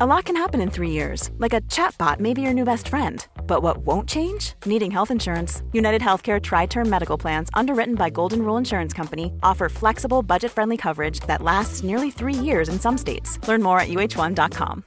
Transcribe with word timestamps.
A 0.00 0.06
lot 0.06 0.26
can 0.26 0.36
happen 0.36 0.60
in 0.60 0.70
three 0.70 0.90
years, 0.90 1.28
like 1.38 1.52
a 1.52 1.60
chatbot 1.62 2.20
may 2.20 2.32
be 2.32 2.40
your 2.40 2.52
new 2.52 2.62
best 2.62 2.86
friend. 2.86 3.26
But 3.48 3.64
what 3.64 3.78
won't 3.78 4.08
change? 4.08 4.52
Needing 4.64 4.92
health 4.92 5.10
insurance. 5.10 5.60
United 5.72 6.00
Healthcare 6.00 6.40
Tri 6.40 6.66
Term 6.66 6.88
Medical 6.88 7.18
Plans, 7.18 7.50
underwritten 7.52 7.96
by 7.96 8.08
Golden 8.08 8.42
Rule 8.42 8.56
Insurance 8.56 8.92
Company, 8.92 9.32
offer 9.42 9.68
flexible, 9.68 10.22
budget 10.22 10.52
friendly 10.52 10.76
coverage 10.76 11.18
that 11.26 11.42
lasts 11.42 11.82
nearly 11.82 12.12
three 12.12 12.32
years 12.32 12.68
in 12.68 12.78
some 12.78 12.96
states. 12.96 13.40
Learn 13.48 13.60
more 13.60 13.80
at 13.80 13.88
uh1.com. 13.88 14.84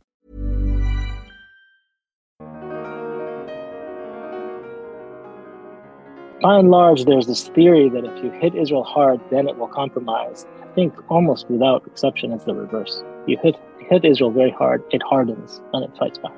By 6.41 6.57
and 6.57 6.71
large, 6.71 7.03
there's 7.03 7.27
this 7.27 7.49
theory 7.49 7.89
that 7.89 8.05
if 8.05 8.23
you 8.23 8.31
hit 8.31 8.55
Israel 8.55 8.85
hard, 8.85 9.19
then 9.29 9.49
it 9.49 9.57
will 9.57 9.67
compromise. 9.67 10.47
I 10.61 10.67
think 10.73 10.93
almost 11.11 11.49
without 11.49 11.85
exception, 11.85 12.31
it's 12.31 12.45
the 12.45 12.55
reverse. 12.55 13.03
You 13.27 13.37
hit 13.43 13.57
hit 13.91 14.05
Israel 14.05 14.31
very 14.31 14.51
hard, 14.51 14.81
it 14.91 15.03
hardens 15.03 15.61
and 15.73 15.83
it 15.83 15.91
fights 15.99 16.17
back. 16.17 16.33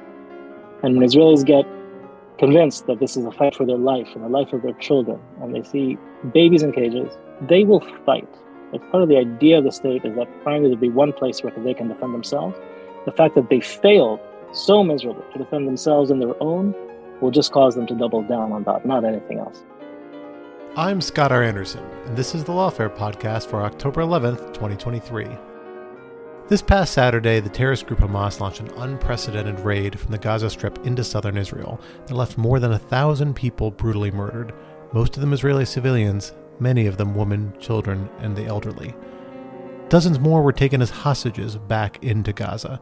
And 0.82 0.98
when 0.98 1.08
Israelis 1.08 1.46
get 1.46 1.66
convinced 2.40 2.88
that 2.88 3.00
this 3.00 3.16
is 3.16 3.26
a 3.26 3.32
fight 3.32 3.56
for 3.56 3.66
their 3.66 3.78
life 3.78 4.08
and 4.16 4.24
the 4.24 4.28
life 4.28 4.52
of 4.54 4.64
their 4.64 4.74
children, 4.74 5.20
and 5.40 5.54
they 5.54 5.62
see 5.62 5.98
babies 6.34 6.64
in 6.64 6.72
cages, 6.72 7.16
they 7.48 7.64
will 7.64 7.82
fight. 8.06 8.28
It's 8.74 8.84
part 8.90 9.04
of 9.04 9.10
the 9.10 9.18
idea 9.18 9.60
of 9.60 9.66
the 9.66 9.72
state 9.72 10.04
is 10.04 10.16
that 10.16 10.28
finally 10.44 10.70
there'll 10.70 10.82
be 10.82 10.90
one 10.90 11.14
place 11.14 11.44
where 11.44 11.54
they 11.56 11.76
can 11.76 11.90
defend 11.90 12.14
themselves. 12.14 12.58
The 13.06 13.12
fact 13.12 13.36
that 13.36 13.50
they 13.52 13.62
failed 13.62 14.20
so 14.52 14.84
miserably 14.84 15.24
to 15.34 15.38
defend 15.38 15.68
themselves 15.68 16.10
and 16.10 16.20
their 16.20 16.42
own 16.42 16.74
will 17.22 17.32
just 17.32 17.52
cause 17.52 17.76
them 17.76 17.86
to 17.86 17.96
double 17.96 18.24
down 18.24 18.52
on 18.52 18.64
that, 18.64 18.84
not 18.84 19.06
anything 19.06 19.38
else. 19.38 19.64
I'm 20.76 21.02
Scott 21.02 21.32
R. 21.32 21.44
Anderson, 21.44 21.86
and 22.06 22.18
this 22.18 22.34
is 22.34 22.44
the 22.44 22.52
Lawfare 22.52 22.90
podcast 22.90 23.46
for 23.46 23.62
October 23.62 24.02
11th, 24.02 24.54
2023. 24.56 25.53
This 26.54 26.62
past 26.62 26.94
Saturday, 26.94 27.40
the 27.40 27.50
terrorist 27.50 27.88
group 27.88 28.02
Hamas 28.02 28.40
launched 28.40 28.60
an 28.60 28.70
unprecedented 28.78 29.60
raid 29.62 30.00
from 30.00 30.12
the 30.12 30.20
Gaza 30.20 30.52
Strip 30.52 30.86
into 30.86 31.04
southern 31.04 31.36
Israel 31.36 31.82
that 32.06 32.14
left 32.14 32.38
more 32.38 32.60
than 32.60 32.74
a 32.74 32.78
thousand 32.78 33.34
people 33.34 33.72
brutally 33.72 34.12
murdered, 34.12 34.54
most 34.94 35.16
of 35.16 35.22
them 35.22 35.34
Israeli 35.34 35.66
civilians, 35.66 36.32
many 36.60 36.86
of 36.86 36.98
them 36.98 37.16
women, 37.16 37.56
children, 37.60 38.08
and 38.20 38.36
the 38.36 38.46
elderly. 38.46 38.94
Dozens 39.90 40.20
more 40.20 40.44
were 40.44 40.54
taken 40.54 40.80
as 40.80 40.92
hostages 40.92 41.58
back 41.58 42.04
into 42.04 42.32
Gaza. 42.32 42.80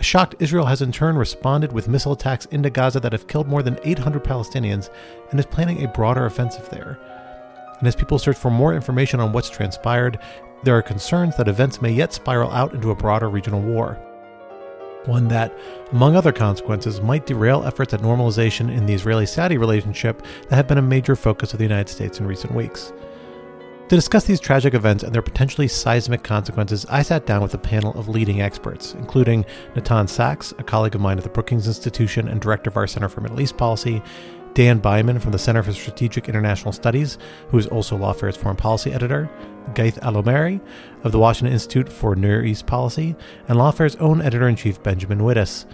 Shocked 0.00 0.36
Israel 0.38 0.66
has 0.66 0.80
in 0.80 0.92
turn 0.92 1.16
responded 1.16 1.72
with 1.72 1.88
missile 1.88 2.12
attacks 2.12 2.46
into 2.52 2.70
Gaza 2.70 3.00
that 3.00 3.12
have 3.12 3.26
killed 3.26 3.48
more 3.48 3.64
than 3.64 3.80
800 3.82 4.22
Palestinians 4.22 4.90
and 5.32 5.40
is 5.40 5.46
planning 5.46 5.82
a 5.82 5.88
broader 5.88 6.26
offensive 6.26 6.70
there. 6.70 7.00
And 7.82 7.88
as 7.88 7.96
people 7.96 8.16
search 8.16 8.36
for 8.36 8.48
more 8.48 8.74
information 8.74 9.18
on 9.18 9.32
what's 9.32 9.50
transpired, 9.50 10.20
there 10.62 10.76
are 10.78 10.82
concerns 10.82 11.36
that 11.36 11.48
events 11.48 11.82
may 11.82 11.90
yet 11.90 12.12
spiral 12.12 12.52
out 12.52 12.74
into 12.74 12.92
a 12.92 12.94
broader 12.94 13.28
regional 13.28 13.60
war. 13.60 13.94
One 15.06 15.26
that, 15.26 15.52
among 15.90 16.14
other 16.14 16.30
consequences, 16.30 17.00
might 17.00 17.26
derail 17.26 17.64
efforts 17.64 17.92
at 17.92 17.98
normalization 17.98 18.72
in 18.72 18.86
the 18.86 18.94
Israeli 18.94 19.26
Saudi 19.26 19.58
relationship 19.58 20.22
that 20.48 20.54
have 20.54 20.68
been 20.68 20.78
a 20.78 20.82
major 20.82 21.16
focus 21.16 21.54
of 21.54 21.58
the 21.58 21.64
United 21.64 21.88
States 21.88 22.20
in 22.20 22.26
recent 22.28 22.54
weeks. 22.54 22.92
To 23.88 23.96
discuss 23.96 24.26
these 24.26 24.38
tragic 24.38 24.74
events 24.74 25.02
and 25.02 25.12
their 25.12 25.20
potentially 25.20 25.66
seismic 25.66 26.22
consequences, 26.22 26.86
I 26.88 27.02
sat 27.02 27.26
down 27.26 27.42
with 27.42 27.52
a 27.54 27.58
panel 27.58 27.98
of 27.98 28.08
leading 28.08 28.42
experts, 28.42 28.94
including 28.94 29.44
Natan 29.74 30.06
Sachs, 30.06 30.54
a 30.56 30.62
colleague 30.62 30.94
of 30.94 31.00
mine 31.00 31.18
at 31.18 31.24
the 31.24 31.30
Brookings 31.30 31.66
Institution 31.66 32.28
and 32.28 32.40
director 32.40 32.70
of 32.70 32.76
our 32.76 32.86
Center 32.86 33.08
for 33.08 33.22
Middle 33.22 33.40
East 33.40 33.56
Policy, 33.56 34.00
Dan 34.54 34.80
Byman 34.80 35.20
from 35.20 35.32
the 35.32 35.38
Center 35.38 35.62
for 35.62 35.72
Strategic 35.72 36.28
International 36.28 36.72
Studies, 36.72 37.16
who 37.48 37.58
is 37.58 37.66
also 37.66 37.96
Lawfare's 37.96 38.36
foreign 38.36 38.56
policy 38.56 38.92
editor, 38.92 39.30
Ghaith 39.72 40.02
al-Omari 40.02 40.60
of 41.04 41.12
the 41.12 41.18
Washington 41.18 41.54
Institute 41.54 41.90
for 41.90 42.14
Near 42.14 42.44
East 42.44 42.66
Policy, 42.66 43.16
and 43.48 43.58
Lawfare's 43.58 43.96
own 43.96 44.20
editor 44.20 44.48
in 44.48 44.56
chief, 44.56 44.82
Benjamin 44.82 45.20
Wittes. 45.20 45.64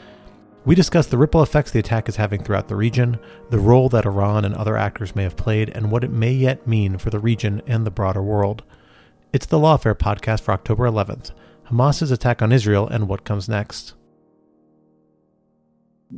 We 0.64 0.76
discuss 0.76 1.06
the 1.06 1.18
ripple 1.18 1.42
effects 1.42 1.72
the 1.72 1.80
attack 1.80 2.08
is 2.08 2.16
having 2.16 2.42
throughout 2.42 2.68
the 2.68 2.76
region, 2.76 3.18
the 3.50 3.58
role 3.58 3.88
that 3.88 4.06
Iran 4.06 4.44
and 4.44 4.54
other 4.54 4.76
actors 4.76 5.16
may 5.16 5.24
have 5.24 5.36
played, 5.36 5.70
and 5.70 5.90
what 5.90 6.04
it 6.04 6.10
may 6.10 6.32
yet 6.32 6.66
mean 6.66 6.98
for 6.98 7.10
the 7.10 7.18
region 7.18 7.62
and 7.66 7.84
the 7.84 7.90
broader 7.90 8.22
world. 8.22 8.62
It's 9.32 9.46
the 9.46 9.58
Lawfare 9.58 9.94
podcast 9.94 10.42
for 10.42 10.52
October 10.52 10.84
11th 10.84 11.32
Hamas's 11.68 12.10
attack 12.10 12.42
on 12.42 12.52
Israel 12.52 12.86
and 12.86 13.08
what 13.08 13.24
comes 13.24 13.48
next. 13.48 13.94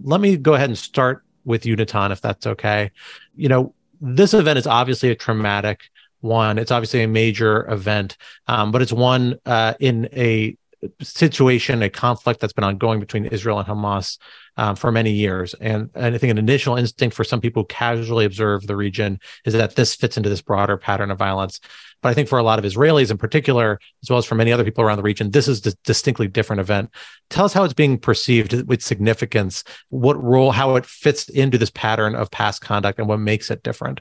Let 0.03 0.21
me 0.21 0.37
go 0.37 0.55
ahead 0.55 0.69
and 0.69 0.79
start 0.79 1.25
with 1.45 1.67
you, 1.67 1.77
Natan, 1.77 2.13
if 2.13 2.21
that's 2.21 2.47
okay. 2.47 2.91
You 3.37 3.49
know, 3.49 3.75
this 4.01 4.35
event 4.35 4.59
is 4.59 4.67
obviously 4.67 5.11
a 5.11 5.15
traumatic 5.15 5.83
one. 6.21 6.59
It's 6.59 6.71
obviously 6.71 7.03
a 7.03 7.09
major 7.09 7.71
event, 7.71 8.17
um, 8.47 8.73
but 8.73 8.83
it's 8.83 8.93
one 8.93 9.39
uh, 9.47 9.75
in 9.81 10.09
a 10.13 10.57
situation, 11.03 11.83
a 11.83 11.91
conflict 11.91 12.41
that's 12.41 12.53
been 12.53 12.65
ongoing 12.65 13.01
between 13.01 13.27
Israel 13.27 13.59
and 13.59 13.69
Hamas 13.69 14.19
um, 14.57 14.77
for 14.77 14.91
many 14.91 15.11
years. 15.13 15.55
And, 15.55 15.91
and 15.95 16.15
I 16.15 16.19
think 16.19 16.31
an 16.31 16.39
initial 16.39 16.77
instinct 16.77 17.17
for 17.17 17.25
some 17.25 17.41
people 17.41 17.63
who 17.63 17.67
casually 17.67 18.25
observe 18.25 18.67
the 18.67 18.77
region 18.77 19.21
is 19.45 19.55
that 19.55 19.77
this 19.77 19.95
fits 19.95 20.17
into 20.17 20.29
this 20.29 20.43
broader 20.43 20.77
pattern 20.77 21.11
of 21.11 21.19
violence. 21.19 21.61
But 22.03 22.09
I 22.11 22.15
think 22.15 22.29
for 22.29 22.39
a 22.39 22.43
lot 22.43 22.59
of 22.59 22.65
Israelis 22.65 23.11
in 23.11 23.19
particular, 23.19 23.79
as 24.03 24.11
well 24.11 24.19
as 24.19 24.25
for 24.25 24.35
many 24.35 24.53
other 24.53 24.65
people 24.65 24.83
around 24.83 24.97
the 24.97 25.03
region, 25.03 25.31
this 25.31 25.49
is 25.49 25.67
a 25.67 25.75
distinctly 25.85 26.29
different 26.29 26.61
event. 26.61 26.91
Tell 27.29 27.45
us 27.45 27.53
how 27.53 27.65
it's 27.65 27.75
being 27.75 27.99
perceived 27.99 28.67
with 28.67 28.83
significance, 28.83 29.65
what 29.91 30.23
role, 30.23 30.51
how 30.51 30.77
it 30.77 30.87
fits 30.87 31.29
into 31.29 31.59
this 31.59 31.71
pattern 31.71 32.15
of 32.15 32.31
past 32.31 32.63
conduct, 32.63 32.99
and 32.99 33.09
what 33.09 33.19
makes 33.19 33.51
it 33.51 33.63
different. 33.63 34.01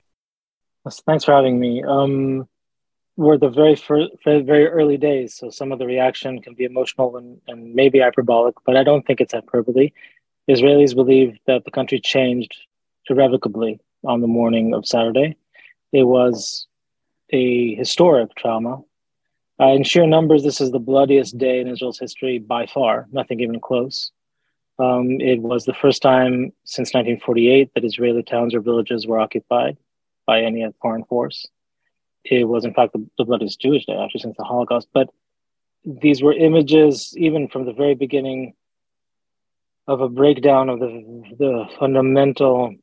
Thanks 1.06 1.26
for 1.26 1.34
having 1.34 1.60
me. 1.60 1.84
Um, 1.84 2.48
we're 3.20 3.38
the 3.38 3.50
very 3.50 3.76
first, 3.76 4.12
very 4.24 4.66
early 4.66 4.96
days, 4.96 5.34
so 5.34 5.50
some 5.50 5.74
of 5.74 5.80
the 5.80 5.86
reaction 5.86 6.42
can 6.42 6.54
be 6.54 6.64
emotional 6.64 7.18
and, 7.18 7.42
and 7.50 7.76
maybe 7.76 8.00
hyperbolic, 8.00 8.56
but 8.66 8.78
I 8.78 8.84
don't 8.86 9.06
think 9.06 9.20
it's 9.20 9.34
hyperbole. 9.34 9.92
Israelis 10.50 10.96
believe 10.96 11.38
that 11.46 11.66
the 11.66 11.72
country 11.72 12.00
changed 12.00 12.56
irrevocably 13.10 13.82
on 14.06 14.22
the 14.22 14.28
morning 14.28 14.74
of 14.74 14.88
Saturday. 14.88 15.36
It 15.92 16.04
was 16.04 16.66
a 17.32 17.76
historic 17.76 18.34
trauma. 18.36 18.84
Uh, 19.60 19.74
in 19.74 19.84
sheer 19.84 20.08
numbers, 20.08 20.44
this 20.44 20.62
is 20.62 20.72
the 20.72 20.80
bloodiest 20.80 21.38
day 21.38 21.60
in 21.60 21.68
Israel's 21.68 22.00
history 22.00 22.40
by 22.40 22.68
far, 22.68 23.06
nothing 23.12 23.42
even 23.42 23.60
close. 23.60 24.12
Um, 24.80 25.20
it 25.20 25.42
was 25.42 25.66
the 25.66 25.74
first 25.74 26.02
time 26.02 26.54
since 26.64 26.94
1948 26.94 27.72
that 27.76 27.84
Israeli 27.84 28.24
towns 28.24 28.56
or 28.56 28.62
villages 28.62 29.06
were 29.06 29.20
occupied 29.20 29.76
by 30.26 30.42
any 30.42 30.66
foreign 30.82 31.04
force. 31.04 31.46
It 32.24 32.48
was, 32.48 32.66
in 32.66 32.74
fact, 32.74 32.94
the, 32.94 33.06
the 33.18 33.26
bloodiest 33.26 33.60
Jewish 33.60 33.86
day, 33.86 33.96
actually, 33.96 34.22
since 34.22 34.38
the 34.38 34.44
Holocaust. 34.44 34.88
But 34.94 35.10
these 35.86 36.22
were 36.22 36.34
images, 36.34 37.14
even 37.18 37.48
from 37.48 37.66
the 37.66 37.74
very 37.74 37.96
beginning, 37.96 38.54
of 39.88 40.02
a 40.02 40.10
breakdown 40.10 40.70
of 40.70 40.80
the, 40.80 41.24
the 41.38 41.66
fundamental 41.80 42.76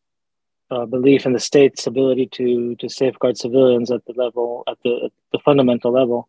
uh, 0.71 0.85
belief 0.87 1.27
in 1.27 1.33
the 1.33 1.39
state's 1.39 1.87
ability 1.87 2.27
to 2.27 2.75
to 2.77 2.89
safeguard 2.89 3.39
civilians 3.39 3.91
at 3.93 4.05
the 4.07 4.13
level 4.17 4.65
at 4.67 4.77
the 4.83 5.03
at 5.05 5.13
the 5.33 5.39
fundamental 5.45 5.93
level. 5.93 6.29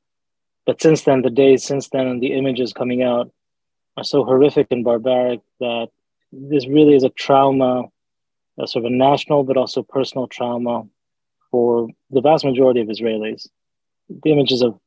But 0.65 0.81
since 0.81 1.01
then, 1.03 1.23
the 1.23 1.31
days 1.31 1.63
since 1.63 1.89
then 1.89 2.05
and 2.05 2.21
the 2.21 2.33
images 2.33 2.73
coming 2.73 3.01
out 3.01 3.31
are 3.95 4.03
so 4.03 4.23
horrific 4.23 4.67
and 4.69 4.83
barbaric 4.83 5.39
that 5.59 5.87
this 6.31 6.67
really 6.67 6.93
is 6.93 7.03
a 7.03 7.09
trauma, 7.09 7.85
a 8.59 8.67
sort 8.67 8.85
of 8.85 8.91
a 8.91 8.95
national 8.95 9.43
but 9.43 9.57
also 9.57 9.81
personal 9.81 10.27
trauma 10.27 10.85
for 11.57 11.87
the 12.11 12.21
vast 12.21 12.45
majority 12.45 12.81
of 12.81 12.87
Israelis. 12.87 13.47
The 14.23 14.31
images 14.31 14.61
of 14.61 14.79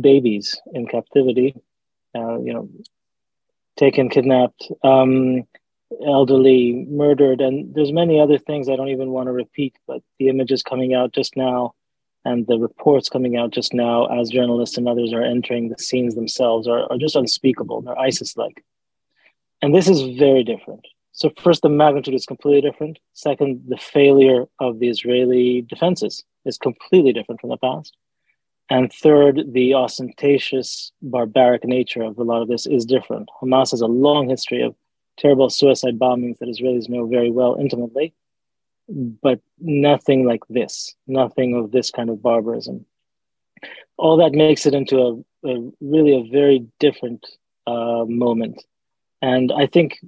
babies 0.00 0.56
in 0.72 0.86
captivity, 0.86 1.56
uh, 2.14 2.38
you 2.46 2.52
know, 2.54 2.68
taken, 3.76 4.08
kidnapped, 4.08 4.62
um, 4.84 5.42
elderly, 6.06 6.86
murdered, 6.88 7.40
and 7.40 7.74
there's 7.74 7.90
many 7.90 8.20
other 8.20 8.38
things 8.38 8.68
I 8.68 8.76
don't 8.76 8.94
even 8.96 9.10
want 9.10 9.26
to 9.26 9.32
repeat. 9.32 9.74
But 9.88 10.00
the 10.20 10.28
images 10.28 10.62
coming 10.62 10.94
out 10.94 11.10
just 11.12 11.36
now, 11.36 11.74
and 12.24 12.46
the 12.46 12.60
reports 12.68 13.08
coming 13.08 13.36
out 13.36 13.50
just 13.50 13.74
now, 13.74 14.06
as 14.06 14.30
journalists 14.30 14.78
and 14.78 14.88
others 14.88 15.12
are 15.12 15.24
entering 15.24 15.70
the 15.70 15.78
scenes 15.78 16.14
themselves, 16.14 16.68
are, 16.68 16.82
are 16.90 16.98
just 16.98 17.16
unspeakable. 17.16 17.82
They're 17.82 17.98
ISIS-like, 17.98 18.64
and 19.60 19.74
this 19.74 19.88
is 19.88 20.02
very 20.16 20.44
different. 20.44 20.86
So 21.14 21.30
first, 21.40 21.62
the 21.62 21.68
magnitude 21.68 22.14
is 22.14 22.26
completely 22.26 22.60
different. 22.60 22.98
Second, 23.12 23.62
the 23.68 23.76
failure 23.76 24.46
of 24.58 24.80
the 24.80 24.88
Israeli 24.88 25.62
defenses 25.62 26.24
is 26.44 26.58
completely 26.58 27.12
different 27.12 27.40
from 27.40 27.50
the 27.50 27.56
past. 27.56 27.96
And 28.68 28.92
third, 28.92 29.52
the 29.52 29.74
ostentatious, 29.74 30.90
barbaric 31.02 31.64
nature 31.64 32.02
of 32.02 32.18
a 32.18 32.24
lot 32.24 32.42
of 32.42 32.48
this 32.48 32.66
is 32.66 32.84
different. 32.84 33.28
Hamas 33.40 33.70
has 33.70 33.80
a 33.80 33.86
long 33.86 34.28
history 34.28 34.62
of 34.62 34.74
terrible 35.16 35.50
suicide 35.50 36.00
bombings 36.00 36.38
that 36.38 36.48
Israelis 36.48 36.88
know 36.88 37.06
very 37.06 37.30
well 37.30 37.56
intimately, 37.60 38.12
but 38.88 39.40
nothing 39.60 40.26
like 40.26 40.42
this, 40.50 40.96
nothing 41.06 41.54
of 41.54 41.70
this 41.70 41.92
kind 41.92 42.10
of 42.10 42.22
barbarism. 42.22 42.86
All 43.98 44.16
that 44.16 44.32
makes 44.32 44.66
it 44.66 44.74
into 44.74 44.98
a, 44.98 45.48
a 45.48 45.70
really 45.80 46.16
a 46.16 46.28
very 46.28 46.66
different 46.80 47.24
uh, 47.68 48.04
moment. 48.08 48.64
And 49.22 49.52
I 49.52 49.66
think 49.66 50.00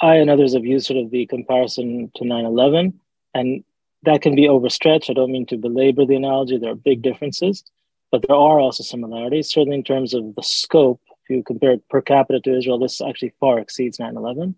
I 0.00 0.16
and 0.16 0.30
others 0.30 0.54
have 0.54 0.64
used 0.64 0.86
sort 0.86 0.98
of 0.98 1.10
the 1.10 1.26
comparison 1.26 2.10
to 2.16 2.24
9 2.24 2.44
11, 2.44 3.00
and 3.34 3.64
that 4.04 4.22
can 4.22 4.34
be 4.34 4.48
overstretched. 4.48 5.10
I 5.10 5.12
don't 5.12 5.32
mean 5.32 5.46
to 5.46 5.56
belabor 5.56 6.06
the 6.06 6.16
analogy, 6.16 6.56
there 6.56 6.72
are 6.72 6.76
big 6.76 7.02
differences, 7.02 7.64
but 8.10 8.24
there 8.26 8.36
are 8.36 8.58
also 8.58 8.82
similarities, 8.82 9.50
certainly 9.50 9.76
in 9.76 9.84
terms 9.84 10.14
of 10.14 10.34
the 10.34 10.42
scope. 10.42 11.00
If 11.24 11.36
you 11.36 11.42
compare 11.42 11.72
it 11.72 11.88
per 11.88 12.00
capita 12.00 12.40
to 12.40 12.56
Israel, 12.56 12.78
this 12.78 13.00
actually 13.00 13.34
far 13.40 13.58
exceeds 13.58 13.98
9 13.98 14.16
11. 14.16 14.54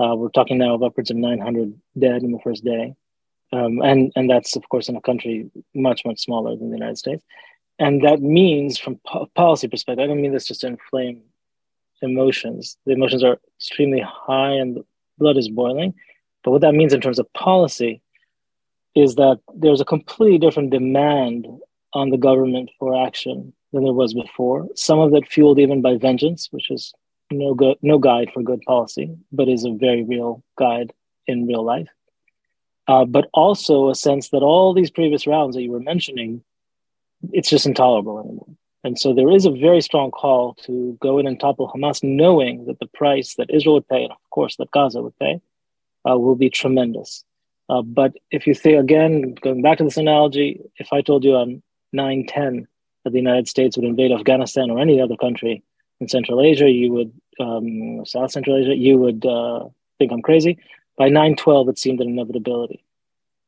Uh, 0.00 0.16
we're 0.16 0.30
talking 0.30 0.58
now 0.58 0.74
of 0.74 0.82
upwards 0.82 1.10
of 1.10 1.16
900 1.16 1.74
dead 1.98 2.22
in 2.22 2.32
the 2.32 2.40
first 2.42 2.64
day. 2.64 2.94
Um, 3.52 3.80
and, 3.82 4.10
and 4.16 4.28
that's, 4.28 4.56
of 4.56 4.68
course, 4.68 4.88
in 4.88 4.96
a 4.96 5.00
country 5.00 5.50
much, 5.74 6.02
much 6.04 6.20
smaller 6.20 6.56
than 6.56 6.70
the 6.70 6.76
United 6.76 6.98
States. 6.98 7.22
And 7.78 8.02
that 8.04 8.20
means, 8.20 8.78
from 8.78 8.98
po- 9.06 9.30
policy 9.34 9.68
perspective, 9.68 10.02
I 10.02 10.06
don't 10.06 10.20
mean 10.20 10.32
this 10.32 10.46
just 10.46 10.62
to 10.62 10.68
inflame 10.68 11.22
emotions. 12.02 12.76
The 12.84 12.92
emotions 12.92 13.24
are 13.24 13.38
extremely 13.56 14.00
high 14.00 14.52
and 14.52 14.76
the 14.76 14.84
blood 15.18 15.36
is 15.36 15.48
boiling. 15.48 15.94
But 16.44 16.50
what 16.50 16.60
that 16.62 16.74
means 16.74 16.92
in 16.92 17.00
terms 17.00 17.18
of 17.18 17.32
policy 17.32 18.02
is 18.94 19.14
that 19.14 19.40
there's 19.54 19.80
a 19.80 19.86
completely 19.86 20.38
different 20.38 20.70
demand 20.70 21.46
on 21.94 22.10
the 22.10 22.18
government 22.18 22.70
for 22.78 23.00
action 23.06 23.52
than 23.72 23.84
there 23.84 23.92
was 23.92 24.14
before. 24.14 24.68
Some 24.74 24.98
of 24.98 25.12
that 25.12 25.28
fueled 25.28 25.58
even 25.58 25.80
by 25.80 25.96
vengeance, 25.96 26.48
which 26.50 26.70
is 26.70 26.92
no 27.30 27.54
good, 27.54 27.78
no 27.82 27.98
guide 27.98 28.30
for 28.32 28.42
good 28.42 28.60
policy, 28.62 29.14
but 29.30 29.48
is 29.48 29.64
a 29.64 29.72
very 29.72 30.02
real 30.02 30.42
guide 30.58 30.92
in 31.26 31.46
real 31.46 31.64
life. 31.64 31.88
Uh, 32.88 33.04
but 33.04 33.28
also 33.32 33.88
a 33.88 33.94
sense 33.94 34.30
that 34.30 34.42
all 34.42 34.74
these 34.74 34.90
previous 34.90 35.26
rounds 35.26 35.54
that 35.54 35.62
you 35.62 35.70
were 35.70 35.80
mentioning, 35.80 36.42
it's 37.32 37.48
just 37.48 37.64
intolerable 37.64 38.18
anymore. 38.18 38.48
And 38.84 38.98
so 38.98 39.14
there 39.14 39.30
is 39.30 39.46
a 39.46 39.50
very 39.50 39.80
strong 39.80 40.10
call 40.10 40.54
to 40.66 40.96
go 41.00 41.18
in 41.18 41.26
and 41.26 41.38
topple 41.38 41.70
Hamas, 41.72 42.02
knowing 42.02 42.66
that 42.66 42.80
the 42.80 42.86
price 42.86 43.36
that 43.36 43.50
Israel 43.50 43.74
would 43.74 43.88
pay, 43.88 44.02
and 44.02 44.12
of 44.12 44.30
course 44.30 44.56
that 44.56 44.70
Gaza 44.72 45.02
would 45.02 45.16
pay, 45.18 45.40
uh, 46.08 46.18
will 46.18 46.34
be 46.34 46.50
tremendous. 46.50 47.24
Uh, 47.68 47.82
but 47.82 48.12
if 48.30 48.46
you 48.46 48.54
say 48.54 48.74
again, 48.74 49.34
going 49.34 49.62
back 49.62 49.78
to 49.78 49.84
this 49.84 49.96
analogy, 49.96 50.60
if 50.76 50.92
I 50.92 51.00
told 51.00 51.24
you 51.24 51.36
on 51.36 51.62
9 51.92 52.26
10 52.26 52.66
that 53.04 53.10
the 53.10 53.18
United 53.18 53.48
States 53.48 53.76
would 53.76 53.86
invade 53.86 54.12
Afghanistan 54.12 54.70
or 54.70 54.78
any 54.78 55.00
other 55.00 55.16
country 55.16 55.62
in 56.00 56.08
Central 56.08 56.40
Asia, 56.40 56.68
you 56.68 56.92
would, 56.92 57.12
um, 57.38 58.04
South 58.04 58.32
Central 58.32 58.56
Asia, 58.56 58.74
you 58.74 58.98
would 58.98 59.24
uh, 59.24 59.68
think 59.98 60.12
I'm 60.12 60.22
crazy. 60.22 60.58
By 60.98 61.08
9 61.08 61.36
12, 61.36 61.68
it 61.68 61.78
seemed 61.78 62.00
an 62.00 62.08
inevitability. 62.08 62.84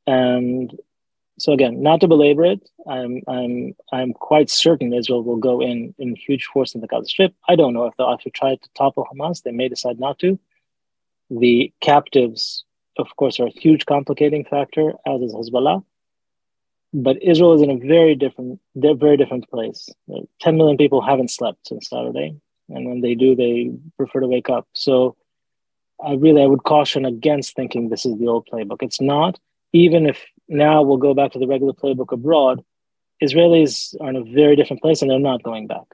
And 0.06 0.78
so 1.38 1.52
again, 1.52 1.82
not 1.82 2.00
to 2.00 2.08
belabor 2.08 2.44
it, 2.44 2.68
I'm 2.88 3.22
I'm 3.26 3.74
I'm 3.92 4.12
quite 4.12 4.50
certain 4.50 4.94
Israel 4.94 5.24
will 5.24 5.36
go 5.36 5.60
in 5.60 5.94
in 5.98 6.14
huge 6.14 6.44
force 6.44 6.74
in 6.74 6.80
the 6.80 6.86
Gaza 6.86 7.06
Strip. 7.08 7.34
I 7.48 7.56
don't 7.56 7.74
know 7.74 7.86
if 7.86 7.94
they'll 7.96 8.12
actually 8.12 8.32
try 8.32 8.54
to 8.54 8.68
topple 8.74 9.06
Hamas. 9.12 9.42
They 9.42 9.50
may 9.50 9.68
decide 9.68 9.98
not 9.98 10.18
to. 10.20 10.38
The 11.30 11.72
captives, 11.80 12.64
of 12.98 13.08
course, 13.16 13.40
are 13.40 13.46
a 13.46 13.60
huge 13.60 13.86
complicating 13.86 14.44
factor, 14.44 14.92
as 15.06 15.20
is 15.22 15.34
Hezbollah. 15.34 15.84
But 16.92 17.20
Israel 17.20 17.54
is 17.54 17.62
in 17.62 17.70
a 17.70 17.78
very 17.78 18.14
different, 18.14 18.60
very 18.76 19.16
different 19.16 19.48
place. 19.50 19.88
Ten 20.40 20.56
million 20.56 20.76
people 20.76 21.00
haven't 21.00 21.32
slept 21.32 21.66
since 21.66 21.88
Saturday, 21.88 22.36
and 22.68 22.86
when 22.88 23.00
they 23.00 23.16
do, 23.16 23.34
they 23.34 23.72
prefer 23.96 24.20
to 24.20 24.28
wake 24.28 24.48
up. 24.48 24.68
So, 24.72 25.16
I 26.04 26.12
really 26.14 26.42
I 26.42 26.46
would 26.46 26.62
caution 26.62 27.04
against 27.04 27.56
thinking 27.56 27.88
this 27.88 28.06
is 28.06 28.16
the 28.18 28.28
old 28.28 28.46
playbook. 28.52 28.82
It's 28.82 29.00
not. 29.00 29.40
Even 29.74 30.06
if 30.06 30.24
now 30.48 30.82
we'll 30.82 30.96
go 30.96 31.12
back 31.12 31.32
to 31.32 31.38
the 31.38 31.46
regular 31.46 31.72
playbook 31.72 32.12
abroad. 32.12 32.64
Israelis 33.22 33.94
are 34.00 34.10
in 34.10 34.16
a 34.16 34.24
very 34.24 34.56
different 34.56 34.82
place 34.82 35.02
and 35.02 35.10
they're 35.10 35.18
not 35.18 35.42
going 35.42 35.66
back. 35.66 35.84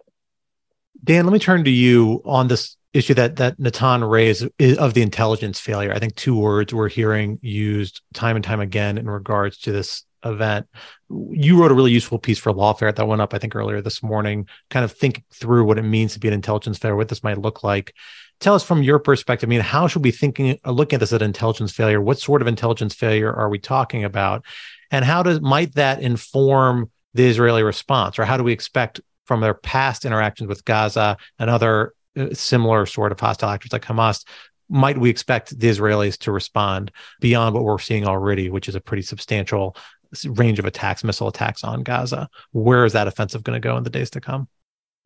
Dan, 1.03 1.25
let 1.25 1.33
me 1.33 1.39
turn 1.39 1.65
to 1.65 1.71
you 1.71 2.23
on 2.25 2.49
this 2.49 2.77
issue 2.93 3.15
that 3.15 3.37
that 3.37 3.59
Natan 3.59 4.03
raised 4.03 4.49
of 4.79 4.95
the 4.95 5.03
intelligence 5.03 5.61
failure. 5.61 5.93
I 5.93 5.99
think 5.99 6.15
two 6.15 6.37
words 6.37 6.75
we're 6.75 6.89
hearing 6.89 7.39
used 7.41 8.03
time 8.15 8.37
and 8.37 8.45
time 8.45 8.61
again 8.61 8.99
in 8.99 9.09
regards 9.09 9.59
to 9.59 9.73
this 9.73 10.05
event. 10.25 10.67
You 11.09 11.61
wrote 11.61 11.71
a 11.71 11.75
really 11.75 11.93
useful 11.93 12.19
piece 12.19 12.39
for 12.39 12.53
Lawfare 12.53 12.95
that 12.95 13.07
went 13.07 13.23
up, 13.23 13.33
I 13.33 13.39
think, 13.39 13.55
earlier 13.55 13.81
this 13.81 14.03
morning, 14.03 14.49
kind 14.69 14.85
of 14.85 14.93
think 14.93 15.23
through 15.33 15.65
what 15.65 15.79
it 15.79 15.83
means 15.83 16.15
to 16.15 16.21
be 16.21 16.29
an 16.29 16.35
intelligence 16.35 16.79
failure, 16.79 16.97
what 16.97 17.09
this 17.09 17.23
might 17.23 17.39
look 17.39 17.63
like 17.63 17.95
tell 18.41 18.55
us 18.55 18.65
from 18.65 18.83
your 18.83 18.99
perspective. 18.99 19.49
I 19.49 19.51
mean, 19.51 19.61
how 19.61 19.87
should 19.87 20.03
we 20.03 20.11
be 20.11 20.17
thinking, 20.17 20.59
uh, 20.65 20.73
looking 20.73 20.97
at 20.97 21.01
this 21.01 21.13
as 21.13 21.23
intelligence 21.23 21.73
failure? 21.73 22.01
What 22.01 22.19
sort 22.19 22.43
of 22.43 22.49
intelligence 22.49 22.95
failure 22.95 23.33
are 23.33 23.49
we 23.49 23.59
talking 23.59 24.05
about, 24.05 24.45
and 24.91 25.05
how 25.05 25.23
does 25.23 25.41
might 25.41 25.75
that 25.75 26.03
inform 26.03 26.91
the 27.15 27.27
Israeli 27.27 27.63
response, 27.63 28.19
or 28.19 28.25
how 28.25 28.37
do 28.37 28.45
we 28.45 28.53
expect 28.53 29.01
from 29.25 29.41
their 29.41 29.55
past 29.55 30.05
interactions 30.05 30.49
with 30.49 30.65
Gaza 30.65 31.17
and 31.39 31.51
other 31.51 31.93
uh, 32.17 32.35
similar 32.35 32.87
sort 32.87 33.13
of 33.13 33.21
hostile 33.21 33.51
actors 33.51 33.73
like 33.73 33.85
Hamas? 33.85 34.25
Might 34.69 34.99
we 34.99 35.11
expect 35.11 35.59
the 35.59 35.69
Israelis 35.69 36.17
to 36.19 36.33
respond 36.33 36.93
beyond 37.21 37.55
what 37.55 37.65
we're 37.65 37.79
seeing 37.79 38.07
already, 38.07 38.51
which 38.51 38.69
is 38.69 38.75
a 38.75 38.81
pretty 38.81 39.03
substantial 39.03 39.77
range 40.25 40.59
of 40.59 40.65
attacks, 40.65 41.05
missile 41.05 41.29
attacks 41.29 41.65
on 41.65 41.83
Gaza? 41.83 42.29
Where 42.53 42.85
is 42.85 42.93
that 42.93 43.09
offensive 43.09 43.43
going 43.43 43.61
to 43.61 43.69
go 43.69 43.77
in 43.77 43.85
the 43.85 43.91
days 43.91 44.11
to 44.11 44.21
come? 44.21 44.49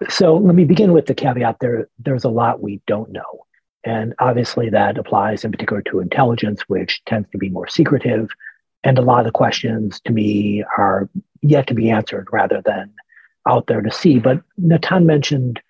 So 0.09 0.37
let 0.37 0.55
me 0.55 0.65
begin 0.65 0.93
with 0.93 1.07
the 1.07 1.15
caveat 1.15 1.59
there 1.61 1.89
there's 1.99 2.25
a 2.25 2.29
lot 2.31 2.63
we 2.63 2.81
don't 2.87 3.13
know. 3.13 3.47
And 3.85 4.15
obviously 4.19 4.71
that 4.71 4.99
applies 4.99 5.45
in 5.45 5.53
particular 5.53 5.83
to 5.83 6.01
intelligence, 6.01 6.63
which 6.69 7.05
tends 7.05 7.29
to 7.31 7.39
be 7.39 7.51
more 7.51 7.69
secretive. 7.69 8.29
And 8.83 8.99
a 8.99 9.03
lot 9.03 9.21
of 9.21 9.27
the 9.27 9.33
questions 9.33 10.01
to 10.01 10.13
me 10.13 10.65
are 10.77 11.09
yet 11.43 11.67
to 11.69 11.75
be 11.75 11.91
answered 11.91 12.29
rather 12.33 12.63
than 12.65 12.93
out 13.47 13.67
there 13.67 13.83
to 13.83 13.91
see. 13.91 14.19
But 14.19 14.43
Natan 14.57 15.07
mentioned 15.07 15.61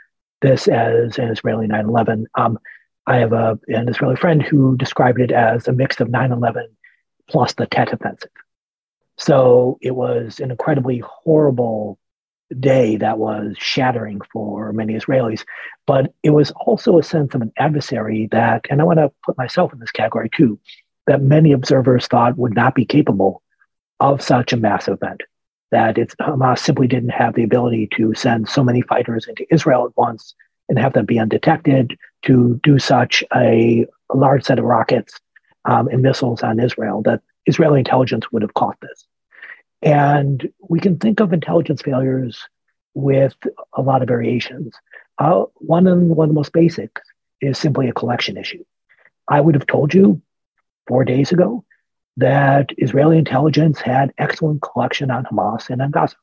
this 0.41 0.69
as 0.69 1.19
an 1.19 1.31
Israeli 1.31 1.67
9 1.67 1.87
11. 1.87 2.27
Um, 2.37 2.59
I 3.07 3.17
have 3.17 3.33
a, 3.33 3.59
an 3.69 3.89
Israeli 3.89 4.17
friend 4.17 4.43
who 4.43 4.77
described 4.77 5.21
it 5.21 5.33
as 5.33 5.69
a 5.69 5.73
mix 5.73 6.01
of 6.01 6.09
9 6.09 6.33
11 6.33 6.69
plus 7.29 7.55
the 7.55 7.67
Tet 7.67 7.93
offensive. 7.93 8.31
So 9.17 9.79
it 9.81 9.93
was 9.93 10.41
an 10.41 10.51
incredibly 10.51 10.99
horrible 10.99 11.99
day 12.61 12.97
that 12.97 13.19
was 13.19 13.57
shattering 13.59 14.21
for 14.33 14.73
many 14.73 14.95
Israelis. 14.95 15.45
But 15.87 16.13
it 16.23 16.31
was 16.31 16.51
also 16.53 16.99
a 16.99 17.03
sense 17.03 17.35
of 17.35 17.43
an 17.43 17.53
adversary 17.59 18.29
that, 18.33 18.67
and 18.71 18.81
I 18.81 18.85
want 18.85 18.99
to 18.99 19.13
put 19.25 19.39
myself 19.39 19.73
in 19.73 19.79
this 19.81 19.91
category 19.91 20.31
too, 20.31 20.59
that 21.07 21.23
many 21.23 21.53
observers 21.53 22.07
thought 22.07 22.39
would 22.39 22.55
not 22.55 22.75
be 22.75 22.85
capable 22.85 23.43
of 24.01 24.23
such 24.23 24.53
a 24.53 24.57
massive 24.57 24.99
event. 25.03 25.23
That 25.71 25.99
it's, 25.99 26.15
Hamas 26.17 26.61
simply 26.61 26.87
didn't 26.87 27.11
have 27.11 27.35
the 27.35 27.43
ability 27.43 27.89
to 27.97 28.15
send 28.15 28.49
so 28.49 28.63
many 28.63 28.83
fighters 28.83 29.27
into 29.27 29.47
Israel 29.53 29.87
at 29.87 29.97
once 29.97 30.35
and 30.69 30.79
have 30.79 30.93
them 30.93 31.05
be 31.05 31.19
undetected, 31.19 31.99
to 32.23 32.59
do 32.63 32.79
such 32.79 33.23
a, 33.35 33.87
a 34.11 34.17
large 34.17 34.45
set 34.45 34.59
of 34.59 34.65
rockets 34.65 35.21
um, 35.67 35.89
and 35.89 36.01
missiles 36.01 36.43
on 36.43 36.59
Israel, 36.59 37.03
that 37.03 37.21
Israeli 37.47 37.81
intelligence 37.81 38.33
would 38.33 38.43
have 38.43 38.55
caught 38.55 38.79
this. 38.81 39.07
And 39.85 40.51
we 40.67 40.81
can 40.81 40.99
think 40.99 41.21
of 41.21 41.33
intelligence 41.35 41.83
failures 41.83 42.49
with 42.95 43.37
a 43.75 43.83
lot 43.83 44.01
of 44.01 44.09
variations. 44.09 44.75
Uh, 45.19 45.45
one, 45.57 45.87
of, 45.87 46.01
one 46.01 46.29
of 46.29 46.31
the 46.31 46.39
most 46.39 46.53
basic 46.53 46.99
is 47.41 47.59
simply 47.59 47.89
a 47.89 47.93
collection 47.93 48.39
issue. 48.39 48.65
I 49.29 49.41
would 49.41 49.55
have 49.55 49.67
told 49.67 49.93
you 49.93 50.23
four 50.87 51.05
days 51.05 51.33
ago 51.33 51.65
that 52.17 52.71
Israeli 52.79 53.19
intelligence 53.19 53.81
had 53.81 54.15
excellent 54.17 54.63
collection 54.63 55.11
on 55.11 55.25
Hamas 55.25 55.69
and 55.69 55.83
on 55.83 55.91
Gaza, 55.91 56.17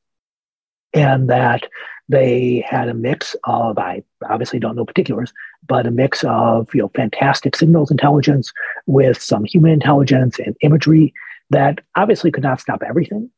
and 0.93 1.29
that 1.29 1.67
they 2.09 2.65
had 2.67 2.89
a 2.89 2.93
mix 2.93 3.35
of 3.43 3.77
I 3.77 4.03
obviously 4.27 4.59
don't 4.59 4.75
know 4.75 4.85
particulars, 4.85 5.33
but 5.67 5.85
a 5.85 5.91
mix 5.91 6.23
of 6.23 6.73
you 6.73 6.81
know 6.81 6.91
fantastic 6.95 7.55
signals 7.55 7.91
intelligence 7.91 8.51
with 8.85 9.21
some 9.21 9.43
human 9.43 9.71
intelligence 9.71 10.39
and 10.39 10.55
imagery 10.61 11.13
that 11.49 11.79
obviously 11.95 12.31
could 12.31 12.43
not 12.43 12.61
stop 12.61 12.83
everything, 12.83 13.29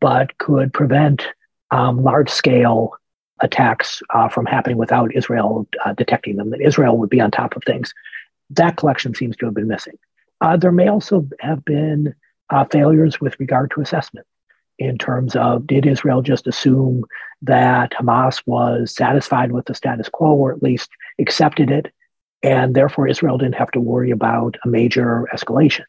but 0.00 0.36
could 0.38 0.72
prevent 0.72 1.26
um, 1.70 2.02
large 2.02 2.30
scale 2.30 2.92
attacks 3.40 4.02
uh, 4.10 4.28
from 4.28 4.46
happening 4.46 4.76
without 4.76 5.14
Israel 5.14 5.66
uh, 5.84 5.92
detecting 5.94 6.36
them, 6.36 6.50
that 6.50 6.60
Israel 6.60 6.98
would 6.98 7.10
be 7.10 7.20
on 7.20 7.30
top 7.30 7.56
of 7.56 7.62
things. 7.64 7.92
That 8.50 8.76
collection 8.76 9.14
seems 9.14 9.36
to 9.36 9.46
have 9.46 9.54
been 9.54 9.68
missing. 9.68 9.98
Uh, 10.40 10.56
there 10.56 10.72
may 10.72 10.88
also 10.88 11.26
have 11.40 11.64
been 11.64 12.14
uh, 12.50 12.64
failures 12.64 13.20
with 13.20 13.38
regard 13.38 13.70
to 13.72 13.80
assessment 13.80 14.26
in 14.78 14.96
terms 14.96 15.36
of 15.36 15.66
did 15.66 15.86
Israel 15.86 16.22
just 16.22 16.46
assume 16.46 17.04
that 17.42 17.92
Hamas 17.92 18.42
was 18.46 18.94
satisfied 18.94 19.52
with 19.52 19.66
the 19.66 19.74
status 19.74 20.08
quo 20.08 20.34
or 20.34 20.52
at 20.52 20.62
least 20.62 20.90
accepted 21.18 21.70
it, 21.70 21.92
and 22.42 22.74
therefore 22.74 23.06
Israel 23.06 23.38
didn't 23.38 23.54
have 23.56 23.70
to 23.72 23.80
worry 23.80 24.10
about 24.10 24.56
a 24.64 24.68
major 24.68 25.28
escalation? 25.34 25.84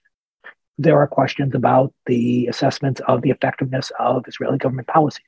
There 0.84 1.00
are 1.00 1.08
questions 1.08 1.56
about 1.56 1.94
the 2.06 2.48
assessments 2.48 3.02
of 3.08 3.22
the 3.22 3.30
effectiveness 3.30 3.92
of 4.00 4.28
Israeli 4.28 4.58
government 4.58 4.88
policies. 4.88 5.26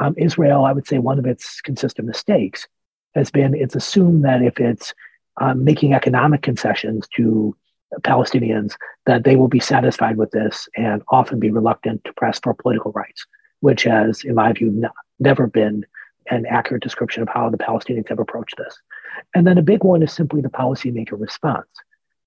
Um, 0.00 0.14
Israel, 0.16 0.64
I 0.64 0.72
would 0.72 0.86
say 0.86 0.98
one 0.98 1.18
of 1.18 1.26
its 1.26 1.60
consistent 1.60 2.06
mistakes 2.06 2.66
has 3.14 3.30
been 3.30 3.54
it's 3.54 3.76
assumed 3.76 4.24
that 4.24 4.42
if 4.42 4.58
it's 4.58 4.92
um, 5.40 5.64
making 5.64 5.94
economic 5.94 6.42
concessions 6.42 7.08
to 7.16 7.56
Palestinians, 8.00 8.74
that 9.06 9.24
they 9.24 9.36
will 9.36 9.48
be 9.48 9.60
satisfied 9.60 10.16
with 10.16 10.30
this 10.32 10.68
and 10.76 11.02
often 11.08 11.38
be 11.38 11.50
reluctant 11.50 12.02
to 12.04 12.12
press 12.12 12.40
for 12.42 12.54
political 12.54 12.92
rights, 12.92 13.26
which 13.60 13.84
has, 13.84 14.24
in 14.24 14.34
my 14.34 14.52
view, 14.52 14.84
never 15.18 15.46
been 15.46 15.84
an 16.30 16.46
accurate 16.46 16.82
description 16.82 17.22
of 17.22 17.28
how 17.28 17.50
the 17.50 17.58
Palestinians 17.58 18.08
have 18.08 18.18
approached 18.18 18.56
this. 18.56 18.78
And 19.34 19.46
then 19.46 19.58
a 19.58 19.62
big 19.62 19.84
one 19.84 20.02
is 20.02 20.12
simply 20.12 20.40
the 20.40 20.48
policymaker 20.48 21.20
response. 21.20 21.68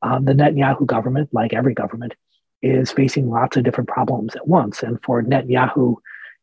Um, 0.01 0.25
the 0.25 0.33
Netanyahu 0.33 0.85
government, 0.85 1.33
like 1.33 1.53
every 1.53 1.73
government, 1.73 2.13
is 2.61 2.91
facing 2.91 3.29
lots 3.29 3.57
of 3.57 3.63
different 3.63 3.89
problems 3.89 4.35
at 4.35 4.47
once. 4.47 4.83
And 4.83 5.01
for 5.03 5.21
Netanyahu, 5.21 5.95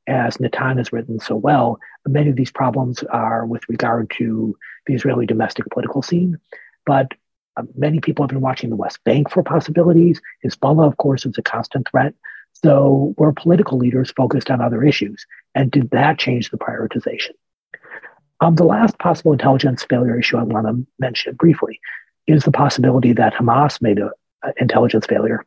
as 0.06 0.38
Natan 0.38 0.78
has 0.78 0.92
written 0.92 1.18
so 1.18 1.34
well, 1.34 1.78
many 2.06 2.30
of 2.30 2.36
these 2.36 2.52
problems 2.52 3.02
are 3.04 3.46
with 3.46 3.68
regard 3.68 4.10
to 4.18 4.56
the 4.86 4.94
Israeli 4.94 5.26
domestic 5.26 5.66
political 5.70 6.02
scene. 6.02 6.38
But 6.86 7.12
uh, 7.56 7.62
many 7.76 8.00
people 8.00 8.22
have 8.22 8.30
been 8.30 8.40
watching 8.40 8.70
the 8.70 8.76
West 8.76 9.02
Bank 9.04 9.30
for 9.30 9.42
possibilities. 9.42 10.20
Hezbollah, 10.44 10.86
of 10.86 10.96
course, 10.98 11.24
is 11.24 11.38
a 11.38 11.42
constant 11.42 11.88
threat. 11.88 12.14
So 12.52 13.14
we're 13.16 13.32
political 13.32 13.78
leaders 13.78 14.12
focused 14.12 14.50
on 14.50 14.60
other 14.60 14.84
issues. 14.84 15.26
And 15.54 15.70
did 15.70 15.90
that 15.90 16.18
change 16.18 16.50
the 16.50 16.58
prioritization? 16.58 17.30
Um, 18.40 18.56
the 18.56 18.64
last 18.64 18.98
possible 18.98 19.32
intelligence 19.32 19.84
failure 19.84 20.18
issue 20.18 20.36
I 20.36 20.42
want 20.42 20.66
to 20.66 20.86
mention 20.98 21.34
briefly 21.34 21.80
is 22.26 22.44
the 22.44 22.50
possibility 22.50 23.12
that 23.12 23.34
Hamas 23.34 23.80
made 23.80 23.98
an 23.98 24.10
intelligence 24.58 25.06
failure 25.06 25.44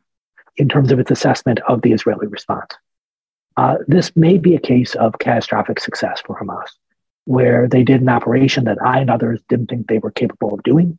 in 0.58 0.68
terms 0.68 0.92
of 0.92 0.98
its 0.98 1.10
assessment 1.10 1.60
of 1.68 1.82
the 1.82 1.92
Israeli 1.92 2.26
response. 2.26 2.74
Uh, 3.56 3.76
this 3.86 4.14
may 4.14 4.38
be 4.38 4.54
a 4.54 4.60
case 4.60 4.94
of 4.94 5.18
catastrophic 5.18 5.80
success 5.80 6.22
for 6.24 6.38
Hamas, 6.38 6.68
where 7.24 7.68
they 7.68 7.82
did 7.82 8.00
an 8.00 8.08
operation 8.08 8.64
that 8.64 8.78
I 8.82 9.00
and 9.00 9.10
others 9.10 9.40
didn't 9.48 9.66
think 9.68 9.86
they 9.86 9.98
were 9.98 10.10
capable 10.10 10.54
of 10.54 10.62
doing. 10.62 10.98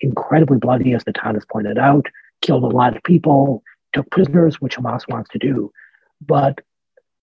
Incredibly 0.00 0.58
bloody, 0.58 0.94
as 0.94 1.06
Natan 1.06 1.34
has 1.34 1.44
pointed 1.44 1.78
out, 1.78 2.06
killed 2.42 2.64
a 2.64 2.76
lot 2.76 2.96
of 2.96 3.02
people, 3.04 3.62
took 3.92 4.10
prisoners, 4.10 4.60
which 4.60 4.76
Hamas 4.76 5.08
wants 5.08 5.30
to 5.30 5.38
do. 5.38 5.70
But 6.20 6.60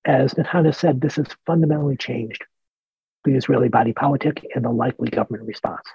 as 0.06 0.38
Natan 0.38 0.66
has 0.66 0.78
said, 0.78 1.02
this 1.02 1.18
has 1.18 1.28
fundamentally 1.46 1.98
changed 1.98 2.44
the 3.24 3.36
Israeli 3.36 3.70
body 3.70 3.94
politic 3.94 4.46
and 4.56 4.66
the 4.66 4.72
likely 4.72 5.10
government 5.10 5.46
response. 5.46 5.88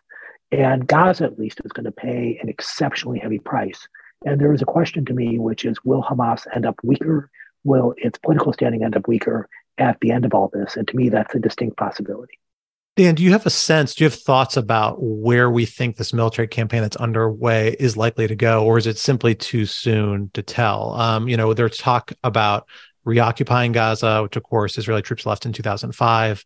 And 0.53 0.87
Gaza, 0.87 1.25
at 1.25 1.39
least, 1.39 1.61
is 1.65 1.73
going 1.73 1.87
to 1.87 1.93
pay 1.93 2.39
an 2.41 2.49
exceptionally 2.49 3.19
heavy 3.19 3.41
price. 3.41 3.89
And 4.25 4.41
there 4.41 4.53
is 4.53 4.63
a 4.63 4.67
question 4.67 5.05
to 5.07 5.13
me, 5.13 5.39
which 5.39 5.65
is 5.65 5.77
will 5.85 6.03
Hamas 6.03 6.47
end 6.55 6.67
up 6.67 6.77
weaker? 6.83 7.31
Will 7.65 7.95
its 7.97 8.19
political 8.19 8.53
standing 8.53 8.83
end 8.83 8.97
up 8.97 9.09
weaker 9.09 9.49
at 9.79 9.99
the 10.01 10.11
end 10.11 10.25
of 10.25 10.35
all 10.35 10.51
this? 10.53 10.77
And 10.77 10.87
to 10.89 10.97
me, 10.97 11.09
that's 11.09 11.35
a 11.35 11.39
distinct 11.39 11.77
possibility. 11.77 12.39
Dan, 12.97 13.15
do 13.15 13.23
you 13.23 13.33
have 13.33 13.45
a 13.45 13.51
sense? 13.51 13.95
Do 13.95 14.05
you 14.05 14.11
have 14.11 14.19
thoughts 14.19 14.57
about 14.57 14.97
where 15.03 15.51
we 15.51 15.67
think 15.67 15.97
this 15.97 16.15
military 16.15 16.49
campaign 16.49 16.81
that's 16.81 16.97
underway 16.97 17.77
is 17.79 17.95
likely 17.95 18.27
to 18.27 18.35
go, 18.35 18.65
or 18.65 18.79
is 18.79 18.87
it 18.87 18.97
simply 18.97 19.35
too 19.35 19.67
soon 19.67 20.31
to 20.33 20.43
tell? 20.43 20.95
Um, 20.95 21.29
you 21.29 21.37
know, 21.37 21.53
there's 21.53 21.77
talk 21.77 22.13
about 22.25 22.67
reoccupying 23.05 23.73
Gaza, 23.73 24.23
which 24.23 24.37
of 24.37 24.45
course 24.45 24.79
Israeli 24.79 25.03
troops 25.03 25.27
left 25.27 25.45
in 25.45 25.53
2005 25.53 26.45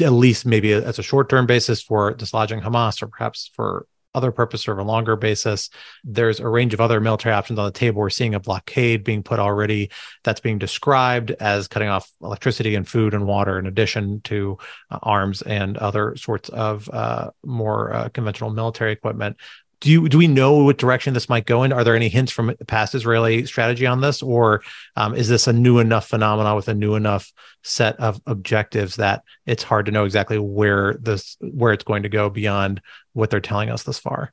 at 0.00 0.12
least 0.12 0.46
maybe 0.46 0.72
as 0.72 0.98
a 0.98 1.02
short 1.02 1.28
term 1.28 1.46
basis 1.46 1.82
for 1.82 2.14
dislodging 2.14 2.60
Hamas 2.60 3.02
or 3.02 3.06
perhaps 3.06 3.50
for 3.54 3.86
other 4.14 4.32
purpose 4.32 4.68
or 4.68 4.78
a 4.78 4.84
longer 4.84 5.16
basis. 5.16 5.70
There's 6.04 6.40
a 6.40 6.48
range 6.48 6.74
of 6.74 6.80
other 6.80 7.00
military 7.00 7.34
options 7.34 7.58
on 7.58 7.66
the 7.66 7.72
table. 7.72 8.00
We're 8.00 8.10
seeing 8.10 8.34
a 8.34 8.40
blockade 8.40 9.04
being 9.04 9.22
put 9.22 9.38
already 9.38 9.90
that's 10.22 10.40
being 10.40 10.58
described 10.58 11.30
as 11.32 11.68
cutting 11.68 11.88
off 11.88 12.10
electricity 12.22 12.74
and 12.74 12.86
food 12.86 13.14
and 13.14 13.26
water, 13.26 13.58
in 13.58 13.66
addition 13.66 14.20
to 14.22 14.58
uh, 14.90 14.98
arms 15.02 15.42
and 15.42 15.76
other 15.78 16.16
sorts 16.16 16.48
of 16.48 16.88
uh, 16.90 17.30
more 17.44 17.92
uh, 17.92 18.08
conventional 18.10 18.50
military 18.50 18.92
equipment 18.92 19.36
do 19.84 19.92
you 19.92 20.08
do 20.08 20.16
we 20.16 20.26
know 20.26 20.64
what 20.64 20.78
direction 20.78 21.12
this 21.12 21.28
might 21.28 21.44
go 21.44 21.62
in? 21.62 21.70
Are 21.70 21.84
there 21.84 21.94
any 21.94 22.08
hints 22.08 22.32
from 22.32 22.56
past 22.66 22.94
Israeli 22.94 23.44
strategy 23.44 23.86
on 23.86 24.00
this, 24.00 24.22
or 24.22 24.62
um, 24.96 25.14
is 25.14 25.28
this 25.28 25.46
a 25.46 25.52
new 25.52 25.78
enough 25.78 26.08
phenomenon 26.08 26.56
with 26.56 26.68
a 26.68 26.74
new 26.74 26.94
enough 26.94 27.30
set 27.62 28.00
of 28.00 28.18
objectives 28.26 28.96
that 28.96 29.24
it's 29.44 29.62
hard 29.62 29.84
to 29.84 29.92
know 29.92 30.06
exactly 30.06 30.38
where 30.38 30.94
this 30.94 31.36
where 31.40 31.74
it's 31.74 31.84
going 31.84 32.02
to 32.02 32.08
go 32.08 32.30
beyond 32.30 32.80
what 33.12 33.28
they're 33.28 33.42
telling 33.42 33.68
us 33.68 33.82
thus 33.82 33.98
far? 33.98 34.32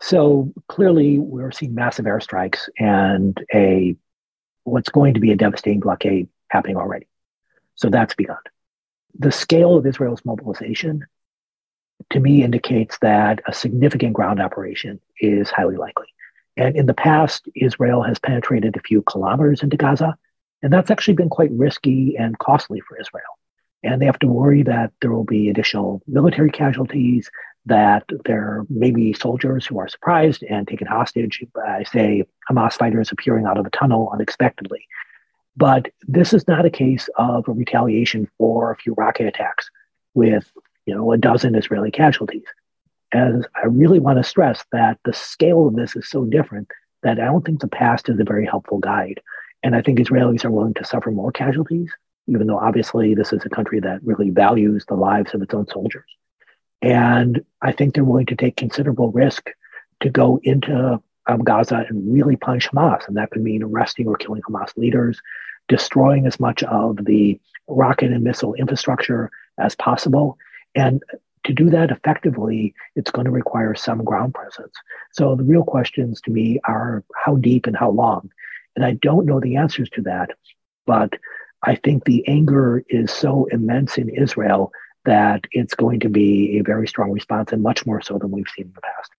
So 0.00 0.54
clearly, 0.68 1.18
we're 1.18 1.52
seeing 1.52 1.74
massive 1.74 2.06
airstrikes 2.06 2.70
and 2.78 3.38
a 3.54 3.94
what's 4.64 4.88
going 4.88 5.12
to 5.12 5.20
be 5.20 5.32
a 5.32 5.36
devastating 5.36 5.80
blockade 5.80 6.28
happening 6.48 6.78
already. 6.78 7.08
So 7.74 7.90
that's 7.90 8.14
begun. 8.14 8.38
The 9.18 9.32
scale 9.32 9.76
of 9.76 9.84
Israel's 9.84 10.24
mobilization 10.24 11.04
to 12.10 12.20
me 12.20 12.42
indicates 12.42 12.98
that 13.00 13.40
a 13.46 13.52
significant 13.52 14.14
ground 14.14 14.40
operation 14.40 15.00
is 15.20 15.50
highly 15.50 15.76
likely. 15.76 16.06
And 16.56 16.76
in 16.76 16.86
the 16.86 16.94
past, 16.94 17.48
Israel 17.54 18.02
has 18.02 18.18
penetrated 18.18 18.76
a 18.76 18.80
few 18.80 19.02
kilometers 19.02 19.62
into 19.62 19.76
Gaza, 19.76 20.16
and 20.62 20.72
that's 20.72 20.90
actually 20.90 21.14
been 21.14 21.28
quite 21.28 21.50
risky 21.52 22.16
and 22.18 22.38
costly 22.38 22.80
for 22.80 22.98
Israel. 23.00 23.38
And 23.84 24.02
they 24.02 24.06
have 24.06 24.18
to 24.20 24.26
worry 24.26 24.64
that 24.64 24.92
there 25.00 25.12
will 25.12 25.24
be 25.24 25.48
additional 25.48 26.02
military 26.08 26.50
casualties, 26.50 27.30
that 27.66 28.04
there 28.24 28.64
may 28.68 28.90
be 28.90 29.12
soldiers 29.12 29.66
who 29.66 29.78
are 29.78 29.88
surprised 29.88 30.42
and 30.42 30.66
taken 30.66 30.86
hostage 30.86 31.44
by, 31.54 31.84
say, 31.84 32.24
Hamas 32.50 32.72
fighters 32.72 33.12
appearing 33.12 33.46
out 33.46 33.58
of 33.58 33.66
a 33.66 33.70
tunnel 33.70 34.10
unexpectedly. 34.12 34.84
But 35.56 35.90
this 36.06 36.32
is 36.32 36.48
not 36.48 36.64
a 36.64 36.70
case 36.70 37.08
of 37.16 37.46
a 37.46 37.52
retaliation 37.52 38.28
for 38.38 38.72
a 38.72 38.76
few 38.76 38.94
rocket 38.94 39.26
attacks 39.26 39.70
with 40.14 40.50
you 40.88 40.94
know, 40.94 41.12
a 41.12 41.18
dozen 41.18 41.54
Israeli 41.54 41.90
casualties. 41.90 42.46
And 43.12 43.46
I 43.54 43.66
really 43.66 43.98
want 43.98 44.16
to 44.16 44.24
stress 44.24 44.64
that 44.72 44.98
the 45.04 45.12
scale 45.12 45.68
of 45.68 45.76
this 45.76 45.94
is 45.94 46.08
so 46.08 46.24
different 46.24 46.70
that 47.02 47.20
I 47.20 47.26
don't 47.26 47.44
think 47.44 47.60
the 47.60 47.68
past 47.68 48.08
is 48.08 48.18
a 48.18 48.24
very 48.24 48.46
helpful 48.46 48.78
guide. 48.78 49.20
And 49.62 49.76
I 49.76 49.82
think 49.82 49.98
Israelis 49.98 50.46
are 50.46 50.50
willing 50.50 50.72
to 50.74 50.86
suffer 50.86 51.10
more 51.10 51.30
casualties, 51.30 51.90
even 52.26 52.46
though 52.46 52.58
obviously 52.58 53.14
this 53.14 53.34
is 53.34 53.44
a 53.44 53.50
country 53.50 53.80
that 53.80 54.02
really 54.02 54.30
values 54.30 54.86
the 54.88 54.94
lives 54.94 55.34
of 55.34 55.42
its 55.42 55.52
own 55.52 55.66
soldiers. 55.66 56.06
And 56.80 57.44
I 57.60 57.72
think 57.72 57.92
they're 57.92 58.02
willing 58.02 58.26
to 58.26 58.36
take 58.36 58.56
considerable 58.56 59.12
risk 59.12 59.50
to 60.00 60.08
go 60.08 60.40
into 60.42 61.02
um, 61.26 61.44
Gaza 61.44 61.84
and 61.86 62.14
really 62.14 62.36
punish 62.36 62.66
Hamas. 62.70 63.06
And 63.06 63.16
that 63.18 63.30
could 63.30 63.42
mean 63.42 63.62
arresting 63.62 64.08
or 64.08 64.16
killing 64.16 64.40
Hamas 64.48 64.74
leaders, 64.78 65.20
destroying 65.68 66.26
as 66.26 66.40
much 66.40 66.62
of 66.62 67.04
the 67.04 67.38
rocket 67.66 68.10
and 68.10 68.24
missile 68.24 68.54
infrastructure 68.54 69.30
as 69.58 69.74
possible, 69.74 70.38
and 70.74 71.02
to 71.44 71.52
do 71.52 71.70
that 71.70 71.90
effectively, 71.90 72.74
it's 72.94 73.10
going 73.10 73.24
to 73.24 73.30
require 73.30 73.74
some 73.74 74.04
ground 74.04 74.34
presence. 74.34 74.72
So 75.12 75.34
the 75.34 75.44
real 75.44 75.64
questions 75.64 76.20
to 76.22 76.30
me 76.30 76.60
are 76.64 77.04
how 77.24 77.36
deep 77.36 77.66
and 77.66 77.76
how 77.76 77.90
long. 77.90 78.30
And 78.76 78.84
I 78.84 78.92
don't 78.92 79.26
know 79.26 79.40
the 79.40 79.56
answers 79.56 79.88
to 79.90 80.02
that, 80.02 80.30
but 80.86 81.14
I 81.62 81.76
think 81.76 82.04
the 82.04 82.26
anger 82.28 82.84
is 82.88 83.10
so 83.10 83.46
immense 83.50 83.98
in 83.98 84.08
Israel 84.08 84.72
that 85.04 85.44
it's 85.52 85.74
going 85.74 86.00
to 86.00 86.08
be 86.08 86.58
a 86.58 86.62
very 86.62 86.86
strong 86.86 87.10
response 87.10 87.52
and 87.52 87.62
much 87.62 87.86
more 87.86 88.00
so 88.00 88.18
than 88.18 88.30
we've 88.30 88.48
seen 88.54 88.66
in 88.66 88.72
the 88.74 88.80
past. 88.82 89.10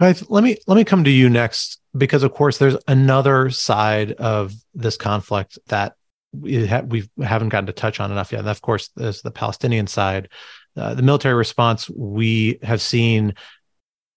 Right. 0.00 0.30
Let 0.30 0.44
me 0.44 0.58
let 0.66 0.74
me 0.74 0.84
come 0.84 1.04
to 1.04 1.10
you 1.10 1.30
next 1.30 1.80
because 1.96 2.24
of 2.24 2.34
course 2.34 2.58
there's 2.58 2.76
another 2.88 3.48
side 3.50 4.12
of 4.12 4.52
this 4.74 4.96
conflict 4.96 5.58
that 5.68 5.94
we, 6.32 6.66
ha- 6.66 6.80
we 6.80 7.08
haven't 7.22 7.50
gotten 7.50 7.66
to 7.66 7.72
touch 7.72 8.00
on 8.00 8.10
enough 8.10 8.32
yet. 8.32 8.40
And 8.40 8.48
of 8.48 8.60
course, 8.60 8.90
there's 8.96 9.22
the 9.22 9.30
Palestinian 9.30 9.86
side 9.86 10.28
uh, 10.76 10.94
the 10.94 11.02
military 11.02 11.34
response 11.34 11.88
we 11.90 12.58
have 12.62 12.80
seen 12.80 13.34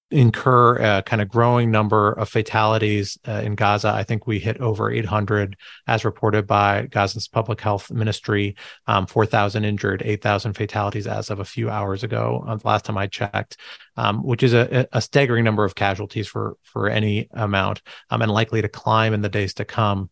incur 0.10 0.78
a 0.78 1.04
kind 1.04 1.22
of 1.22 1.28
growing 1.28 1.70
number 1.70 2.14
of 2.14 2.30
fatalities 2.30 3.18
uh, 3.28 3.42
in 3.44 3.56
Gaza. 3.56 3.90
I 3.90 4.04
think 4.04 4.26
we 4.26 4.40
hit 4.40 4.60
over 4.62 4.90
800 4.90 5.58
as 5.86 6.06
reported 6.06 6.48
by 6.48 6.88
Gaza's 6.90 7.28
public 7.28 7.60
health 7.60 7.92
ministry, 7.92 8.56
um, 8.88 9.06
4,000 9.06 9.66
injured, 9.66 10.02
8,000 10.06 10.54
fatalities 10.54 11.08
as 11.08 11.30
of 11.30 11.40
a 11.40 11.46
few 11.46 11.70
hours 11.70 12.04
ago, 12.04 12.44
uh, 12.48 12.58
last 12.64 12.86
time 12.86 12.98
I 12.98 13.08
checked, 13.08 13.58
um, 13.98 14.24
which 14.24 14.44
is 14.44 14.54
a, 14.54 14.88
a, 14.94 15.02
staggering 15.02 15.44
number 15.44 15.66
of 15.66 15.76
casualties 15.76 16.28
for, 16.28 16.56
for 16.64 16.90
any 16.90 17.28
amount 17.34 17.82
um, 18.10 18.22
and 18.22 18.32
likely 18.32 18.62
to 18.62 18.70
climb 18.70 19.14
in 19.14 19.22
the 19.22 19.30
days 19.30 19.56
to 19.56 19.66
come. 19.66 20.10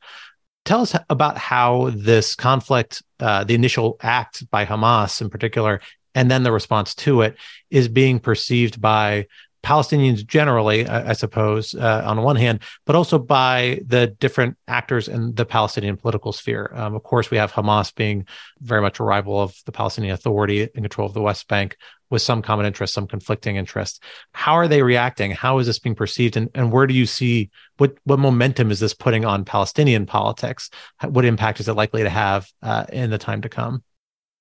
Tell 0.65 0.81
us 0.81 0.95
about 1.09 1.37
how 1.37 1.91
this 1.93 2.35
conflict, 2.35 3.03
uh, 3.19 3.43
the 3.43 3.53
initial 3.53 3.97
act 4.01 4.49
by 4.49 4.65
Hamas 4.65 5.21
in 5.21 5.29
particular, 5.29 5.79
and 6.15 6.31
then 6.31 6.43
the 6.43 6.51
response 6.51 6.95
to 6.95 7.21
it 7.21 7.37
is 7.69 7.87
being 7.87 8.19
perceived 8.19 8.81
by 8.81 9.27
Palestinians 9.65 10.25
generally, 10.25 10.87
I, 10.87 11.09
I 11.09 11.13
suppose, 11.13 11.73
uh, 11.73 12.03
on 12.05 12.21
one 12.21 12.35
hand, 12.35 12.59
but 12.85 12.95
also 12.95 13.17
by 13.17 13.81
the 13.85 14.05
different 14.07 14.57
actors 14.67 15.07
in 15.07 15.33
the 15.33 15.45
Palestinian 15.45 15.97
political 15.97 16.31
sphere. 16.31 16.71
Um, 16.75 16.93
of 16.93 17.01
course, 17.01 17.31
we 17.31 17.37
have 17.37 17.51
Hamas 17.51 17.93
being 17.93 18.27
very 18.61 18.81
much 18.81 18.99
a 18.99 19.03
rival 19.03 19.41
of 19.41 19.55
the 19.65 19.71
Palestinian 19.71 20.13
Authority 20.13 20.69
in 20.75 20.83
control 20.83 21.07
of 21.07 21.15
the 21.15 21.21
West 21.21 21.47
Bank, 21.47 21.77
with 22.11 22.21
some 22.21 22.43
common 22.43 22.67
interests, 22.67 22.93
some 22.93 23.07
conflicting 23.07 23.55
interests. 23.55 23.99
How 24.33 24.53
are 24.53 24.67
they 24.67 24.83
reacting? 24.83 25.31
How 25.31 25.57
is 25.57 25.65
this 25.65 25.79
being 25.79 25.95
perceived? 25.95 26.37
And, 26.37 26.49
and 26.53 26.71
where 26.71 26.85
do 26.85 26.93
you 26.93 27.07
see 27.07 27.49
what, 27.77 27.97
what 28.03 28.19
momentum 28.19 28.69
is 28.69 28.79
this 28.79 28.93
putting 28.93 29.25
on 29.25 29.45
Palestinian 29.45 30.05
politics? 30.05 30.69
What 31.03 31.25
impact 31.25 31.59
is 31.59 31.67
it 31.67 31.73
likely 31.73 32.03
to 32.03 32.09
have 32.09 32.47
uh, 32.61 32.85
in 32.93 33.09
the 33.09 33.17
time 33.17 33.41
to 33.41 33.49
come? 33.49 33.83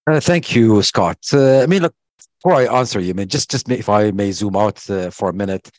Uh, 0.06 0.20
thank 0.20 0.54
you, 0.54 0.82
Scott. 0.82 1.18
Uh, 1.32 1.60
I 1.62 1.66
mean, 1.66 1.82
look, 1.82 1.94
before 2.42 2.56
I 2.56 2.66
answer 2.78 3.00
you, 3.00 3.10
I 3.10 3.12
mean, 3.14 3.28
just 3.28 3.50
just 3.50 3.70
if 3.70 3.88
I 3.88 4.10
may 4.10 4.32
zoom 4.32 4.56
out 4.56 4.88
uh, 4.90 5.10
for 5.10 5.30
a 5.30 5.32
minute. 5.32 5.70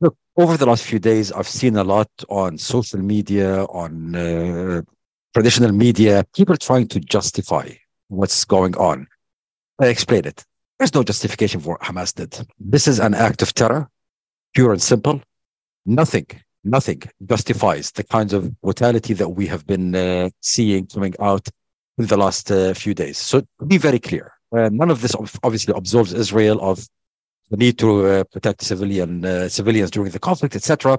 Look, 0.00 0.16
over 0.36 0.56
the 0.56 0.66
last 0.66 0.84
few 0.84 0.98
days, 0.98 1.30
I've 1.30 1.48
seen 1.48 1.76
a 1.76 1.84
lot 1.84 2.08
on 2.28 2.56
social 2.56 3.00
media, 3.00 3.64
on 3.64 4.14
uh, 4.14 4.82
traditional 5.34 5.72
media, 5.72 6.24
people 6.34 6.56
trying 6.56 6.88
to 6.88 7.00
justify 7.00 7.68
what's 8.08 8.44
going 8.46 8.74
on. 8.76 9.06
I 9.78 9.88
explain 9.88 10.24
it. 10.24 10.42
There's 10.78 10.94
no 10.94 11.02
justification 11.02 11.60
for 11.60 11.74
what 11.74 11.82
Hamas 11.82 12.14
did. 12.14 12.46
This 12.58 12.88
is 12.88 12.98
an 12.98 13.12
act 13.12 13.42
of 13.42 13.52
terror, 13.52 13.88
pure 14.54 14.72
and 14.72 14.80
simple. 14.80 15.20
Nothing, 15.84 16.26
nothing 16.64 17.02
justifies 17.26 17.92
the 17.92 18.04
kinds 18.04 18.32
of 18.32 18.58
brutality 18.62 19.12
that 19.14 19.28
we 19.28 19.46
have 19.46 19.66
been 19.66 19.94
uh, 19.94 20.30
seeing 20.40 20.86
coming 20.86 21.14
out 21.20 21.46
in 21.98 22.06
the 22.06 22.16
last 22.16 22.50
uh, 22.50 22.74
few 22.74 22.94
days. 22.94 23.18
So 23.18 23.40
to 23.40 23.66
be 23.66 23.78
very 23.78 23.98
clear, 23.98 24.32
uh, 24.56 24.68
none 24.72 24.90
of 24.90 25.00
this 25.02 25.14
obviously 25.42 25.74
absolves 25.74 26.12
Israel 26.12 26.58
of 26.60 26.86
the 27.50 27.56
need 27.56 27.78
to 27.78 28.06
uh, 28.06 28.24
protect 28.24 28.62
civilian 28.62 29.24
uh, 29.24 29.48
civilians 29.48 29.90
during 29.90 30.10
the 30.10 30.18
conflict, 30.18 30.56
etc. 30.56 30.98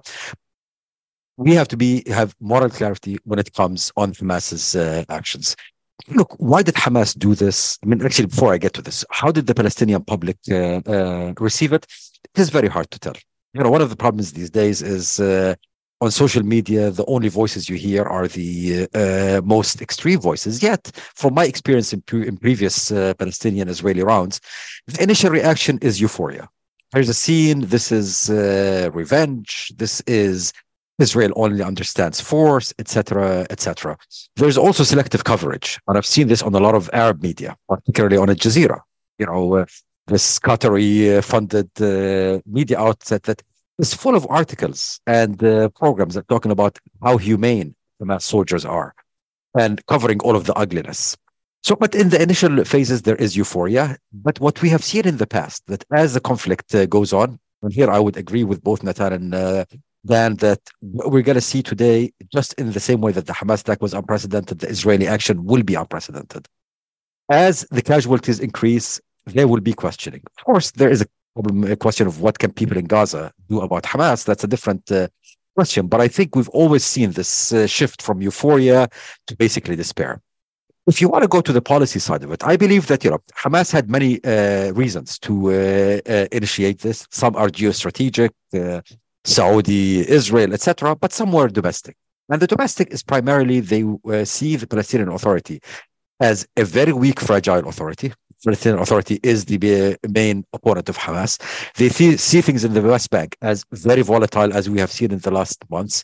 We 1.37 1.53
have 1.53 1.67
to 1.69 1.77
be 1.77 2.03
have 2.07 2.35
moral 2.39 2.69
clarity 2.69 3.17
when 3.25 3.39
it 3.39 3.53
comes 3.53 3.91
on 3.95 4.13
Hamas's 4.13 4.75
uh, 4.75 5.03
actions. 5.09 5.55
Look, 6.09 6.35
why 6.37 6.61
did 6.61 6.75
Hamas 6.75 7.17
do 7.17 7.35
this? 7.35 7.77
I 7.83 7.87
mean, 7.87 8.03
actually, 8.03 8.27
before 8.27 8.53
I 8.53 8.57
get 8.57 8.73
to 8.73 8.81
this, 8.81 9.03
how 9.11 9.31
did 9.31 9.47
the 9.47 9.55
Palestinian 9.55 10.03
public 10.03 10.37
receive 11.39 11.73
it? 11.73 11.85
It 12.33 12.39
is 12.39 12.49
very 12.49 12.67
hard 12.67 12.89
to 12.91 12.99
tell. 12.99 13.15
You 13.53 13.63
know, 13.63 13.71
one 13.71 13.81
of 13.81 13.89
the 13.89 13.95
problems 13.95 14.31
these 14.31 14.49
days 14.49 14.81
is 14.81 15.19
on 16.01 16.11
social 16.11 16.43
media, 16.43 16.91
the 16.91 17.05
only 17.05 17.27
voices 17.27 17.69
you 17.69 17.75
hear 17.75 18.03
are 18.03 18.27
the 18.27 18.87
uh, 18.93 19.41
most 19.43 19.81
extreme 19.81 20.19
voices. 20.19 20.61
Yet, 20.61 20.91
from 21.15 21.33
my 21.33 21.45
experience 21.45 21.91
in, 21.93 22.01
pre- 22.01 22.27
in 22.27 22.37
previous 22.37 22.91
uh, 22.91 23.13
Palestinian 23.17 23.67
Israeli 23.67 24.03
rounds, 24.03 24.39
the 24.85 25.01
initial 25.01 25.31
reaction 25.31 25.79
is 25.81 25.99
euphoria. 25.99 26.47
There's 26.93 27.09
a 27.09 27.13
scene. 27.13 27.61
This 27.61 27.91
is 27.91 28.29
uh, 28.29 28.89
revenge. 28.93 29.73
This 29.75 30.01
is 30.01 30.53
Israel 30.99 31.31
only 31.35 31.63
understands 31.63 32.21
force, 32.21 32.73
etc., 32.79 33.45
etc. 33.49 33.97
There's 34.35 34.57
also 34.57 34.83
selective 34.83 35.23
coverage, 35.23 35.79
and 35.87 35.97
I've 35.97 36.05
seen 36.05 36.27
this 36.27 36.41
on 36.41 36.55
a 36.55 36.59
lot 36.59 36.75
of 36.75 36.89
Arab 36.93 37.21
media, 37.21 37.55
particularly 37.67 38.17
on 38.17 38.29
Al 38.29 38.35
Jazeera. 38.35 38.81
You 39.19 39.25
know, 39.25 39.55
uh, 39.55 39.65
this 40.07 40.39
Qatari-funded 40.39 41.69
uh, 41.81 42.41
media 42.45 42.79
outlet 42.79 43.23
that 43.23 43.43
is 43.79 43.93
full 43.93 44.15
of 44.15 44.25
articles 44.29 44.99
and 45.05 45.43
uh, 45.43 45.69
programs 45.69 46.15
that 46.15 46.27
talking 46.27 46.51
about 46.51 46.79
how 47.03 47.17
humane 47.17 47.75
Hamas 48.01 48.23
soldiers 48.23 48.65
are 48.65 48.93
and 49.57 49.85
covering 49.87 50.19
all 50.21 50.35
of 50.35 50.45
the 50.45 50.53
ugliness. 50.53 51.17
So, 51.63 51.75
but 51.75 51.95
in 51.95 52.09
the 52.09 52.21
initial 52.21 52.63
phases, 52.63 53.01
there 53.01 53.15
is 53.15 53.35
euphoria. 53.35 53.97
But 54.13 54.39
what 54.39 54.61
we 54.61 54.69
have 54.69 54.83
seen 54.83 55.07
in 55.07 55.17
the 55.17 55.27
past, 55.27 55.63
that 55.67 55.83
as 55.91 56.13
the 56.13 56.19
conflict 56.19 56.73
uh, 56.73 56.85
goes 56.85 57.13
on, 57.13 57.39
and 57.61 57.73
here 57.73 57.89
I 57.89 57.99
would 57.99 58.17
agree 58.17 58.43
with 58.43 58.63
both 58.63 58.83
Natan 58.83 59.13
and 59.13 59.35
uh, 59.35 59.65
Dan 60.05 60.35
that 60.35 60.61
we're 60.81 61.23
going 61.23 61.35
to 61.35 61.41
see 61.41 61.63
today, 61.63 62.13
just 62.31 62.53
in 62.53 62.71
the 62.71 62.79
same 62.79 63.01
way 63.01 63.11
that 63.11 63.25
the 63.25 63.33
Hamas 63.33 63.61
attack 63.61 63.81
was 63.81 63.93
unprecedented, 63.93 64.59
the 64.59 64.69
Israeli 64.69 65.07
action 65.07 65.45
will 65.45 65.63
be 65.63 65.75
unprecedented. 65.75 66.47
As 67.29 67.65
the 67.71 67.81
casualties 67.81 68.39
increase, 68.39 69.01
there 69.25 69.47
will 69.47 69.59
be 69.59 69.73
questioning. 69.73 70.21
Of 70.37 70.45
course, 70.45 70.71
there 70.71 70.89
is 70.89 71.01
a 71.01 71.07
problem, 71.37 71.71
a 71.71 71.75
question 71.75 72.07
of 72.07 72.21
what 72.21 72.39
can 72.39 72.51
people 72.51 72.77
in 72.77 72.85
Gaza 72.85 73.31
do 73.49 73.61
about 73.61 73.83
Hamas. 73.83 74.25
That's 74.25 74.43
a 74.43 74.47
different 74.47 74.91
uh, 74.91 75.07
question. 75.55 75.87
But 75.87 76.01
I 76.01 76.07
think 76.07 76.35
we've 76.35 76.49
always 76.61 76.83
seen 76.83 77.11
this 77.11 77.31
uh, 77.53 77.67
shift 77.67 78.01
from 78.01 78.21
euphoria 78.21 78.89
to 79.27 79.35
basically 79.35 79.75
despair. 79.75 80.21
If 80.87 81.01
you 81.01 81.09
want 81.09 81.23
to 81.23 81.27
go 81.27 81.41
to 81.41 81.53
the 81.57 81.61
policy 81.61 81.99
side 81.99 82.23
of 82.23 82.31
it, 82.31 82.41
I 82.43 82.55
believe 82.55 82.87
that 82.87 83.03
you 83.03 83.11
know 83.11 83.21
Hamas 83.43 83.71
had 83.77 83.85
many 83.97 84.11
uh, 84.23 84.71
reasons 84.83 85.19
to 85.25 85.33
uh, 85.47 85.53
uh, 85.53 86.27
initiate 86.31 86.79
this. 86.79 86.97
Some 87.11 87.33
are 87.35 87.49
geostrategic, 87.49 88.31
uh, 88.53 88.81
Saudi, 89.25 90.07
Israel, 90.19 90.53
etc., 90.53 90.95
but 90.95 91.11
some 91.19 91.31
were 91.37 91.49
domestic. 91.49 91.95
And 92.29 92.41
the 92.41 92.47
domestic 92.47 92.87
is 92.95 93.03
primarily 93.03 93.57
they 93.59 93.83
see 94.25 94.51
the 94.61 94.67
Palestinian 94.67 95.09
Authority 95.17 95.57
as 96.19 96.47
a 96.57 96.63
very 96.63 96.93
weak, 97.03 97.19
fragile 97.19 97.67
authority 97.71 98.09
Palestinian 98.43 98.81
Authority 98.81 99.19
is 99.23 99.45
the 99.45 99.97
main 100.09 100.45
opponent 100.53 100.89
of 100.89 100.97
Hamas. 100.97 101.39
They 101.75 101.89
see 101.89 102.41
things 102.41 102.63
in 102.63 102.73
the 102.73 102.81
West 102.81 103.09
Bank 103.09 103.37
as 103.41 103.65
very 103.71 104.01
volatile, 104.01 104.53
as 104.53 104.69
we 104.69 104.79
have 104.79 104.91
seen 104.91 105.11
in 105.11 105.19
the 105.19 105.31
last 105.31 105.63
months. 105.69 106.03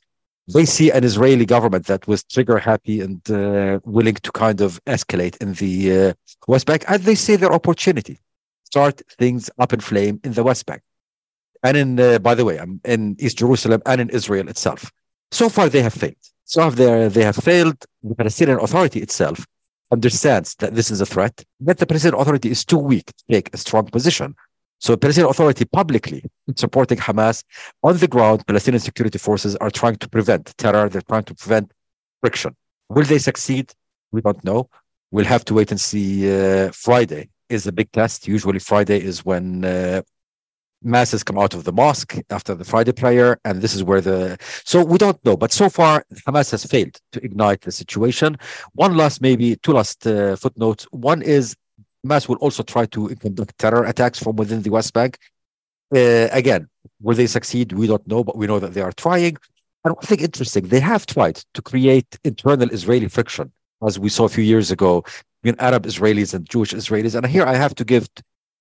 They 0.54 0.66
see 0.66 0.92
an 0.92 1.04
Israeli 1.04 1.46
government 1.46 1.86
that 1.86 2.06
was 2.08 2.24
trigger 2.24 2.58
happy 2.58 3.00
and 3.00 3.22
uh, 3.32 3.80
willing 3.86 4.16
to 4.16 4.32
kind 4.32 4.60
of 4.60 4.84
escalate 4.86 5.38
in 5.38 5.54
the 5.54 6.10
uh, 6.10 6.14
West 6.48 6.66
Bank, 6.66 6.84
and 6.88 7.02
they 7.04 7.16
see 7.16 7.36
their 7.38 7.54
opportunity 7.54 8.20
start 8.66 9.02
things 9.20 9.50
up 9.60 9.72
in 9.72 9.80
flame 9.80 10.20
in 10.24 10.34
the 10.34 10.44
West 10.44 10.66
Bank, 10.66 10.82
and 11.62 11.78
in 11.78 12.00
uh, 12.00 12.20
by 12.20 12.36
the 12.36 12.44
way, 12.44 12.60
in 12.84 13.16
East 13.20 13.38
Jerusalem 13.38 13.82
and 13.86 14.02
in 14.02 14.10
Israel 14.10 14.50
itself. 14.50 14.92
So 15.32 15.48
far, 15.48 15.70
they 15.70 15.82
have 15.82 15.94
failed. 15.94 16.24
So 16.46 16.70
they, 16.70 17.08
they 17.08 17.24
have 17.24 17.38
failed. 17.38 17.78
The 18.04 18.16
Palestinian 18.16 18.60
Authority 18.60 19.00
itself 19.00 19.46
understands 19.96 20.50
that 20.62 20.72
this 20.78 20.90
is 20.94 21.00
a 21.06 21.06
threat, 21.14 21.36
yet 21.68 21.78
the 21.78 21.86
Palestinian 21.86 22.20
Authority 22.22 22.50
is 22.56 22.62
too 22.72 22.82
weak 22.92 23.08
to 23.20 23.24
take 23.36 23.48
a 23.54 23.60
strong 23.66 23.86
position. 23.98 24.30
So 24.84 24.88
the 24.94 25.02
Palestinian 25.04 25.32
Authority 25.34 25.66
publicly 25.80 26.22
supporting 26.64 27.00
Hamas 27.08 27.38
on 27.88 27.94
the 28.04 28.10
ground, 28.16 28.38
Palestinian 28.52 28.82
security 28.90 29.20
forces 29.28 29.56
are 29.64 29.72
trying 29.80 29.98
to 30.04 30.08
prevent 30.16 30.44
terror. 30.64 30.86
They're 30.90 31.10
trying 31.14 31.28
to 31.32 31.36
prevent 31.42 31.72
friction. 32.22 32.52
Will 32.90 33.08
they 33.12 33.22
succeed? 33.30 33.66
We 34.12 34.20
don't 34.28 34.44
know. 34.50 34.62
We'll 35.12 35.34
have 35.36 35.46
to 35.46 35.54
wait 35.54 35.70
and 35.74 35.80
see. 35.90 36.10
Uh, 36.38 36.72
Friday 36.88 37.24
is 37.50 37.64
a 37.68 37.72
big 37.80 37.90
test. 38.00 38.28
Usually 38.38 38.60
Friday 38.72 39.00
is 39.12 39.24
when 39.30 39.46
uh, 39.64 40.02
masses 40.84 41.24
come 41.24 41.40
out 41.40 41.54
of 41.54 41.64
the 41.64 41.72
mosque 41.72 42.16
after 42.30 42.54
the 42.56 42.64
Friday 42.64 42.92
prayer, 42.92 43.40
and 43.46 43.62
this 43.62 43.74
is 43.74 43.84
where 43.84 44.02
the 44.02 44.38
so 44.66 44.84
we 44.84 44.98
don't 44.98 45.24
know. 45.26 45.38
But 45.38 45.52
so 45.52 45.70
far, 45.70 46.06
Hamas 46.28 46.52
has 46.52 46.66
failed 46.66 47.00
to 47.14 47.24
ignite 47.24 47.62
the 47.62 47.72
situation. 47.72 48.38
One 48.74 48.96
last, 48.98 49.22
maybe 49.22 49.56
two 49.58 49.74
last 49.74 50.06
uh, 50.06 50.36
footnotes. 50.36 50.86
One 50.92 51.22
is 51.22 51.56
Hamas 52.06 52.28
will 52.28 52.38
also 52.38 52.64
try 52.64 52.86
to 52.88 53.10
conduct 53.16 53.58
terror 53.58 53.86
attacks 53.86 54.20
from 54.20 54.36
within 54.36 54.62
the 54.62 54.70
West 54.70 54.94
Bank. 54.94 55.18
Uh, 55.96 56.28
again, 56.32 56.68
will 57.02 57.16
they 57.16 57.28
succeed? 57.28 57.72
We 57.72 57.88
don't 57.88 58.06
know, 58.08 58.24
but 58.24 58.38
we 58.38 58.48
know 58.48 58.60
that 58.60 58.74
they 58.74 58.82
are 58.82 58.94
trying. 58.94 59.38
And 59.86 59.96
one 59.96 60.06
thing 60.06 60.20
interesting, 60.20 60.68
they 60.68 60.80
have 60.80 61.06
tried 61.06 61.38
to 61.54 61.62
create 61.62 62.18
internal 62.24 62.70
Israeli 62.70 63.08
friction, 63.10 63.52
as 63.86 64.00
we 64.00 64.10
saw 64.10 64.26
a 64.26 64.30
few 64.30 64.44
years 64.44 64.72
ago 64.72 65.04
between 65.42 65.60
Arab 65.60 65.86
Israelis 65.86 66.34
and 66.34 66.50
Jewish 66.50 66.74
Israelis. 66.74 67.16
And 67.16 67.26
here 67.26 67.46
I 67.46 67.56
have 67.56 67.76
to 67.76 67.84
give 67.84 68.08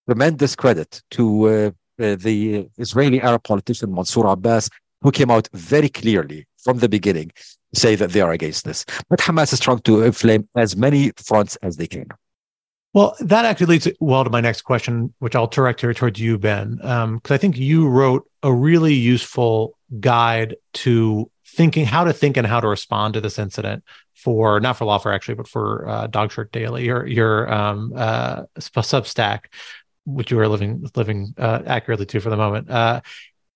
tremendous 0.08 0.56
credit 0.56 1.00
to 1.12 1.48
uh, 1.48 1.70
the 1.98 2.68
Israeli 2.78 3.20
Arab 3.20 3.42
politician 3.44 3.94
Mansour 3.94 4.26
Abbas, 4.26 4.70
who 5.00 5.10
came 5.10 5.30
out 5.30 5.48
very 5.52 5.88
clearly 5.88 6.46
from 6.58 6.78
the 6.78 6.88
beginning 6.88 7.32
say 7.74 7.94
that 7.94 8.10
they 8.10 8.20
are 8.20 8.32
against 8.32 8.64
this. 8.64 8.84
But 9.08 9.18
Hamas 9.20 9.52
is 9.52 9.60
trying 9.60 9.80
to 9.80 10.02
inflame 10.02 10.48
as 10.54 10.76
many 10.76 11.12
fronts 11.16 11.56
as 11.62 11.76
they 11.76 11.86
can. 11.86 12.08
Well, 12.94 13.16
that 13.20 13.46
actually 13.46 13.66
leads 13.66 13.88
well 14.00 14.22
to 14.22 14.30
my 14.30 14.42
next 14.42 14.62
question, 14.62 15.14
which 15.18 15.34
I'll 15.34 15.46
direct 15.46 15.80
here 15.80 15.94
towards 15.94 16.20
you, 16.20 16.38
Ben, 16.38 16.76
because 16.76 17.04
um, 17.04 17.20
I 17.30 17.38
think 17.38 17.56
you 17.56 17.88
wrote 17.88 18.28
a 18.42 18.52
really 18.52 18.92
useful 18.92 19.78
guide 19.98 20.56
to 20.74 21.30
thinking 21.46 21.86
how 21.86 22.04
to 22.04 22.12
think 22.12 22.36
and 22.36 22.46
how 22.46 22.60
to 22.60 22.68
respond 22.68 23.14
to 23.14 23.20
this 23.20 23.38
incident 23.38 23.84
for 24.14 24.60
not 24.60 24.76
for 24.76 24.84
Lawfare 24.84 25.14
actually, 25.14 25.34
but 25.34 25.48
for 25.48 25.88
uh, 25.88 26.06
Dog 26.06 26.32
Shirt 26.32 26.52
Daily, 26.52 26.84
your 26.84 27.06
your 27.06 27.52
um, 27.52 27.92
uh, 27.96 28.42
Substack 28.58 29.46
which 30.04 30.30
you 30.30 30.38
are 30.38 30.48
living 30.48 30.86
living 30.96 31.34
uh, 31.38 31.62
accurately 31.66 32.06
to 32.06 32.20
for 32.20 32.30
the 32.30 32.36
moment. 32.36 32.70
Uh, 32.70 33.00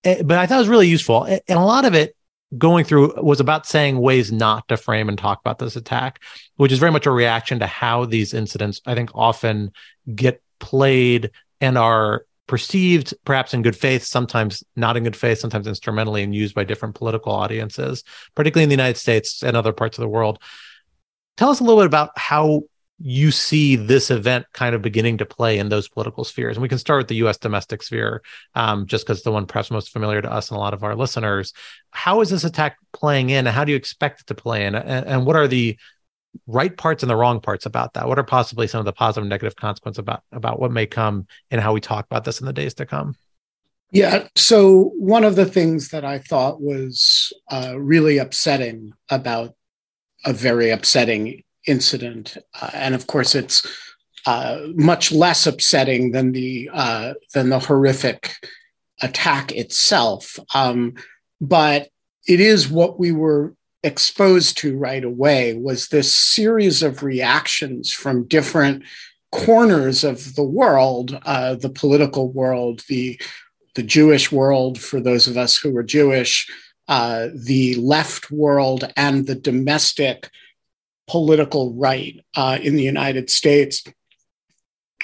eh, 0.03 0.21
but 0.23 0.37
I 0.37 0.45
thought 0.45 0.55
it 0.55 0.59
was 0.59 0.67
really 0.67 0.87
useful, 0.87 1.23
and 1.25 1.41
a 1.49 1.59
lot 1.59 1.85
of 1.85 1.93
it 1.93 2.15
going 2.57 2.85
through 2.85 3.13
was 3.21 3.39
about 3.39 3.65
saying 3.65 3.99
ways 3.99 4.31
not 4.31 4.67
to 4.69 4.77
frame 4.77 5.09
and 5.09 5.17
talk 5.17 5.39
about 5.39 5.59
this 5.59 5.75
attack, 5.75 6.21
which 6.55 6.71
is 6.71 6.79
very 6.79 6.91
much 6.91 7.05
a 7.05 7.11
reaction 7.11 7.59
to 7.59 7.67
how 7.67 8.05
these 8.05 8.33
incidents, 8.33 8.81
I 8.85 8.95
think, 8.95 9.11
often 9.13 9.71
get 10.15 10.41
played 10.59 11.31
and 11.59 11.77
are 11.77 12.25
perceived 12.47 13.13
perhaps 13.25 13.53
in 13.53 13.61
good 13.61 13.75
faith, 13.75 14.03
sometimes 14.03 14.63
not 14.75 14.95
in 14.95 15.03
good 15.03 15.15
faith, 15.15 15.39
sometimes 15.39 15.67
instrumentally 15.67 16.23
and 16.23 16.33
used 16.33 16.55
by 16.55 16.63
different 16.63 16.95
political 16.95 17.33
audiences, 17.33 18.03
particularly 18.35 18.63
in 18.63 18.69
the 18.69 18.75
United 18.75 18.97
States 18.97 19.43
and 19.43 19.57
other 19.57 19.73
parts 19.73 19.97
of 19.97 20.01
the 20.01 20.07
world. 20.07 20.39
Tell 21.35 21.49
us 21.49 21.59
a 21.59 21.63
little 21.63 21.79
bit 21.79 21.87
about 21.87 22.17
how 22.17 22.63
you 22.99 23.29
see 23.29 23.75
this 23.75 24.09
event 24.09 24.45
kind 24.53 24.73
of 24.73 24.81
beginning 24.81 25.17
to 25.19 25.25
play 25.25 25.59
in 25.59 25.69
those 25.69 25.87
political 25.87 26.23
spheres. 26.23 26.57
And 26.57 26.61
we 26.61 26.69
can 26.69 26.79
start 26.79 26.99
with 26.99 27.07
the 27.07 27.15
US 27.27 27.37
domestic 27.37 27.83
sphere, 27.83 28.23
um, 28.55 28.87
just 28.87 29.05
because 29.05 29.21
the 29.21 29.31
one 29.31 29.45
perhaps 29.45 29.69
most 29.69 29.91
familiar 29.91 30.21
to 30.21 30.31
us 30.31 30.49
and 30.49 30.57
a 30.57 30.59
lot 30.59 30.73
of 30.73 30.83
our 30.83 30.95
listeners. 30.95 31.53
How 31.91 32.21
is 32.21 32.29
this 32.29 32.43
attack 32.43 32.77
playing 32.93 33.29
in? 33.29 33.45
How 33.45 33.63
do 33.63 33.71
you 33.71 33.77
expect 33.77 34.21
it 34.21 34.27
to 34.27 34.35
play 34.35 34.65
in? 34.65 34.73
And, 34.73 35.05
and 35.05 35.25
what 35.25 35.35
are 35.35 35.47
the 35.47 35.77
right 36.47 36.75
parts 36.75 37.03
and 37.03 37.09
the 37.09 37.15
wrong 37.15 37.39
parts 37.39 37.65
about 37.65 37.93
that? 37.93 38.07
What 38.07 38.17
are 38.17 38.23
possibly 38.23 38.67
some 38.67 38.79
of 38.79 38.85
the 38.85 38.93
positive 38.93 39.23
and 39.23 39.29
negative 39.29 39.55
consequences 39.55 39.99
about, 39.99 40.23
about 40.31 40.59
what 40.59 40.71
may 40.71 40.87
come 40.87 41.27
and 41.51 41.61
how 41.61 41.73
we 41.73 41.81
talk 41.81 42.05
about 42.05 42.23
this 42.23 42.39
in 42.39 42.47
the 42.47 42.53
days 42.53 42.73
to 42.75 42.85
come? 42.85 43.15
Yeah. 43.91 44.27
So, 44.35 44.91
one 44.97 45.23
of 45.23 45.37
the 45.37 45.45
things 45.45 45.89
that 45.89 46.03
I 46.03 46.19
thought 46.19 46.59
was 46.59 47.31
uh, 47.49 47.79
really 47.79 48.17
upsetting 48.17 48.91
about 49.09 49.55
a 50.25 50.33
very 50.33 50.71
upsetting 50.71 51.43
incident. 51.67 52.37
Uh, 52.59 52.71
and 52.73 52.95
of 52.95 53.07
course, 53.07 53.35
it's 53.35 53.65
uh, 54.25 54.59
much 54.75 55.11
less 55.11 55.45
upsetting 55.45 56.11
than 56.11 56.31
the 56.31 56.69
uh, 56.73 57.13
than 57.33 57.49
the 57.49 57.59
horrific 57.59 58.33
attack 59.01 59.51
itself. 59.51 60.39
Um, 60.53 60.95
but 61.39 61.89
it 62.27 62.39
is 62.39 62.69
what 62.69 62.99
we 62.99 63.11
were 63.11 63.53
exposed 63.83 64.57
to 64.57 64.77
right 64.77 65.03
away 65.03 65.53
was 65.53 65.87
this 65.87 66.11
series 66.11 66.83
of 66.83 67.03
reactions 67.03 67.93
from 67.93 68.27
different 68.27 68.83
corners 69.31 70.03
of 70.03 70.35
the 70.35 70.43
world, 70.43 71.17
uh, 71.25 71.55
the 71.55 71.69
political 71.69 72.31
world, 72.31 72.83
the 72.89 73.19
the 73.75 73.83
Jewish 73.83 74.31
world 74.31 74.79
for 74.79 74.99
those 74.99 75.27
of 75.27 75.37
us 75.37 75.55
who 75.55 75.75
are 75.77 75.83
Jewish, 75.83 76.49
uh, 76.87 77.27
the 77.33 77.75
left 77.75 78.31
world, 78.31 78.91
and 78.97 79.27
the 79.27 79.35
domestic 79.35 80.29
political 81.07 81.73
right 81.73 82.19
uh, 82.35 82.57
in 82.61 82.75
the 82.75 82.83
United 82.83 83.29
States, 83.29 83.83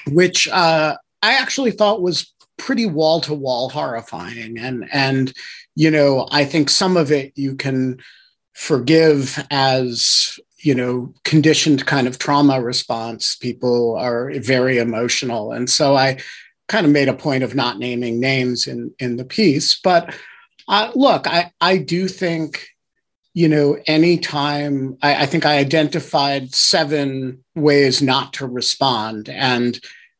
which 0.08 0.46
uh, 0.48 0.96
I 1.22 1.34
actually 1.34 1.70
thought 1.70 2.02
was 2.02 2.32
pretty 2.58 2.86
wall 2.86 3.20
to 3.22 3.34
wall 3.34 3.68
horrifying. 3.68 4.58
And 4.58 4.88
and 4.92 5.32
you 5.74 5.90
know, 5.90 6.28
I 6.30 6.44
think 6.44 6.70
some 6.70 6.96
of 6.96 7.10
it 7.10 7.32
you 7.34 7.56
can 7.56 7.98
forgive 8.52 9.44
as 9.50 10.38
you 10.58 10.74
know 10.74 11.12
conditioned 11.24 11.86
kind 11.86 12.06
of 12.06 12.18
trauma 12.18 12.60
response. 12.60 13.36
People 13.36 13.96
are 13.96 14.32
very 14.40 14.78
emotional. 14.78 15.52
And 15.52 15.68
so 15.68 15.96
i 15.96 16.18
kind 16.66 16.86
of 16.86 16.92
made 16.92 17.08
a 17.08 17.14
point 17.14 17.44
of 17.44 17.54
not 17.54 17.78
naming 17.78 18.20
names 18.20 18.66
in 18.66 18.94
in 18.98 19.16
the 19.16 19.24
piece. 19.24 19.78
But 19.82 20.14
uh, 20.68 20.90
look 20.94 21.26
i 21.26 21.52
i 21.60 21.76
do 21.76 22.08
think 22.08 22.68
you 23.34 23.48
know 23.48 23.76
anytime 23.86 24.96
I, 25.02 25.22
I 25.22 25.26
think 25.26 25.44
i 25.44 25.58
identified 25.58 26.54
seven 26.54 27.44
ways 27.54 28.00
not 28.00 28.32
to 28.34 28.46
respond. 28.46 29.28
And 29.28 29.78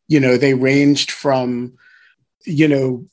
you 0.09 0.21
know 0.21 0.37
they 0.37 0.55
ranged 0.55 1.11
from 1.11 1.75
you 2.45 2.69
know 2.69 3.07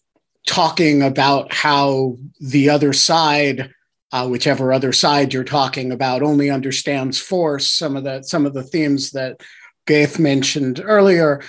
talking 0.47 1.01
about 1.01 1.53
how 1.53 2.17
the 2.39 2.69
other 2.69 2.93
side 2.93 3.73
uh, 4.11 4.27
whichever 4.27 4.73
other 4.73 4.91
side 4.91 5.33
you're 5.33 5.43
talking 5.43 5.91
about 5.91 6.21
only 6.21 6.49
understands 6.49 7.17
force 7.17 7.71
some 7.71 7.95
of 7.95 8.03
the 8.03 8.21
some 8.23 8.45
of 8.45 8.53
the 8.53 8.63
themes 8.63 9.11
that 9.11 9.41
Ghaith 9.87 10.19
mentioned 10.19 10.81
earlier 10.83 11.41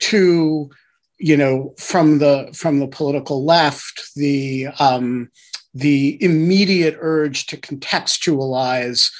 to 0.00 0.70
you 1.18 1.36
know 1.36 1.74
from 1.78 2.18
the 2.18 2.50
from 2.54 2.80
the 2.80 2.88
political 2.88 3.44
left 3.44 4.10
the 4.16 4.68
um, 4.78 5.30
the 5.74 6.22
immediate 6.22 6.96
urge 7.00 7.46
to 7.46 7.56
contextualize 7.56 9.10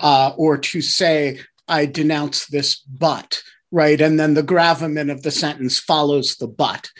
uh, 0.00 0.32
or 0.36 0.58
to 0.58 0.80
say 0.80 1.40
I 1.68 1.86
denounce 1.86 2.46
this 2.46 2.76
but 2.76 3.42
right? 3.70 4.00
And 4.00 4.18
then 4.18 4.34
the 4.34 4.42
gravamen 4.42 5.10
of 5.10 5.22
the 5.22 5.30
sentence 5.30 5.78
follows 5.78 6.36
the 6.36 6.48
but. 6.48 6.90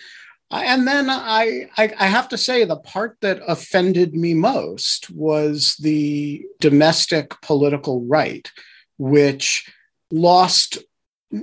And 0.51 0.87
then 0.87 1.11
I, 1.11 1.69
I, 1.77 1.93
I 1.99 2.07
have 2.07 2.29
to 2.29 2.39
say 2.39 2.65
the 2.65 2.77
part 2.77 3.17
that 3.21 3.41
offended 3.49 4.15
me 4.15 4.33
most 4.35 5.11
was 5.11 5.75
the 5.81 6.45
domestic 6.61 7.41
political 7.41 8.05
right, 8.05 8.49
which 8.97 9.69
lost 10.13 10.79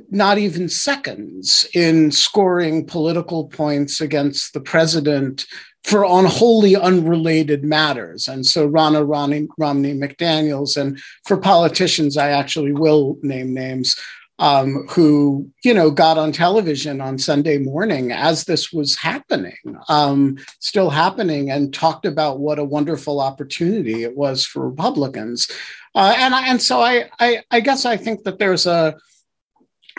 not 0.10 0.38
even 0.38 0.70
seconds 0.70 1.68
in 1.74 2.12
scoring 2.12 2.86
political 2.86 3.48
points 3.48 4.00
against 4.00 4.54
the 4.54 4.62
president 4.62 5.46
for 5.84 6.06
on 6.06 6.26
wholly 6.26 6.76
unrelated 6.76 7.64
matters. 7.64 8.28
And 8.28 8.46
so 8.46 8.70
Ronna 8.70 9.08
Romney, 9.08 9.48
Romney 9.58 9.94
McDaniels, 9.94 10.78
and 10.78 11.00
for 11.26 11.38
politicians, 11.38 12.18
I 12.18 12.30
actually 12.30 12.72
will 12.72 13.18
name 13.22 13.54
names, 13.54 13.98
um, 14.40 14.88
who 14.90 15.50
you 15.64 15.74
know 15.74 15.92
got 15.92 16.18
on 16.18 16.32
television 16.32 17.02
on 17.02 17.20
Sunday 17.20 17.58
morning 17.58 18.12
as 18.12 18.46
this 18.46 18.72
was 18.72 18.96
happening, 18.96 19.58
um, 19.90 20.38
still 20.60 20.90
happening, 20.90 21.52
and 21.52 21.74
talked 21.74 22.06
about 22.06 22.40
what 22.40 22.60
a 22.60 22.64
wonderful 22.64 23.20
opportunity 23.20 24.04
it 24.04 24.16
was 24.16 24.46
for 24.46 24.68
Republicans. 24.68 25.52
Uh, 25.96 26.16
and 26.18 26.34
and 26.34 26.62
so 26.62 26.82
I, 26.82 27.10
I 27.20 27.44
I 27.52 27.60
guess 27.60 27.86
I 27.86 27.98
think 27.98 28.24
that 28.24 28.40
there's 28.40 28.66
a 28.66 28.96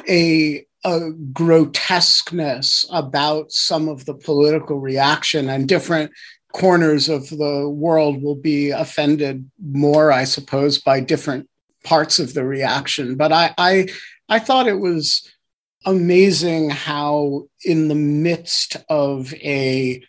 a 0.08 0.66
a 0.84 1.10
grotesqueness 1.32 2.86
about 2.90 3.50
some 3.52 3.88
of 3.88 4.04
the 4.04 4.14
political 4.14 4.78
reaction 4.78 5.48
and 5.48 5.66
different 5.66 6.12
corners 6.52 7.08
of 7.08 7.28
the 7.30 7.68
world 7.68 8.22
will 8.22 8.36
be 8.36 8.70
offended 8.70 9.50
more, 9.60 10.12
I 10.12 10.24
suppose, 10.24 10.78
by 10.78 11.00
different 11.00 11.48
parts 11.84 12.18
of 12.18 12.34
the 12.34 12.44
reaction. 12.44 13.16
But 13.16 13.32
I, 13.32 13.54
I 13.58 13.88
I 14.28 14.38
thought 14.38 14.68
it 14.68 14.78
was 14.78 15.28
amazing 15.84 16.70
how, 16.70 17.48
in 17.64 17.88
the 17.88 17.94
midst 17.94 18.76
of 18.88 19.34
a 19.34 20.02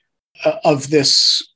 of 0.63 0.89
this, 0.89 1.47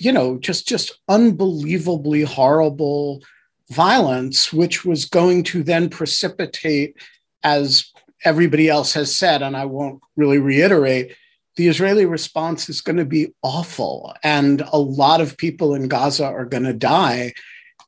you 0.00 0.12
know, 0.12 0.38
just 0.38 0.66
just 0.66 0.98
unbelievably 1.08 2.22
horrible 2.22 3.22
violence, 3.70 4.52
which 4.52 4.84
was 4.84 5.04
going 5.04 5.42
to 5.44 5.62
then 5.62 5.90
precipitate, 5.90 6.96
as 7.48 7.90
everybody 8.24 8.68
else 8.68 8.92
has 8.94 9.14
said, 9.14 9.42
and 9.42 9.56
I 9.56 9.64
won't 9.64 10.00
really 10.16 10.38
reiterate, 10.38 11.16
the 11.56 11.68
Israeli 11.68 12.04
response 12.04 12.68
is 12.68 12.80
going 12.80 12.98
to 12.98 13.04
be 13.04 13.32
awful, 13.42 14.14
and 14.22 14.62
a 14.72 14.78
lot 14.78 15.20
of 15.20 15.36
people 15.36 15.74
in 15.74 15.88
Gaza 15.88 16.26
are 16.26 16.44
going 16.44 16.64
to 16.64 16.72
die, 16.72 17.32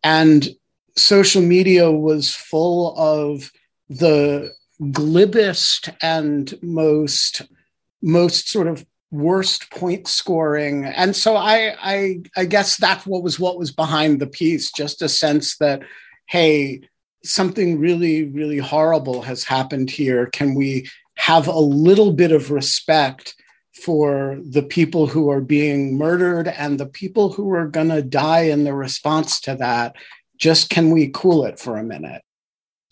and 0.02 0.48
social 0.96 1.42
media 1.42 1.90
was 1.90 2.34
full 2.34 2.98
of 2.98 3.50
the 3.88 4.52
glibest 4.80 5.92
and 6.00 6.54
most 6.62 7.42
most 8.02 8.48
sort 8.48 8.66
of 8.66 8.84
worst 9.10 9.70
point 9.70 10.08
scoring. 10.08 10.86
And 10.86 11.14
so 11.14 11.36
I, 11.36 11.74
I 11.80 12.20
i 12.36 12.44
guess 12.44 12.76
that's 12.76 13.06
what 13.06 13.22
was 13.22 13.38
what 13.38 13.58
was 13.58 13.72
behind 13.72 14.20
the 14.20 14.26
piece 14.26 14.72
just 14.72 15.02
a 15.02 15.08
sense 15.08 15.56
that 15.58 15.82
hey 16.26 16.80
something 17.22 17.78
really 17.78 18.24
really 18.24 18.58
horrible 18.58 19.22
has 19.22 19.44
happened 19.44 19.90
here 19.90 20.26
can 20.26 20.54
we 20.54 20.88
have 21.16 21.46
a 21.46 21.58
little 21.58 22.12
bit 22.12 22.32
of 22.32 22.50
respect 22.50 23.34
for 23.72 24.38
the 24.42 24.62
people 24.62 25.06
who 25.06 25.30
are 25.30 25.40
being 25.40 25.96
murdered 25.96 26.48
and 26.48 26.78
the 26.78 26.86
people 26.86 27.32
who 27.32 27.52
are 27.52 27.66
going 27.66 27.88
to 27.88 28.02
die 28.02 28.42
in 28.42 28.64
the 28.64 28.74
response 28.74 29.40
to 29.40 29.54
that 29.56 29.96
just 30.38 30.70
can 30.70 30.90
we 30.90 31.08
cool 31.08 31.44
it 31.44 31.58
for 31.58 31.76
a 31.76 31.84
minute? 31.84 32.22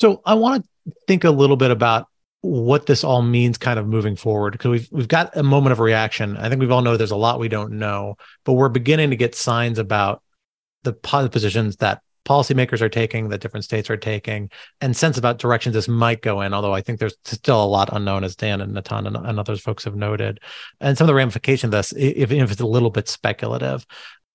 So 0.01 0.21
I 0.25 0.35
want 0.35 0.65
to 0.65 0.93
think 1.07 1.25
a 1.25 1.31
little 1.31 1.57
bit 1.57 1.71
about 1.71 2.07
what 2.43 2.87
this 2.87 3.03
all 3.03 3.23
means 3.23 3.59
kind 3.59 3.79
of 3.79 3.89
moving 3.89 4.15
forward 4.15 4.53
because 4.53 4.71
we've 4.71 4.89
we've 4.93 5.09
got 5.09 5.37
a 5.37 5.43
moment 5.43 5.73
of 5.73 5.81
reaction. 5.81 6.37
I 6.37 6.49
think 6.49 6.61
we've 6.61 6.71
all 6.71 6.83
know 6.83 6.97
there's 6.97 7.11
a 7.11 7.17
lot 7.17 7.41
we 7.41 7.49
don't 7.49 7.73
know, 7.73 8.17
but 8.45 8.53
we're 8.53 8.69
beginning 8.69 9.11
to 9.11 9.17
get 9.17 9.35
signs 9.35 9.79
about 9.79 10.23
the 10.85 10.93
positions 10.93 11.77
that 11.77 12.03
policymakers 12.29 12.81
are 12.81 12.89
taking, 12.89 13.29
that 13.29 13.41
different 13.41 13.65
states 13.65 13.89
are 13.89 13.97
taking, 13.97 14.51
and 14.81 14.97
sense 14.97 15.17
about 15.17 15.39
directions 15.39 15.75
this 15.75 15.89
might 15.89 16.21
go 16.21 16.43
in. 16.43 16.53
Although 16.53 16.75
I 16.75 16.83
think 16.83 16.99
there's 16.99 17.17
still 17.25 17.65
a 17.65 17.67
lot 17.67 17.89
unknown, 17.93 18.25
as 18.25 18.37
Dan 18.37 18.61
and 18.61 18.75
Natan 18.75 19.07
and, 19.07 19.17
and 19.17 19.41
others 19.41 19.61
folks 19.61 19.85
have 19.85 19.97
noted, 19.97 20.41
and 20.81 20.97
some 20.97 21.07
of 21.07 21.09
the 21.09 21.15
ramifications 21.15 21.73
of 21.73 21.79
this, 21.79 21.93
if, 21.93 22.31
if 22.31 22.51
it's 22.51 22.61
a 22.61 22.67
little 22.67 22.91
bit 22.91 23.09
speculative. 23.09 23.87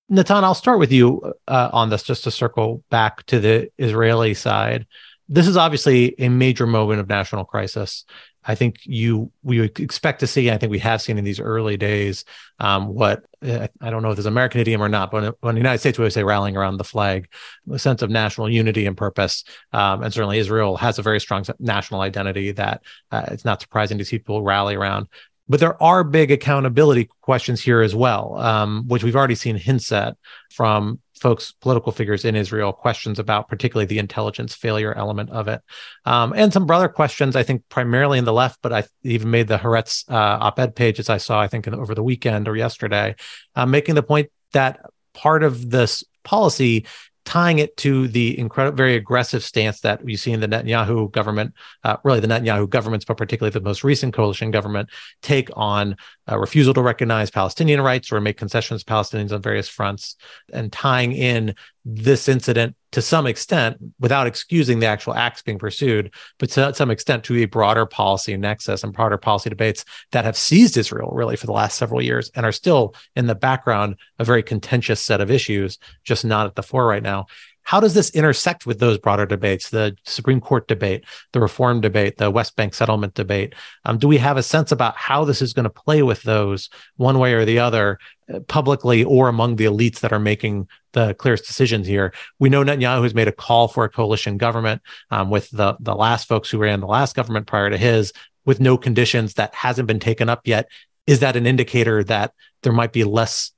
Natan, 0.08 0.44
I'll 0.44 0.54
start 0.54 0.78
with 0.78 0.92
you 0.92 1.32
uh, 1.48 1.70
on 1.72 1.88
this 1.88 2.02
just 2.02 2.24
to 2.24 2.30
circle 2.30 2.82
back 2.90 3.24
to 3.26 3.40
the 3.40 3.70
Israeli 3.78 4.34
side. 4.34 4.86
This 5.28 5.46
is 5.46 5.56
obviously 5.56 6.14
a 6.18 6.28
major 6.28 6.66
moment 6.66 7.00
of 7.00 7.08
national 7.08 7.46
crisis. 7.46 8.04
I 8.46 8.54
think 8.54 8.76
you 8.82 9.30
we 9.42 9.62
expect 9.62 10.20
to 10.20 10.26
see. 10.26 10.50
I 10.50 10.58
think 10.58 10.70
we 10.70 10.78
have 10.80 11.00
seen 11.00 11.18
in 11.18 11.24
these 11.24 11.40
early 11.40 11.76
days 11.76 12.24
um, 12.58 12.88
what 12.88 13.24
uh, 13.42 13.68
I 13.80 13.90
don't 13.90 14.02
know 14.02 14.10
if 14.10 14.16
there's 14.16 14.26
an 14.26 14.32
American 14.32 14.60
idiom 14.60 14.82
or 14.82 14.88
not, 14.88 15.10
but 15.10 15.36
when 15.40 15.54
the 15.54 15.60
United 15.60 15.78
States 15.78 15.98
we 15.98 16.02
always 16.02 16.14
say 16.14 16.24
rallying 16.24 16.56
around 16.56 16.76
the 16.76 16.84
flag, 16.84 17.28
a 17.72 17.78
sense 17.78 18.02
of 18.02 18.10
national 18.10 18.50
unity 18.50 18.86
and 18.86 18.96
purpose, 18.96 19.44
um, 19.72 20.02
and 20.02 20.12
certainly 20.12 20.38
Israel 20.38 20.76
has 20.76 20.98
a 20.98 21.02
very 21.02 21.20
strong 21.20 21.44
national 21.58 22.00
identity 22.00 22.52
that 22.52 22.82
uh, 23.10 23.24
it's 23.28 23.44
not 23.44 23.60
surprising 23.60 23.98
to 23.98 24.04
see 24.04 24.18
people 24.18 24.42
rally 24.42 24.74
around. 24.74 25.08
But 25.48 25.60
there 25.60 25.82
are 25.82 26.04
big 26.04 26.30
accountability 26.30 27.10
questions 27.20 27.60
here 27.60 27.82
as 27.82 27.94
well, 27.94 28.36
um, 28.38 28.84
which 28.88 29.04
we've 29.04 29.16
already 29.16 29.34
seen 29.34 29.56
hints 29.56 29.92
at 29.92 30.16
from 30.50 31.00
folks, 31.24 31.52
political 31.52 31.90
figures 31.90 32.26
in 32.26 32.36
Israel, 32.36 32.70
questions 32.70 33.18
about 33.18 33.48
particularly 33.48 33.86
the 33.86 33.98
intelligence 33.98 34.54
failure 34.54 34.92
element 34.92 35.30
of 35.30 35.48
it. 35.48 35.62
Um, 36.04 36.34
and 36.36 36.52
some 36.52 36.70
other 36.70 36.86
questions, 36.86 37.34
I 37.34 37.42
think, 37.42 37.62
primarily 37.70 38.18
in 38.18 38.26
the 38.26 38.32
left, 38.34 38.58
but 38.60 38.74
I 38.74 38.84
even 39.04 39.30
made 39.30 39.48
the 39.48 39.56
Haaretz 39.56 40.04
uh, 40.10 40.44
op 40.46 40.58
ed 40.58 40.76
page 40.76 41.00
as 41.00 41.08
I 41.08 41.16
saw, 41.16 41.40
I 41.40 41.48
think, 41.48 41.66
over 41.66 41.94
the 41.94 42.02
weekend 42.02 42.46
or 42.46 42.54
yesterday, 42.54 43.14
uh, 43.56 43.64
making 43.64 43.94
the 43.94 44.02
point 44.02 44.30
that 44.52 44.80
part 45.14 45.42
of 45.42 45.70
this 45.70 46.04
policy 46.24 46.84
tying 47.24 47.58
it 47.58 47.76
to 47.78 48.06
the 48.08 48.38
incredible, 48.38 48.76
very 48.76 48.96
aggressive 48.96 49.42
stance 49.42 49.80
that 49.80 50.06
you 50.06 50.16
see 50.16 50.32
in 50.32 50.40
the 50.40 50.48
Netanyahu 50.48 51.10
government, 51.10 51.54
uh, 51.82 51.96
really 52.04 52.20
the 52.20 52.26
Netanyahu 52.26 52.68
governments, 52.68 53.04
but 53.04 53.16
particularly 53.16 53.50
the 53.50 53.60
most 53.60 53.82
recent 53.82 54.12
coalition 54.12 54.50
government, 54.50 54.90
take 55.22 55.48
on 55.54 55.96
a 56.26 56.38
refusal 56.38 56.74
to 56.74 56.82
recognize 56.82 57.30
Palestinian 57.30 57.80
rights 57.80 58.12
or 58.12 58.20
make 58.20 58.36
concessions 58.36 58.84
to 58.84 58.92
Palestinians 58.92 59.32
on 59.32 59.40
various 59.40 59.68
fronts, 59.68 60.16
and 60.52 60.72
tying 60.72 61.12
in 61.12 61.54
this 61.84 62.28
incident 62.28 62.76
to 62.92 63.02
some 63.02 63.26
extent, 63.26 63.76
without 63.98 64.28
excusing 64.28 64.78
the 64.78 64.86
actual 64.86 65.14
acts 65.14 65.42
being 65.42 65.58
pursued, 65.58 66.14
but 66.38 66.48
to 66.48 66.72
some 66.74 66.92
extent 66.92 67.24
to 67.24 67.36
a 67.38 67.44
broader 67.44 67.86
policy 67.86 68.36
nexus 68.36 68.84
and 68.84 68.92
broader 68.92 69.18
policy 69.18 69.50
debates 69.50 69.84
that 70.12 70.24
have 70.24 70.36
seized 70.36 70.76
Israel 70.76 71.10
really 71.12 71.34
for 71.34 71.46
the 71.46 71.52
last 71.52 71.76
several 71.76 72.00
years 72.00 72.30
and 72.36 72.46
are 72.46 72.52
still 72.52 72.94
in 73.16 73.26
the 73.26 73.34
background 73.34 73.96
a 74.20 74.24
very 74.24 74.44
contentious 74.44 75.00
set 75.00 75.20
of 75.20 75.30
issues, 75.30 75.78
just 76.04 76.24
not 76.24 76.46
at 76.46 76.54
the 76.54 76.62
fore 76.62 76.86
right 76.86 77.02
now. 77.02 77.26
How 77.64 77.80
does 77.80 77.94
this 77.94 78.10
intersect 78.10 78.66
with 78.66 78.78
those 78.78 78.98
broader 78.98 79.26
debates, 79.26 79.70
the 79.70 79.96
Supreme 80.04 80.40
Court 80.40 80.68
debate, 80.68 81.04
the 81.32 81.40
reform 81.40 81.80
debate, 81.80 82.18
the 82.18 82.30
West 82.30 82.56
Bank 82.56 82.74
settlement 82.74 83.14
debate? 83.14 83.54
Um, 83.84 83.98
do 83.98 84.06
we 84.06 84.18
have 84.18 84.36
a 84.36 84.42
sense 84.42 84.70
about 84.70 84.96
how 84.96 85.24
this 85.24 85.42
is 85.42 85.54
going 85.54 85.64
to 85.64 85.70
play 85.70 86.02
with 86.02 86.22
those 86.22 86.68
one 86.96 87.18
way 87.18 87.32
or 87.32 87.44
the 87.44 87.58
other, 87.58 87.98
uh, 88.32 88.40
publicly 88.40 89.02
or 89.02 89.28
among 89.28 89.56
the 89.56 89.64
elites 89.64 90.00
that 90.00 90.12
are 90.12 90.20
making 90.20 90.68
the 90.92 91.14
clearest 91.14 91.46
decisions 91.46 91.86
here? 91.86 92.12
We 92.38 92.50
know 92.50 92.62
Netanyahu 92.62 93.02
has 93.02 93.14
made 93.14 93.28
a 93.28 93.32
call 93.32 93.68
for 93.68 93.84
a 93.84 93.90
coalition 93.90 94.36
government 94.36 94.82
um, 95.10 95.30
with 95.30 95.50
the 95.50 95.76
the 95.80 95.94
last 95.94 96.28
folks 96.28 96.50
who 96.50 96.58
ran 96.58 96.80
the 96.80 96.86
last 96.86 97.16
government 97.16 97.46
prior 97.46 97.70
to 97.70 97.78
his, 97.78 98.12
with 98.44 98.60
no 98.60 98.76
conditions 98.76 99.34
that 99.34 99.54
hasn't 99.54 99.88
been 99.88 100.00
taken 100.00 100.28
up 100.28 100.42
yet. 100.44 100.68
Is 101.06 101.20
that 101.20 101.36
an 101.36 101.46
indicator 101.46 102.04
that 102.04 102.32
there 102.62 102.72
might 102.72 102.92
be 102.92 103.04
less 103.04 103.52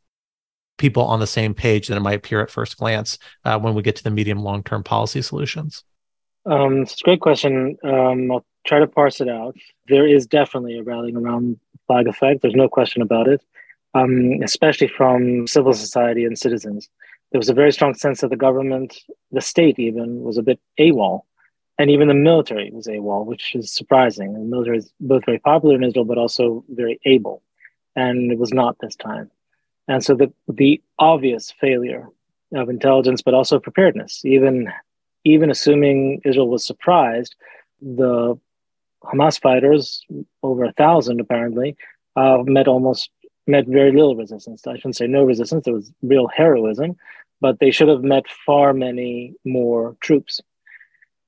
people 0.76 1.04
on 1.04 1.20
the 1.20 1.26
same 1.26 1.54
page 1.54 1.88
than 1.88 1.96
it 1.96 2.00
might 2.00 2.16
appear 2.16 2.40
at 2.40 2.50
first 2.50 2.76
glance 2.76 3.18
uh, 3.44 3.58
when 3.58 3.74
we 3.74 3.82
get 3.82 3.96
to 3.96 4.04
the 4.04 4.10
medium 4.10 4.38
long 4.38 4.62
term 4.62 4.82
policy 4.82 5.22
solutions? 5.22 5.84
Um, 6.46 6.82
it's 6.82 7.00
a 7.00 7.04
great 7.04 7.20
question. 7.20 7.76
Um, 7.82 8.30
I'll 8.30 8.44
try 8.66 8.78
to 8.78 8.86
parse 8.86 9.20
it 9.20 9.28
out. 9.28 9.56
There 9.88 10.06
is 10.06 10.26
definitely 10.26 10.78
a 10.78 10.82
rallying 10.82 11.16
around 11.16 11.58
flag 11.86 12.06
effect. 12.06 12.42
There's 12.42 12.54
no 12.54 12.68
question 12.68 13.02
about 13.02 13.28
it, 13.28 13.42
um, 13.94 14.40
especially 14.42 14.88
from 14.88 15.46
civil 15.46 15.72
society 15.72 16.24
and 16.24 16.38
citizens. 16.38 16.88
There 17.32 17.38
was 17.38 17.48
a 17.48 17.54
very 17.54 17.72
strong 17.72 17.94
sense 17.94 18.20
that 18.20 18.30
the 18.30 18.36
government, 18.36 18.96
the 19.32 19.40
state 19.40 19.78
even, 19.78 20.22
was 20.22 20.38
a 20.38 20.42
bit 20.42 20.60
AWOL. 20.78 21.22
And 21.78 21.90
even 21.90 22.08
the 22.08 22.14
military 22.14 22.70
was 22.70 22.86
AWOL, 22.86 23.26
which 23.26 23.54
is 23.54 23.70
surprising. 23.72 24.32
The 24.32 24.40
military 24.40 24.78
is 24.78 24.92
both 25.00 25.26
very 25.26 25.38
popular 25.38 25.74
in 25.74 25.84
Israel, 25.84 26.04
but 26.04 26.16
also 26.16 26.64
very 26.68 27.00
able. 27.04 27.42
And 27.94 28.30
it 28.30 28.38
was 28.38 28.52
not 28.52 28.76
this 28.80 28.96
time. 28.96 29.30
And 29.88 30.04
so 30.04 30.14
the 30.14 30.32
the 30.48 30.80
obvious 30.98 31.52
failure 31.60 32.08
of 32.54 32.68
intelligence, 32.68 33.22
but 33.22 33.34
also 33.34 33.58
preparedness, 33.58 34.24
even 34.24 34.72
even 35.24 35.50
assuming 35.50 36.20
Israel 36.24 36.48
was 36.48 36.64
surprised, 36.64 37.34
the 37.80 38.38
Hamas 39.04 39.40
fighters, 39.40 40.04
over 40.42 40.64
a 40.64 40.72
thousand 40.72 41.20
apparently, 41.20 41.76
uh, 42.16 42.38
met 42.44 42.68
almost 42.68 43.10
met 43.46 43.66
very 43.66 43.92
little 43.92 44.16
resistance. 44.16 44.66
I 44.66 44.76
shouldn't 44.76 44.96
say 44.96 45.06
no 45.06 45.24
resistance. 45.24 45.64
There 45.64 45.74
was 45.74 45.92
real 46.02 46.26
heroism, 46.28 46.96
but 47.40 47.60
they 47.60 47.70
should 47.70 47.88
have 47.88 48.02
met 48.02 48.24
far 48.28 48.72
many 48.72 49.34
more 49.44 49.96
troops. 50.00 50.40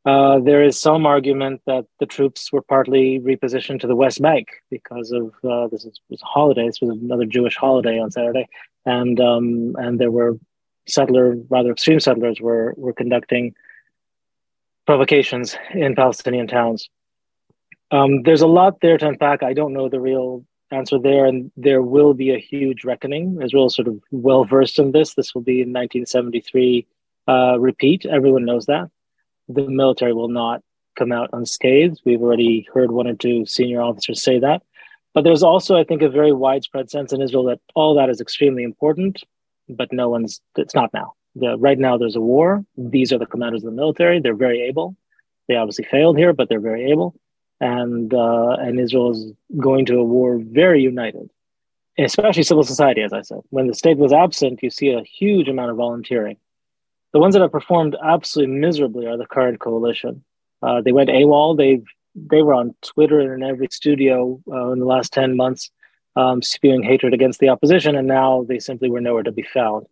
Uh, 0.04 0.38
there 0.38 0.62
is 0.62 0.80
some 0.80 1.06
argument 1.06 1.60
that 1.66 1.84
the 1.98 2.06
troops 2.06 2.52
were 2.52 2.62
partly 2.62 3.20
repositioned 3.20 3.80
to 3.80 3.86
the 3.86 3.96
West 3.96 4.22
Bank 4.22 4.48
because 4.70 5.10
of 5.10 5.34
uh, 5.44 5.66
this 5.68 5.84
is, 5.84 6.00
was 6.08 6.22
a 6.22 6.26
holiday. 6.26 6.66
This 6.66 6.80
was 6.80 6.90
another 6.90 7.26
Jewish 7.26 7.56
holiday 7.56 7.98
on 7.98 8.10
Saturday, 8.10 8.48
and 8.86 9.20
um, 9.20 9.74
and 9.76 9.98
there 9.98 10.10
were 10.10 10.38
settler, 10.86 11.36
rather 11.50 11.72
extreme 11.72 12.00
settlers 12.00 12.40
were 12.40 12.74
were 12.76 12.92
conducting 12.92 13.54
provocations 14.86 15.56
in 15.74 15.94
Palestinian 15.94 16.46
towns. 16.46 16.88
Um, 17.90 18.22
there's 18.22 18.42
a 18.42 18.46
lot 18.46 18.80
there 18.80 18.98
to 18.98 19.08
unpack. 19.08 19.42
I 19.42 19.52
don't 19.52 19.72
know 19.72 19.88
the 19.88 20.00
real 20.00 20.44
answer 20.70 20.98
there, 20.98 21.26
and 21.26 21.50
there 21.56 21.82
will 21.82 22.14
be 22.14 22.30
a 22.30 22.38
huge 22.38 22.84
reckoning. 22.84 23.40
Israel 23.42 23.66
is 23.66 23.74
sort 23.74 23.88
of 23.88 24.00
well 24.12 24.44
versed 24.44 24.78
in 24.78 24.92
this. 24.92 25.14
This 25.14 25.34
will 25.34 25.42
be 25.42 25.60
in 25.62 25.72
1973 25.72 26.86
uh, 27.26 27.58
repeat. 27.58 28.06
Everyone 28.06 28.44
knows 28.44 28.66
that 28.66 28.88
the 29.48 29.68
military 29.68 30.12
will 30.12 30.28
not 30.28 30.62
come 30.96 31.12
out 31.12 31.30
unscathed. 31.32 32.00
We've 32.04 32.22
already 32.22 32.68
heard 32.74 32.90
one 32.90 33.06
or 33.06 33.14
two 33.14 33.46
senior 33.46 33.80
officers 33.80 34.22
say 34.22 34.38
that. 34.40 34.62
But 35.14 35.24
there's 35.24 35.42
also, 35.42 35.76
I 35.76 35.84
think, 35.84 36.02
a 36.02 36.08
very 36.08 36.32
widespread 36.32 36.90
sense 36.90 37.12
in 37.12 37.22
Israel 37.22 37.44
that 37.44 37.60
all 37.74 37.94
that 37.94 38.10
is 38.10 38.20
extremely 38.20 38.62
important, 38.62 39.22
but 39.68 39.92
no 39.92 40.08
one's, 40.08 40.40
it's 40.56 40.74
not 40.74 40.92
now. 40.92 41.14
The, 41.34 41.56
right 41.56 41.78
now, 41.78 41.96
there's 41.96 42.16
a 42.16 42.20
war. 42.20 42.64
These 42.76 43.12
are 43.12 43.18
the 43.18 43.26
commanders 43.26 43.64
of 43.64 43.70
the 43.70 43.76
military. 43.76 44.20
They're 44.20 44.34
very 44.34 44.62
able. 44.62 44.96
They 45.46 45.56
obviously 45.56 45.84
failed 45.84 46.18
here, 46.18 46.32
but 46.32 46.48
they're 46.48 46.60
very 46.60 46.90
able. 46.90 47.14
And, 47.60 48.12
uh, 48.12 48.56
and 48.60 48.78
Israel 48.78 49.12
is 49.12 49.32
going 49.56 49.86
to 49.86 49.96
a 49.96 50.04
war 50.04 50.38
very 50.40 50.82
united, 50.82 51.30
especially 51.98 52.42
civil 52.42 52.64
society, 52.64 53.02
as 53.02 53.12
I 53.12 53.22
said. 53.22 53.40
When 53.50 53.66
the 53.66 53.74
state 53.74 53.96
was 53.96 54.12
absent, 54.12 54.62
you 54.62 54.70
see 54.70 54.90
a 54.90 55.02
huge 55.02 55.48
amount 55.48 55.70
of 55.70 55.76
volunteering 55.76 56.36
the 57.12 57.18
ones 57.18 57.34
that 57.34 57.42
have 57.42 57.52
performed 57.52 57.96
absolutely 58.04 58.54
miserably 58.54 59.06
are 59.06 59.16
the 59.16 59.26
current 59.26 59.60
coalition. 59.60 60.24
Uh, 60.62 60.80
they 60.80 60.92
went 60.92 61.10
AWOL. 61.10 61.56
They 61.56 61.82
they 62.14 62.42
were 62.42 62.54
on 62.54 62.74
Twitter 62.82 63.20
and 63.20 63.42
in 63.42 63.48
every 63.48 63.68
studio 63.70 64.40
uh, 64.50 64.70
in 64.72 64.80
the 64.80 64.84
last 64.84 65.12
ten 65.12 65.36
months, 65.36 65.70
um, 66.16 66.42
spewing 66.42 66.82
hatred 66.82 67.14
against 67.14 67.38
the 67.38 67.48
opposition, 67.48 67.96
and 67.96 68.08
now 68.08 68.44
they 68.48 68.58
simply 68.58 68.90
were 68.90 69.00
nowhere 69.00 69.22
to 69.22 69.32
be 69.32 69.42
found. 69.42 69.86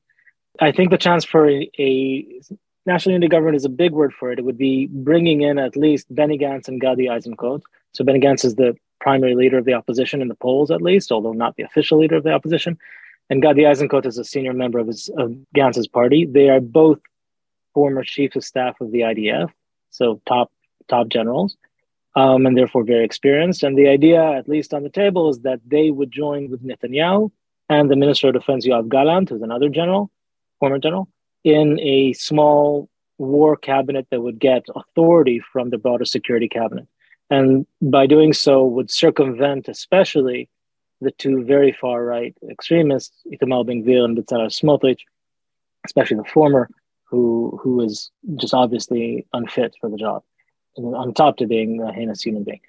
I 0.60 0.72
think 0.72 0.90
the 0.90 0.98
chance 0.98 1.24
for 1.24 1.48
a, 1.48 1.70
a 1.78 2.26
national 2.86 3.12
unity 3.12 3.28
government 3.28 3.56
is 3.56 3.64
a 3.64 3.70
big 3.70 3.92
word 3.92 4.12
for 4.12 4.32
it. 4.32 4.38
It 4.38 4.44
would 4.44 4.58
be 4.58 4.88
bringing 4.90 5.42
in 5.42 5.58
at 5.58 5.76
least 5.76 6.12
Benny 6.14 6.38
Gantz 6.38 6.68
and 6.68 6.80
Gadi 6.80 7.06
Eisenkot. 7.06 7.62
So 7.92 8.04
Benny 8.04 8.20
Gantz 8.20 8.44
is 8.44 8.54
the 8.54 8.76
primary 9.00 9.34
leader 9.34 9.58
of 9.58 9.66
the 9.66 9.74
opposition 9.74 10.22
in 10.22 10.28
the 10.28 10.34
polls, 10.34 10.70
at 10.70 10.82
least, 10.82 11.12
although 11.12 11.32
not 11.32 11.56
the 11.56 11.62
official 11.62 11.98
leader 11.98 12.16
of 12.16 12.24
the 12.24 12.32
opposition 12.32 12.78
and 13.30 13.42
Gadi 13.42 13.62
Eisenkot 13.62 14.06
is 14.06 14.18
a 14.18 14.24
senior 14.24 14.52
member 14.52 14.78
of 14.78 14.86
his 14.86 15.10
of 15.16 15.36
Gantz's 15.54 15.88
party. 15.88 16.26
They 16.26 16.48
are 16.48 16.60
both 16.60 16.98
former 17.74 18.04
chiefs 18.04 18.36
of 18.36 18.44
staff 18.44 18.80
of 18.80 18.92
the 18.92 19.00
IDF, 19.00 19.50
so 19.90 20.20
top 20.26 20.52
top 20.88 21.08
generals, 21.08 21.56
um, 22.14 22.46
and 22.46 22.56
therefore 22.56 22.84
very 22.84 23.04
experienced. 23.04 23.62
And 23.62 23.76
the 23.76 23.88
idea, 23.88 24.22
at 24.22 24.48
least 24.48 24.72
on 24.72 24.82
the 24.82 24.90
table, 24.90 25.28
is 25.28 25.40
that 25.40 25.60
they 25.66 25.90
would 25.90 26.12
join 26.12 26.50
with 26.50 26.64
Netanyahu 26.64 27.30
and 27.68 27.90
the 27.90 27.96
Minister 27.96 28.28
of 28.28 28.34
Defense 28.34 28.66
Yoav 28.66 28.88
Gallant, 28.88 29.30
who's 29.30 29.42
another 29.42 29.68
general, 29.68 30.10
former 30.60 30.78
general, 30.78 31.08
in 31.42 31.80
a 31.80 32.12
small 32.12 32.88
war 33.18 33.56
cabinet 33.56 34.06
that 34.10 34.20
would 34.20 34.38
get 34.38 34.64
authority 34.74 35.40
from 35.52 35.70
the 35.70 35.78
broader 35.78 36.04
security 36.04 36.48
cabinet. 36.48 36.86
And 37.28 37.66
by 37.82 38.06
doing 38.06 38.32
so, 38.32 38.64
would 38.64 38.90
circumvent 38.90 39.68
especially 39.68 40.48
the 41.00 41.10
two 41.12 41.44
very 41.44 41.72
far 41.72 42.04
right 42.04 42.34
extremists, 42.50 43.22
Itamar 43.32 43.66
Ben 43.66 43.84
Gvir 43.84 44.04
and 44.04 44.16
Bezalel 44.16 44.48
Smotrich, 44.48 45.00
especially 45.84 46.16
the 46.16 46.24
former, 46.24 46.68
who 47.04 47.58
who 47.62 47.80
is 47.80 48.10
just 48.36 48.54
obviously 48.54 49.26
unfit 49.32 49.76
for 49.80 49.90
the 49.90 49.96
job, 49.96 50.22
on 50.76 51.14
top 51.14 51.40
of 51.40 51.48
being 51.48 51.80
a 51.82 51.92
heinous 51.92 52.22
human 52.22 52.44
being. 52.44 52.60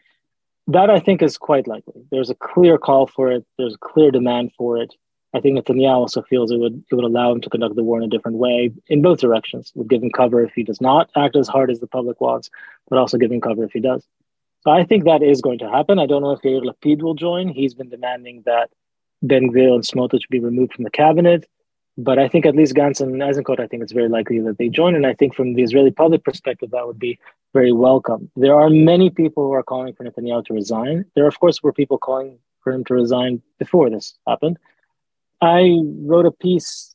That 0.67 0.89
I 0.89 0.99
think 0.99 1.21
is 1.21 1.37
quite 1.37 1.67
likely. 1.67 2.05
There's 2.11 2.29
a 2.29 2.35
clear 2.35 2.77
call 2.77 3.07
for 3.07 3.31
it. 3.31 3.45
There's 3.57 3.75
a 3.75 3.79
clear 3.79 4.11
demand 4.11 4.51
for 4.57 4.77
it. 4.77 4.93
I 5.33 5.39
think 5.39 5.57
Netanyahu 5.57 5.95
also 5.95 6.21
feels 6.23 6.51
it 6.51 6.57
would 6.57 6.83
it 6.91 6.95
would 6.95 7.05
allow 7.05 7.31
him 7.31 7.41
to 7.41 7.49
conduct 7.49 7.75
the 7.75 7.83
war 7.83 7.97
in 7.97 8.03
a 8.03 8.09
different 8.09 8.37
way 8.37 8.71
in 8.87 9.01
both 9.01 9.19
directions. 9.19 9.71
It 9.73 9.79
would 9.79 9.89
give 9.89 10.03
him 10.03 10.11
cover 10.11 10.43
if 10.43 10.53
he 10.53 10.63
does 10.63 10.81
not 10.81 11.09
act 11.15 11.35
as 11.35 11.47
hard 11.47 11.71
as 11.71 11.79
the 11.79 11.87
public 11.87 12.19
wants, 12.21 12.49
but 12.89 12.99
also 12.99 13.17
give 13.17 13.31
him 13.31 13.41
cover 13.41 13.63
if 13.63 13.71
he 13.71 13.79
does. 13.79 14.05
I 14.71 14.83
think 14.83 15.05
that 15.05 15.23
is 15.23 15.41
going 15.41 15.59
to 15.59 15.69
happen. 15.69 15.99
I 15.99 16.05
don't 16.05 16.21
know 16.21 16.31
if 16.31 16.41
Yair 16.41 16.63
Lapid 16.63 17.01
will 17.01 17.13
join. 17.13 17.47
He's 17.47 17.73
been 17.73 17.89
demanding 17.89 18.43
that 18.45 18.69
Ben 19.21 19.51
Gvir 19.51 19.73
and 19.73 19.83
Smotrich 19.83 20.27
be 20.29 20.39
removed 20.39 20.73
from 20.73 20.83
the 20.83 20.89
cabinet. 20.89 21.45
But 21.97 22.19
I 22.19 22.27
think 22.27 22.45
at 22.45 22.55
least 22.55 22.75
Gantz 22.75 23.01
and 23.01 23.15
Eisenkot, 23.15 23.59
I 23.59 23.65
think 23.65 23.81
it's 23.81 23.91
very 23.91 24.07
likely 24.07 24.39
that 24.41 24.59
they 24.59 24.69
join. 24.69 24.93
And 24.93 25.07
I 25.07 25.15
think 25.15 25.33
from 25.33 25.55
the 25.55 25.63
Israeli 25.63 25.89
public 25.89 26.23
perspective, 26.23 26.69
that 26.71 26.85
would 26.85 26.99
be 26.99 27.17
very 27.53 27.71
welcome. 27.71 28.29
There 28.35 28.53
are 28.53 28.69
many 28.69 29.09
people 29.09 29.43
who 29.45 29.53
are 29.53 29.63
calling 29.63 29.93
for 29.95 30.03
Netanyahu 30.03 30.45
to 30.45 30.53
resign. 30.53 31.05
There, 31.15 31.27
of 31.27 31.39
course, 31.39 31.63
were 31.63 31.73
people 31.73 31.97
calling 31.97 32.37
for 32.61 32.71
him 32.71 32.83
to 32.85 32.93
resign 32.93 33.41
before 33.57 33.89
this 33.89 34.15
happened. 34.27 34.57
I 35.41 35.79
wrote 36.05 36.27
a 36.27 36.31
piece 36.31 36.93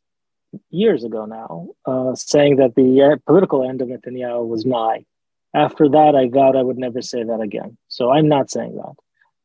years 0.71 1.03
ago 1.03 1.25
now 1.25 1.69
uh, 1.87 2.15
saying 2.15 2.57
that 2.57 2.75
the 2.77 3.19
political 3.27 3.69
end 3.69 3.83
of 3.83 3.89
Netanyahu 3.89 4.47
was 4.47 4.65
nigh. 4.65 5.05
After 5.55 5.89
that, 5.89 6.15
I 6.15 6.29
vowed 6.29 6.57
I 6.57 6.63
would 6.63 6.79
never 6.79 7.03
say 7.03 7.23
that 7.23 7.41
again. 7.41 7.77
So 7.89 8.11
I'm 8.11 8.29
not 8.29 8.51
saying 8.51 8.77
that. 8.77 8.95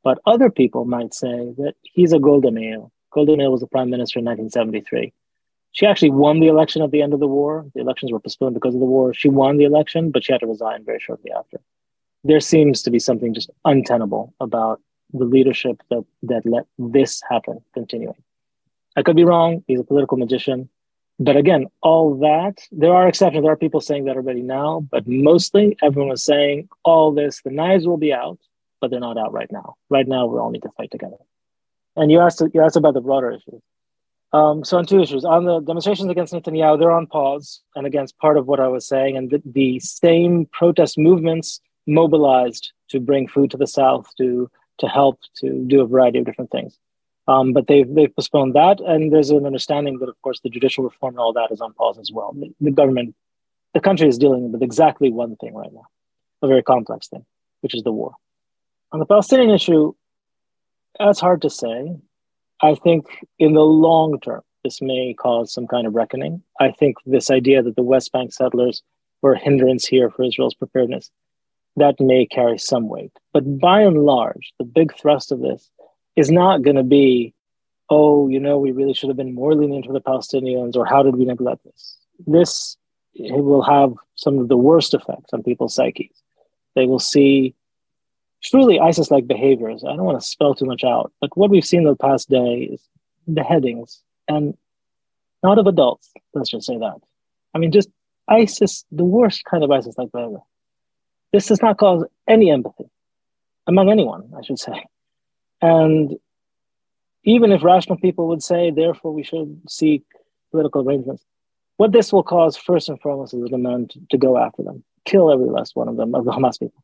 But 0.03 0.19
other 0.25 0.49
people 0.49 0.85
might 0.85 1.13
say 1.13 1.53
that 1.57 1.73
he's 1.83 2.13
a 2.13 2.19
Golda 2.19 2.51
Meir. 2.51 2.85
Golda 3.11 3.35
Meir 3.35 3.51
was 3.51 3.61
the 3.61 3.67
prime 3.67 3.89
minister 3.89 4.19
in 4.19 4.25
1973. 4.25 5.11
She 5.73 5.85
actually 5.85 6.11
won 6.11 6.39
the 6.39 6.47
election 6.47 6.81
at 6.81 6.91
the 6.91 7.01
end 7.01 7.13
of 7.13 7.19
the 7.19 7.27
war. 7.27 7.65
The 7.75 7.81
elections 7.81 8.11
were 8.11 8.19
postponed 8.19 8.53
because 8.53 8.73
of 8.73 8.79
the 8.79 8.85
war. 8.85 9.13
She 9.13 9.29
won 9.29 9.57
the 9.57 9.65
election, 9.65 10.11
but 10.11 10.23
she 10.23 10.31
had 10.31 10.41
to 10.41 10.47
resign 10.47 10.85
very 10.85 10.99
shortly 10.99 11.31
after. 11.31 11.59
There 12.23 12.39
seems 12.39 12.81
to 12.83 12.89
be 12.89 12.99
something 12.99 13.33
just 13.33 13.49
untenable 13.65 14.33
about 14.39 14.81
the 15.13 15.25
leadership 15.25 15.81
that, 15.89 16.05
that 16.23 16.45
let 16.45 16.65
this 16.77 17.21
happen 17.29 17.59
continuing. 17.73 18.15
I 18.95 19.03
could 19.03 19.15
be 19.15 19.25
wrong. 19.25 19.63
He's 19.67 19.79
a 19.79 19.83
political 19.83 20.17
magician 20.17 20.69
but 21.19 21.35
again, 21.35 21.67
all 21.81 22.15
that, 22.19 22.59
there 22.71 22.93
are 22.93 23.07
exceptions. 23.07 23.43
There 23.43 23.51
are 23.51 23.57
people 23.57 23.81
saying 23.81 24.05
that 24.05 24.15
already 24.15 24.41
now, 24.41 24.87
but 24.91 25.07
mostly 25.07 25.77
everyone 25.81 26.11
is 26.11 26.23
saying 26.23 26.69
all 26.83 27.11
this, 27.11 27.41
the 27.41 27.51
knives 27.51 27.87
will 27.87 27.97
be 27.97 28.13
out, 28.13 28.39
but 28.79 28.91
they're 28.91 28.99
not 28.99 29.17
out 29.17 29.33
right 29.33 29.51
now. 29.51 29.75
Right 29.89 30.07
now, 30.07 30.27
we 30.27 30.37
all 30.37 30.51
need 30.51 30.63
to 30.63 30.71
fight 30.77 30.91
together. 30.91 31.17
And 31.95 32.11
you 32.11 32.19
asked, 32.19 32.41
you 32.53 32.61
asked 32.61 32.75
about 32.75 32.93
the 32.93 33.01
broader 33.01 33.31
issues. 33.31 33.61
Um, 34.33 34.63
so 34.63 34.77
on 34.77 34.85
two 34.85 35.01
issues, 35.01 35.25
on 35.25 35.45
the 35.45 35.61
demonstrations 35.61 36.11
against 36.11 36.33
Netanyahu, 36.33 36.77
they're 36.77 36.91
on 36.91 37.07
pause, 37.07 37.61
and 37.75 37.87
against 37.87 38.17
part 38.19 38.37
of 38.37 38.45
what 38.45 38.59
I 38.59 38.67
was 38.67 38.87
saying, 38.87 39.17
and 39.17 39.29
the, 39.29 39.41
the 39.45 39.79
same 39.79 40.47
protest 40.51 40.97
movements 40.97 41.61
mobilized 41.87 42.73
to 42.89 42.99
bring 42.99 43.27
food 43.27 43.51
to 43.51 43.57
the 43.57 43.67
south, 43.67 44.07
to 44.17 44.49
to 44.79 44.87
help, 44.87 45.19
to 45.37 45.63
do 45.65 45.81
a 45.81 45.87
variety 45.87 46.19
of 46.19 46.25
different 46.25 46.51
things. 46.51 46.77
Um, 47.27 47.51
but 47.51 47.67
they've 47.67 47.93
they've 47.93 48.15
postponed 48.15 48.55
that, 48.55 48.79
and 48.79 49.11
there's 49.11 49.31
an 49.31 49.45
understanding 49.45 49.99
that, 49.99 50.07
of 50.07 50.21
course, 50.21 50.39
the 50.41 50.49
judicial 50.49 50.85
reform 50.85 51.15
and 51.15 51.19
all 51.19 51.33
that 51.33 51.51
is 51.51 51.59
on 51.59 51.73
pause 51.73 51.97
as 51.99 52.11
well. 52.11 52.33
The, 52.33 52.53
the 52.61 52.71
government, 52.71 53.15
the 53.73 53.81
country 53.81 54.07
is 54.07 54.17
dealing 54.17 54.51
with 54.51 54.63
exactly 54.63 55.11
one 55.11 55.35
thing 55.35 55.53
right 55.53 55.73
now, 55.73 55.87
a 56.41 56.47
very 56.47 56.63
complex 56.63 57.09
thing, 57.09 57.25
which 57.61 57.75
is 57.75 57.83
the 57.83 57.91
war. 57.91 58.13
On 58.93 58.99
the 58.99 59.05
Palestinian 59.05 59.49
issue, 59.49 59.93
that's 60.97 61.19
hard 61.19 61.41
to 61.41 61.49
say. 61.49 61.97
I 62.61 62.75
think 62.75 63.05
in 63.37 63.53
the 63.53 63.61
long 63.61 64.19
term, 64.21 64.41
this 64.63 64.81
may 64.81 65.13
cause 65.13 65.53
some 65.53 65.67
kind 65.67 65.85
of 65.85 65.93
reckoning. 65.95 66.41
I 66.59 66.71
think 66.71 66.95
this 67.05 67.29
idea 67.29 67.61
that 67.61 67.75
the 67.75 67.83
West 67.83 68.11
Bank 68.11 68.33
settlers 68.33 68.81
were 69.21 69.33
a 69.33 69.39
hindrance 69.39 69.85
here 69.85 70.09
for 70.09 70.23
Israel's 70.23 70.55
preparedness, 70.55 71.11
that 71.75 71.99
may 71.99 72.25
carry 72.25 72.57
some 72.57 72.87
weight. 72.87 73.11
But 73.33 73.59
by 73.59 73.81
and 73.81 74.05
large, 74.05 74.53
the 74.57 74.65
big 74.65 74.97
thrust 74.97 75.31
of 75.31 75.41
this 75.41 75.69
is 76.17 76.29
not 76.29 76.63
going 76.63 76.75
to 76.75 76.83
be, 76.83 77.33
oh, 77.89 78.27
you 78.27 78.39
know, 78.39 78.57
we 78.57 78.71
really 78.71 78.93
should 78.93 79.07
have 79.07 79.15
been 79.15 79.33
more 79.33 79.55
lenient 79.55 79.85
to 79.85 79.93
the 79.93 80.01
Palestinians, 80.01 80.75
or 80.75 80.85
how 80.85 81.03
did 81.03 81.15
we 81.15 81.23
neglect 81.23 81.63
this? 81.63 81.97
This 82.25 82.75
will 83.15 83.61
have 83.61 83.93
some 84.15 84.39
of 84.39 84.49
the 84.49 84.57
worst 84.57 84.93
effects 84.93 85.31
on 85.31 85.43
people's 85.43 85.75
psyches. 85.75 86.11
They 86.75 86.85
will 86.85 86.99
see 86.99 87.55
truly 88.43 88.79
ISIS 88.79 89.09
like 89.09 89.27
behaviors. 89.27 89.83
I 89.83 89.95
don't 89.95 90.03
want 90.03 90.19
to 90.19 90.27
spell 90.27 90.53
too 90.53 90.65
much 90.65 90.83
out, 90.83 91.13
but 91.21 91.35
what 91.37 91.49
we've 91.49 91.65
seen 91.65 91.83
the 91.83 91.95
past 91.95 92.29
day 92.29 92.69
is 92.73 92.81
beheadings 93.31 94.01
and 94.27 94.57
not 95.43 95.59
of 95.59 95.67
adults, 95.67 96.11
let's 96.33 96.49
just 96.49 96.65
say 96.65 96.77
that. 96.77 96.95
I 97.53 97.59
mean, 97.59 97.71
just 97.71 97.89
ISIS, 98.27 98.85
the 98.91 99.05
worst 99.05 99.45
kind 99.45 99.63
of 99.63 99.71
ISIS 99.71 99.97
like 99.97 100.11
behavior. 100.11 100.39
This 101.31 101.47
does 101.47 101.61
not 101.61 101.77
cause 101.77 102.05
any 102.27 102.51
empathy 102.51 102.89
among 103.67 103.89
anyone, 103.89 104.33
I 104.37 104.41
should 104.41 104.59
say. 104.59 104.85
And 105.61 106.17
even 107.23 107.51
if 107.51 107.63
rational 107.63 107.97
people 107.97 108.27
would 108.29 108.43
say, 108.43 108.71
therefore, 108.71 109.13
we 109.13 109.23
should 109.23 109.61
seek 109.69 110.03
political 110.51 110.87
arrangements, 110.87 111.23
what 111.77 111.91
this 111.91 112.11
will 112.11 112.23
cause, 112.23 112.57
first 112.57 112.89
and 112.89 112.99
foremost, 113.01 113.33
is 113.33 113.43
a 113.43 113.49
demand 113.49 113.93
to 114.09 114.17
go 114.17 114.37
after 114.37 114.63
them, 114.63 114.83
kill 115.05 115.31
every 115.31 115.47
last 115.47 115.75
one 115.75 115.87
of 115.87 115.97
them, 115.97 116.15
of 116.15 116.25
the 116.25 116.31
Hamas 116.31 116.59
people. 116.59 116.83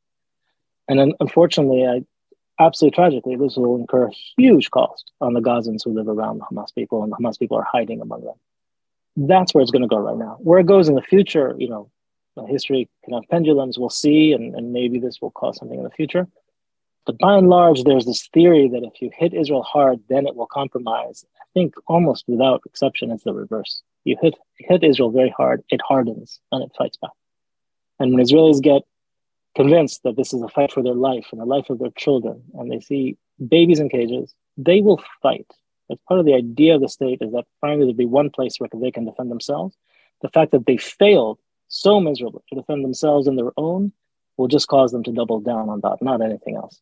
And 0.88 1.00
then, 1.00 1.14
unfortunately, 1.20 1.86
I, 1.86 2.04
absolutely 2.64 2.96
tragically, 2.96 3.36
this 3.36 3.56
will 3.56 3.76
incur 3.76 4.10
huge 4.38 4.70
cost 4.70 5.12
on 5.22 5.34
the 5.34 5.40
Gazans 5.40 5.84
who 5.84 5.94
live 5.94 6.08
around 6.08 6.40
the 6.40 6.46
Hamas 6.46 6.74
people, 6.76 7.04
and 7.04 7.12
the 7.12 7.16
Hamas 7.16 7.40
people 7.40 7.58
are 7.58 7.68
hiding 7.70 8.02
among 8.02 8.24
them. 8.26 8.36
That's 9.16 9.54
where 9.54 9.62
it's 9.62 9.72
going 9.72 9.84
to 9.84 9.88
go 9.88 9.98
right 9.98 10.18
now. 10.18 10.38
Where 10.40 10.60
it 10.60 10.66
goes 10.66 10.90
in 10.90 10.96
the 10.96 11.02
future, 11.02 11.56
you 11.58 11.70
know, 11.70 11.90
history 12.48 12.90
can 13.04 13.14
have 13.14 13.24
pendulums. 13.30 13.80
We'll 13.80 13.90
see, 13.90 14.34
and, 14.34 14.56
and 14.56 14.74
maybe 14.74 15.00
this 15.00 15.22
will 15.22 15.32
cause 15.32 15.58
something 15.58 15.78
in 15.78 15.84
the 15.84 15.92
future. 15.92 16.28
But 17.06 17.18
by 17.20 17.38
and 17.38 17.50
large, 17.50 17.84
there's 17.84 18.06
this 18.06 18.28
theory 18.34 18.70
that 18.70 18.84
if 18.84 19.02
you 19.02 19.10
hit 19.14 19.34
Israel 19.34 19.64
hard, 19.64 20.00
then 20.08 20.26
it 20.26 20.36
will 20.36 20.48
compromise. 20.48 21.26
I 21.36 21.44
think 21.54 21.76
almost 21.88 22.24
without 22.28 22.62
exception, 22.66 23.12
it's 23.12 23.26
the 23.26 23.34
reverse. 23.34 23.82
You 24.06 24.18
hit 24.22 24.36
hit 24.58 24.84
Israel 24.84 25.12
very 25.12 25.30
hard, 25.30 25.64
it 25.70 25.82
hardens 25.86 26.40
and 26.52 26.64
it 26.64 26.72
fights 26.78 26.98
back. 26.98 27.12
And 28.00 28.14
when 28.14 28.24
Israelis 28.24 28.62
get 28.62 28.84
convinced 29.56 30.04
that 30.04 30.16
this 30.16 30.34
is 30.34 30.42
a 30.42 30.48
fight 30.48 30.72
for 30.72 30.82
their 30.82 30.96
life 30.96 31.28
and 31.32 31.40
the 31.40 31.46
life 31.46 31.70
of 31.70 31.80
their 31.80 31.92
children, 31.98 32.42
and 32.56 32.72
they 32.72 32.80
see 32.80 33.18
babies 33.48 33.80
in 33.80 33.90
cages, 33.90 34.34
they 34.58 34.82
will 34.82 35.04
fight. 35.22 35.48
That's 35.90 36.02
part 36.08 36.20
of 36.20 36.26
the 36.26 36.34
idea 36.34 36.76
of 36.76 36.82
the 36.82 36.90
state 36.90 37.20
is 37.22 37.32
that 37.34 37.46
finally 37.60 37.82
there'll 37.82 37.94
be 37.94 38.06
one 38.06 38.30
place 38.30 38.56
where 38.58 38.70
they 38.74 38.92
can 38.92 39.06
defend 39.06 39.30
themselves. 39.30 39.76
The 40.22 40.30
fact 40.30 40.52
that 40.52 40.66
they 40.66 40.78
failed 40.78 41.40
so 41.68 42.00
miserably 42.00 42.42
to 42.50 42.56
defend 42.56 42.84
themselves 42.84 43.28
and 43.28 43.38
their 43.38 43.52
own 43.58 43.92
will 44.38 44.48
just 44.48 44.68
cause 44.68 44.92
them 44.92 45.04
to 45.04 45.12
double 45.12 45.40
down 45.40 45.70
on 45.70 45.82
that, 45.82 46.02
not 46.02 46.22
anything 46.22 46.56
else. 46.56 46.82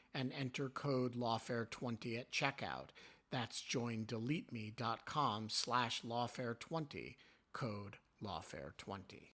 and 0.13 0.31
enter 0.37 0.69
code 0.69 1.15
lawfare20 1.15 2.19
at 2.19 2.31
checkout. 2.31 2.89
That's 3.31 3.61
joindeleteme.com 3.61 5.49
slash 5.49 6.01
lawfare20, 6.01 7.15
code 7.53 7.97
lawfare20. 8.23 9.29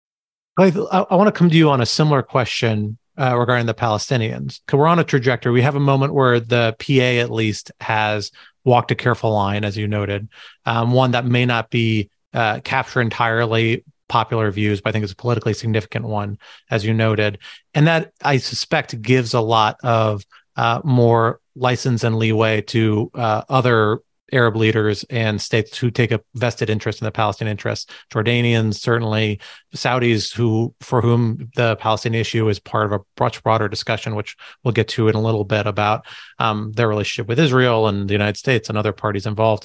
I, 0.58 0.68
I 1.10 1.14
want 1.14 1.32
to 1.32 1.38
come 1.38 1.50
to 1.50 1.56
you 1.56 1.70
on 1.70 1.80
a 1.80 1.86
similar 1.86 2.22
question 2.22 2.98
uh, 3.16 3.36
regarding 3.36 3.66
the 3.66 3.74
Palestinians. 3.74 4.60
We're 4.72 4.86
on 4.86 4.98
a 4.98 5.04
trajectory. 5.04 5.52
We 5.52 5.62
have 5.62 5.76
a 5.76 5.80
moment 5.80 6.14
where 6.14 6.40
the 6.40 6.76
PA, 6.78 7.20
at 7.22 7.30
least, 7.30 7.72
has 7.80 8.30
walked 8.64 8.90
a 8.90 8.94
careful 8.94 9.32
line, 9.32 9.64
as 9.64 9.76
you 9.76 9.88
noted, 9.88 10.28
um, 10.66 10.92
one 10.92 11.12
that 11.12 11.24
may 11.24 11.46
not 11.46 11.70
be 11.70 12.10
uh, 12.34 12.60
capture 12.60 13.00
entirely 13.00 13.84
popular 14.08 14.50
views, 14.50 14.80
but 14.80 14.90
I 14.90 14.92
think 14.92 15.02
it's 15.04 15.12
a 15.12 15.16
politically 15.16 15.54
significant 15.54 16.06
one, 16.06 16.38
as 16.70 16.84
you 16.84 16.94
noted. 16.94 17.38
And 17.74 17.86
that 17.86 18.12
I 18.22 18.38
suspect 18.38 19.00
gives 19.00 19.34
a 19.34 19.40
lot 19.40 19.76
of 19.82 20.24
uh, 20.58 20.80
more 20.84 21.40
license 21.54 22.04
and 22.04 22.16
leeway 22.16 22.60
to 22.60 23.10
uh, 23.14 23.42
other 23.48 24.00
Arab 24.32 24.56
leaders 24.56 25.04
and 25.04 25.40
states 25.40 25.78
who 25.78 25.90
take 25.90 26.10
a 26.10 26.20
vested 26.34 26.68
interest 26.68 27.00
in 27.00 27.04
the 27.06 27.12
Palestinian 27.12 27.52
interests. 27.52 27.90
Jordanians, 28.12 28.74
certainly, 28.74 29.40
Saudis, 29.74 30.34
who 30.34 30.74
for 30.80 31.00
whom 31.00 31.48
the 31.56 31.76
Palestinian 31.76 32.20
issue 32.20 32.48
is 32.48 32.58
part 32.58 32.86
of 32.86 32.92
a 32.92 33.22
much 33.22 33.42
broader 33.42 33.68
discussion, 33.68 34.16
which 34.16 34.36
we'll 34.64 34.72
get 34.72 34.88
to 34.88 35.08
in 35.08 35.14
a 35.14 35.20
little 35.20 35.44
bit 35.44 35.66
about 35.66 36.04
um, 36.38 36.72
their 36.72 36.88
relationship 36.88 37.28
with 37.28 37.38
Israel 37.38 37.86
and 37.86 38.08
the 38.08 38.14
United 38.14 38.36
States 38.36 38.68
and 38.68 38.76
other 38.76 38.92
parties 38.92 39.26
involved. 39.26 39.64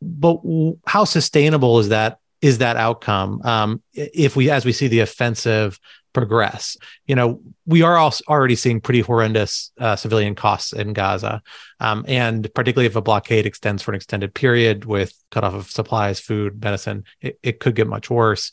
But 0.00 0.40
how 0.86 1.04
sustainable 1.04 1.78
is 1.78 1.90
that? 1.90 2.18
Is 2.40 2.58
that 2.58 2.76
outcome 2.76 3.40
um, 3.44 3.82
if 3.92 4.34
we, 4.34 4.50
as 4.50 4.64
we 4.64 4.72
see 4.72 4.88
the 4.88 4.98
offensive 4.98 5.78
progress. 6.12 6.76
You 7.06 7.14
know, 7.14 7.40
we 7.66 7.82
are 7.82 7.96
also 7.96 8.24
already 8.28 8.56
seeing 8.56 8.80
pretty 8.80 9.00
horrendous 9.00 9.72
uh, 9.78 9.96
civilian 9.96 10.34
costs 10.34 10.72
in 10.72 10.92
Gaza, 10.92 11.42
um, 11.80 12.04
and 12.08 12.52
particularly 12.54 12.86
if 12.86 12.96
a 12.96 13.02
blockade 13.02 13.46
extends 13.46 13.82
for 13.82 13.92
an 13.92 13.96
extended 13.96 14.34
period 14.34 14.84
with 14.84 15.14
cutoff 15.30 15.54
of 15.54 15.70
supplies, 15.70 16.20
food, 16.20 16.62
medicine, 16.62 17.04
it, 17.20 17.38
it 17.42 17.60
could 17.60 17.74
get 17.74 17.86
much 17.86 18.10
worse. 18.10 18.52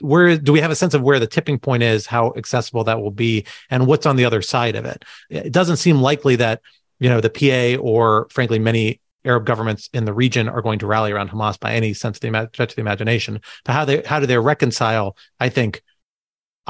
Where 0.00 0.36
do 0.36 0.52
we 0.52 0.60
have 0.60 0.70
a 0.70 0.76
sense 0.76 0.94
of 0.94 1.02
where 1.02 1.18
the 1.18 1.26
tipping 1.26 1.58
point 1.58 1.82
is, 1.82 2.06
how 2.06 2.32
accessible 2.36 2.84
that 2.84 3.00
will 3.00 3.10
be, 3.10 3.46
and 3.70 3.86
what's 3.86 4.06
on 4.06 4.16
the 4.16 4.24
other 4.24 4.42
side 4.42 4.76
of 4.76 4.84
it? 4.84 5.04
It 5.28 5.52
doesn't 5.52 5.76
seem 5.76 6.00
likely 6.00 6.36
that 6.36 6.60
you 6.98 7.08
know 7.08 7.20
the 7.20 7.30
PA 7.30 7.82
or 7.82 8.28
frankly 8.30 8.58
many 8.58 9.00
Arab 9.24 9.44
governments 9.44 9.90
in 9.92 10.04
the 10.04 10.14
region 10.14 10.48
are 10.48 10.62
going 10.62 10.78
to 10.78 10.86
rally 10.86 11.12
around 11.12 11.30
Hamas 11.30 11.58
by 11.60 11.74
any 11.74 11.92
sense 11.92 12.16
of 12.16 12.20
the, 12.20 12.48
stretch 12.52 12.72
of 12.72 12.76
the 12.76 12.80
imagination. 12.80 13.40
But 13.64 13.72
how 13.72 13.84
they 13.84 14.02
how 14.02 14.20
do 14.20 14.26
they 14.26 14.38
reconcile? 14.38 15.16
I 15.38 15.48
think 15.48 15.82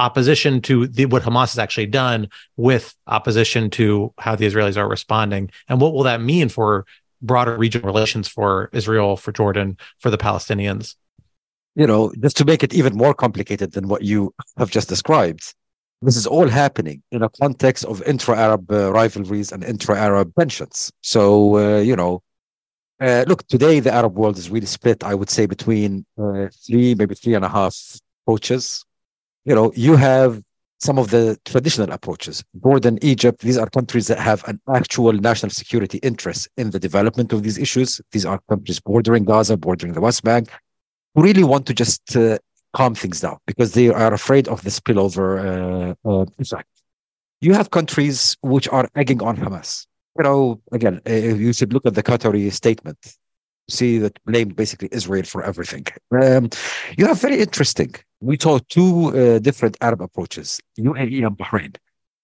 opposition 0.01 0.61
to 0.61 0.87
the, 0.87 1.05
what 1.05 1.23
Hamas 1.23 1.51
has 1.53 1.59
actually 1.59 1.85
done 1.85 2.27
with 2.57 2.95
opposition 3.07 3.69
to 3.71 4.13
how 4.17 4.35
the 4.35 4.47
Israelis 4.49 4.77
are 4.77 4.89
responding. 4.97 5.51
And 5.69 5.79
what 5.79 5.93
will 5.93 6.03
that 6.03 6.21
mean 6.21 6.49
for 6.49 6.85
broader 7.21 7.55
regional 7.55 7.85
relations 7.85 8.27
for 8.27 8.69
Israel, 8.73 9.15
for 9.15 9.31
Jordan, 9.31 9.77
for 9.99 10.09
the 10.09 10.17
Palestinians? 10.17 10.95
You 11.75 11.87
know, 11.87 12.11
just 12.19 12.35
to 12.37 12.45
make 12.45 12.63
it 12.63 12.73
even 12.73 12.97
more 12.97 13.13
complicated 13.13 13.73
than 13.73 13.87
what 13.87 14.01
you 14.01 14.33
have 14.57 14.71
just 14.71 14.89
described, 14.89 15.43
this 16.01 16.17
is 16.17 16.25
all 16.25 16.47
happening 16.47 17.03
in 17.11 17.21
a 17.21 17.29
context 17.29 17.85
of 17.85 18.01
intra 18.03 18.35
Arab 18.35 18.71
uh, 18.71 18.91
rivalries 18.91 19.51
and 19.51 19.63
intra 19.63 19.95
Arab 19.97 20.33
tensions. 20.37 20.91
So, 21.01 21.23
uh, 21.57 21.79
you 21.79 21.95
know, 21.95 22.23
uh, 22.99 23.23
look, 23.27 23.47
today 23.47 23.79
the 23.79 23.93
Arab 23.93 24.17
world 24.17 24.37
is 24.37 24.49
really 24.49 24.65
split, 24.65 25.03
I 25.03 25.13
would 25.13 25.29
say, 25.29 25.45
between 25.45 26.05
uh, 26.21 26.47
three, 26.65 26.95
maybe 26.95 27.15
three 27.15 27.35
and 27.35 27.45
a 27.45 27.49
half 27.49 27.75
approaches 28.23 28.83
you 29.45 29.55
know, 29.55 29.71
you 29.75 29.95
have 29.95 30.41
some 30.79 30.97
of 30.97 31.11
the 31.11 31.37
traditional 31.45 31.91
approaches. 31.91 32.43
Jordan, 32.63 32.97
Egypt, 33.03 33.41
these 33.41 33.57
are 33.57 33.69
countries 33.69 34.07
that 34.07 34.17
have 34.17 34.43
an 34.47 34.59
actual 34.73 35.13
national 35.13 35.51
security 35.51 35.99
interest 35.99 36.49
in 36.57 36.71
the 36.71 36.79
development 36.79 37.31
of 37.33 37.43
these 37.43 37.57
issues. 37.57 38.01
These 38.11 38.25
are 38.25 38.39
countries 38.49 38.79
bordering 38.79 39.25
Gaza, 39.25 39.57
bordering 39.57 39.93
the 39.93 40.01
West 40.01 40.23
Bank, 40.23 40.49
who 41.13 41.21
really 41.21 41.43
want 41.43 41.67
to 41.67 41.73
just 41.73 42.15
uh, 42.15 42.39
calm 42.73 42.95
things 42.95 43.21
down 43.21 43.37
because 43.45 43.73
they 43.73 43.89
are 43.89 44.13
afraid 44.13 44.47
of 44.47 44.63
the 44.63 44.71
spillover 44.71 45.95
uh, 46.05 46.09
uh, 46.09 46.25
effect. 46.39 46.67
You 47.41 47.53
have 47.53 47.69
countries 47.69 48.37
which 48.41 48.67
are 48.69 48.89
egging 48.95 49.21
on 49.21 49.37
Hamas. 49.37 49.85
You 50.17 50.23
know, 50.23 50.61
again, 50.71 50.99
uh, 51.07 51.13
you 51.13 51.53
should 51.53 51.73
look 51.73 51.85
at 51.85 51.93
the 51.93 52.03
Qatari 52.03 52.51
statement 52.51 52.97
see 53.69 53.97
that 53.99 54.17
blamed 54.25 54.55
basically 54.55 54.89
Israel 54.91 55.23
for 55.23 55.43
everything. 55.43 55.85
Um, 56.11 56.49
you 56.97 57.05
have 57.07 57.21
very 57.21 57.39
interesting. 57.39 57.95
We 58.21 58.37
saw 58.39 58.59
two 58.69 59.07
uh, 59.07 59.39
different 59.39 59.77
Arab 59.81 60.01
approaches, 60.01 60.59
UAE 60.77 61.25
and 61.25 61.35
Bahrain, 61.37 61.75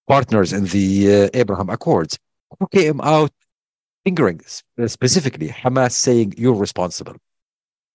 partners 0.06 0.52
in 0.52 0.64
the 0.66 1.24
uh, 1.24 1.28
Abraham 1.34 1.68
Accords, 1.70 2.18
who 2.58 2.68
came 2.68 3.00
out 3.00 3.32
fingering 4.04 4.40
uh, 4.78 4.86
specifically 4.86 5.48
Hamas 5.48 5.92
saying 5.92 6.34
you're 6.36 6.54
responsible. 6.54 7.16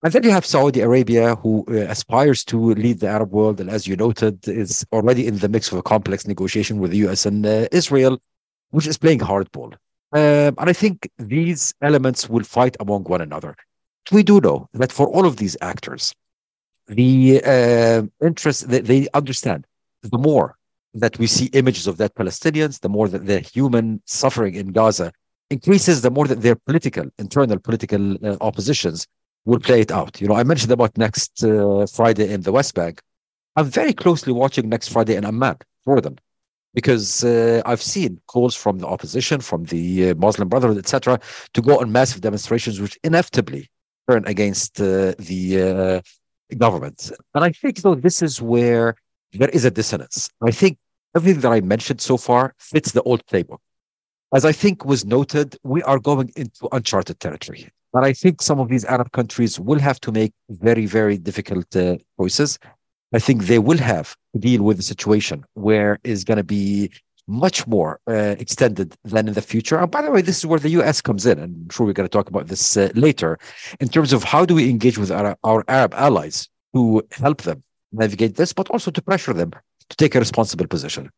And 0.04 0.12
then 0.12 0.24
you 0.24 0.32
have 0.32 0.46
Saudi 0.46 0.82
Arabia, 0.82 1.36
who 1.36 1.64
uh, 1.70 1.76
aspires 1.96 2.44
to 2.46 2.58
lead 2.74 3.00
the 3.00 3.08
Arab 3.08 3.32
world, 3.32 3.62
and 3.62 3.70
as 3.70 3.88
you 3.88 3.96
noted, 3.96 4.46
is 4.50 4.86
already 4.92 5.26
in 5.26 5.38
the 5.38 5.48
mix 5.48 5.72
of 5.72 5.78
a 5.78 5.82
complex 5.82 6.28
negotiation 6.28 6.80
with 6.80 6.92
the 6.92 6.98
US 7.08 7.26
and 7.26 7.46
uh, 7.46 7.68
Israel, 7.72 8.22
which 8.72 8.86
is 8.86 8.98
playing 8.98 9.20
hardball. 9.20 9.72
Um, 10.12 10.54
and 10.60 10.70
I 10.70 10.74
think 10.74 11.10
these 11.18 11.74
elements 11.82 12.30
will 12.30 12.44
fight 12.44 12.76
among 12.82 13.06
one 13.06 13.22
another. 13.22 13.56
We 14.12 14.24
do 14.24 14.42
know 14.42 14.68
that 14.74 14.92
for 14.92 15.08
all 15.08 15.26
of 15.26 15.38
these 15.38 15.56
actors, 15.62 16.14
the 16.88 17.42
uh, 17.44 18.04
interest 18.26 18.70
that 18.70 18.86
they 18.86 19.08
understand 19.14 19.66
the 20.04 20.18
more 20.18 20.58
that 20.94 21.18
we 21.18 21.28
see 21.28 21.46
images 21.54 21.88
of 21.88 21.98
that 21.98 22.14
Palestinians, 22.16 22.82
the 22.82 22.90
more 22.90 23.08
that 23.08 23.26
the 23.26 23.40
human 23.40 24.02
suffering 24.06 24.56
in 24.56 24.72
Gaza 24.72 25.12
increases, 25.50 26.02
the 26.02 26.12
more 26.12 26.28
that 26.28 26.42
their 26.42 26.56
political, 26.56 27.06
internal 27.18 27.60
political 27.60 28.14
uh, 28.26 28.38
oppositions 28.42 29.08
will 29.46 29.60
play 29.60 29.82
it 29.82 29.92
out. 29.92 30.22
You 30.22 30.28
know, 30.28 30.36
I 30.36 30.44
mentioned 30.44 30.72
about 30.72 30.98
next 30.98 31.44
uh, 31.44 31.86
Friday 31.88 32.32
in 32.32 32.42
the 32.42 32.52
West 32.52 32.76
Bank. 32.76 33.02
I'm 33.56 33.66
very 33.66 33.94
closely 33.94 34.34
watching 34.34 34.70
next 34.70 34.90
Friday 34.90 35.16
in 35.16 35.26
Amman 35.26 35.58
for 35.84 36.00
them 36.02 36.18
because 36.74 37.24
uh, 37.24 37.62
I've 37.66 37.82
seen 37.82 38.20
calls 38.28 38.56
from 38.56 38.80
the 38.80 38.88
opposition, 38.88 39.42
from 39.42 39.66
the 39.66 40.10
uh, 40.10 40.16
Muslim 40.16 40.48
Brotherhood, 40.50 40.78
etc., 40.78 41.20
to 41.54 41.62
go 41.62 41.80
on 41.80 41.92
massive 41.92 42.22
demonstrations, 42.22 42.82
which 42.82 42.98
inevitably 43.04 43.70
turn 44.10 44.24
against 44.26 44.82
uh, 44.82 45.14
the 45.20 46.02
uh, 46.56 46.58
government. 46.58 47.12
And 47.34 47.44
I 47.44 47.52
think 47.52 47.82
though 47.82 47.96
this 47.96 48.22
is 48.22 48.42
where 48.42 48.96
there 49.34 49.50
is 49.50 49.66
a 49.66 49.72
dissonance. 49.72 50.30
I 50.42 50.52
think 50.52 50.78
everything 51.16 51.42
that 51.42 51.52
I 51.52 51.62
mentioned 51.62 52.02
so 52.02 52.18
far 52.18 52.54
fits 52.60 52.92
the 52.92 53.02
old 53.04 53.26
playbook. 53.26 53.60
As 54.34 54.46
I 54.46 54.52
think 54.52 54.86
was 54.86 55.06
noted, 55.06 55.58
we 55.64 55.84
are 55.84 56.00
going 56.00 56.32
into 56.36 56.68
uncharted 56.72 57.20
territory. 57.20 57.70
But 57.92 58.04
I 58.04 58.14
think 58.14 58.42
some 58.42 58.60
of 58.60 58.70
these 58.70 58.86
Arab 58.86 59.12
countries 59.12 59.60
will 59.60 59.80
have 59.80 60.00
to 60.02 60.12
make 60.12 60.34
very, 60.50 60.88
very 60.88 61.18
difficult 61.18 61.76
uh, 61.76 61.98
choices. 62.20 62.58
I 63.14 63.20
think 63.20 63.44
they 63.44 63.60
will 63.60 63.78
have 63.78 64.16
to 64.34 64.40
deal 64.40 64.64
with 64.64 64.80
a 64.80 64.84
situation 64.84 65.46
where 65.54 66.00
is 66.04 66.24
going 66.24 66.38
to 66.38 66.44
be 66.44 66.90
much 67.28 67.66
more 67.68 68.00
uh, 68.08 68.36
extended 68.40 68.96
than 69.04 69.28
in 69.28 69.34
the 69.34 69.42
future. 69.42 69.78
And 69.78 69.90
by 69.90 70.02
the 70.02 70.12
way, 70.12 70.22
this 70.22 70.38
is 70.38 70.46
where 70.46 70.60
the 70.60 70.70
US 70.70 71.02
comes 71.02 71.26
in. 71.26 71.40
And 71.40 71.56
I'm 71.64 71.70
sure 71.70 71.86
we're 71.86 71.94
going 71.94 72.08
to 72.08 72.12
talk 72.12 72.30
about 72.30 72.48
this 72.48 72.78
uh, 72.78 72.90
later 72.96 73.40
in 73.80 73.88
terms 73.88 74.14
of 74.14 74.24
how 74.24 74.46
do 74.46 74.56
we 74.56 74.70
engage 74.70 74.98
with 74.98 75.12
our, 75.12 75.38
our 75.44 75.64
Arab 75.68 75.94
allies 75.94 76.50
to 76.76 77.02
help 77.12 77.44
them 77.44 77.64
navigate 77.92 78.36
this, 78.36 78.54
but 78.54 78.70
also 78.70 78.92
to 78.92 79.02
pressure 79.02 79.34
them 79.34 79.52
to 79.90 79.96
take 79.96 80.16
a 80.16 80.20
responsible 80.20 80.68
position. 80.68 81.10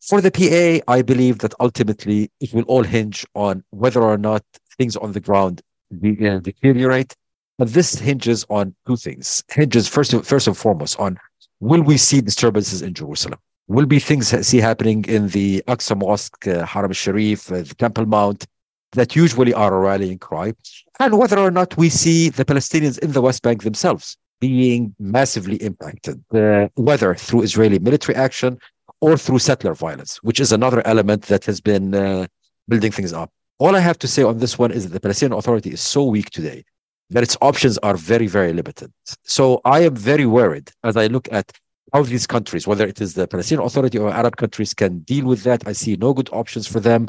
For 0.00 0.20
the 0.20 0.32
PA, 0.32 0.92
I 0.92 1.02
believe 1.02 1.38
that 1.38 1.54
ultimately 1.60 2.30
it 2.40 2.52
will 2.52 2.64
all 2.64 2.82
hinge 2.82 3.24
on 3.34 3.62
whether 3.70 4.02
or 4.02 4.18
not 4.18 4.42
things 4.76 4.96
on 4.96 5.12
the 5.12 5.20
ground 5.20 5.62
deteriorate. 6.00 7.14
But 7.58 7.68
this 7.68 7.94
hinges 7.94 8.44
on 8.48 8.74
two 8.86 8.96
things. 8.96 9.44
Hinges 9.50 9.86
first, 9.86 10.12
first 10.24 10.46
and 10.48 10.56
foremost 10.56 10.98
on 10.98 11.18
will 11.60 11.82
we 11.82 11.96
see 11.96 12.20
disturbances 12.20 12.82
in 12.82 12.94
Jerusalem? 12.94 13.38
Will 13.72 13.86
be 13.86 14.00
things 14.00 14.28
see 14.46 14.58
happening 14.58 15.02
in 15.06 15.28
the 15.28 15.62
Aqsa 15.66 15.96
Mosque, 15.96 16.46
uh, 16.46 16.66
Haram 16.66 16.90
al-Sharif, 16.90 17.50
uh, 17.50 17.62
the 17.62 17.74
Temple 17.74 18.04
Mount, 18.04 18.46
that 18.92 19.16
usually 19.16 19.54
are 19.54 19.74
a 19.74 19.80
rallying 19.80 20.18
cry, 20.18 20.52
and 21.00 21.18
whether 21.18 21.38
or 21.38 21.50
not 21.50 21.74
we 21.78 21.88
see 21.88 22.28
the 22.28 22.44
Palestinians 22.44 22.98
in 22.98 23.12
the 23.12 23.22
West 23.22 23.40
Bank 23.42 23.62
themselves 23.62 24.18
being 24.40 24.94
massively 24.98 25.56
impacted, 25.56 26.22
uh, 26.34 26.68
whether 26.74 27.14
through 27.14 27.40
Israeli 27.48 27.78
military 27.78 28.14
action 28.14 28.58
or 29.00 29.16
through 29.16 29.38
settler 29.38 29.72
violence, 29.72 30.22
which 30.22 30.38
is 30.38 30.52
another 30.52 30.86
element 30.86 31.22
that 31.32 31.46
has 31.46 31.58
been 31.62 31.94
uh, 31.94 32.26
building 32.68 32.92
things 32.92 33.14
up. 33.14 33.30
All 33.58 33.74
I 33.74 33.80
have 33.80 33.98
to 34.00 34.08
say 34.08 34.22
on 34.22 34.36
this 34.36 34.58
one 34.58 34.70
is 34.70 34.82
that 34.84 34.92
the 34.92 35.00
Palestinian 35.00 35.38
Authority 35.38 35.70
is 35.70 35.80
so 35.80 36.04
weak 36.04 36.28
today 36.28 36.62
that 37.08 37.22
its 37.22 37.38
options 37.40 37.78
are 37.78 37.96
very, 37.96 38.26
very 38.26 38.52
limited. 38.52 38.92
So 39.24 39.62
I 39.64 39.80
am 39.80 39.96
very 39.96 40.26
worried 40.26 40.70
as 40.84 40.98
I 40.98 41.06
look 41.06 41.26
at 41.32 41.52
how 41.92 42.02
these 42.02 42.26
countries, 42.26 42.66
whether 42.66 42.86
it 42.86 43.00
is 43.00 43.14
the 43.14 43.28
Palestinian 43.28 43.66
Authority 43.66 43.98
or 43.98 44.10
Arab 44.10 44.36
countries, 44.36 44.74
can 44.74 45.00
deal 45.00 45.26
with 45.26 45.42
that. 45.44 45.66
I 45.66 45.72
see 45.72 45.96
no 45.96 46.12
good 46.14 46.30
options 46.32 46.66
for 46.66 46.80
them. 46.80 47.08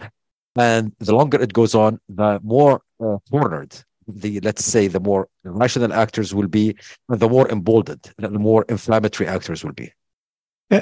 And 0.55 0.93
the 0.99 1.15
longer 1.15 1.41
it 1.41 1.53
goes 1.53 1.73
on, 1.73 1.99
the 2.09 2.39
more 2.43 2.81
uh, 3.03 3.17
cornered 3.31 3.75
the 4.07 4.39
let's 4.41 4.65
say 4.65 4.87
the 4.87 4.99
more 4.99 5.27
rational 5.43 5.93
actors 5.93 6.33
will 6.33 6.47
be, 6.47 6.75
and 7.09 7.19
the 7.19 7.29
more 7.29 7.49
emboldened, 7.49 8.11
the 8.17 8.29
more 8.29 8.65
inflammatory 8.69 9.27
actors 9.27 9.63
will 9.63 9.73
be. 9.73 9.91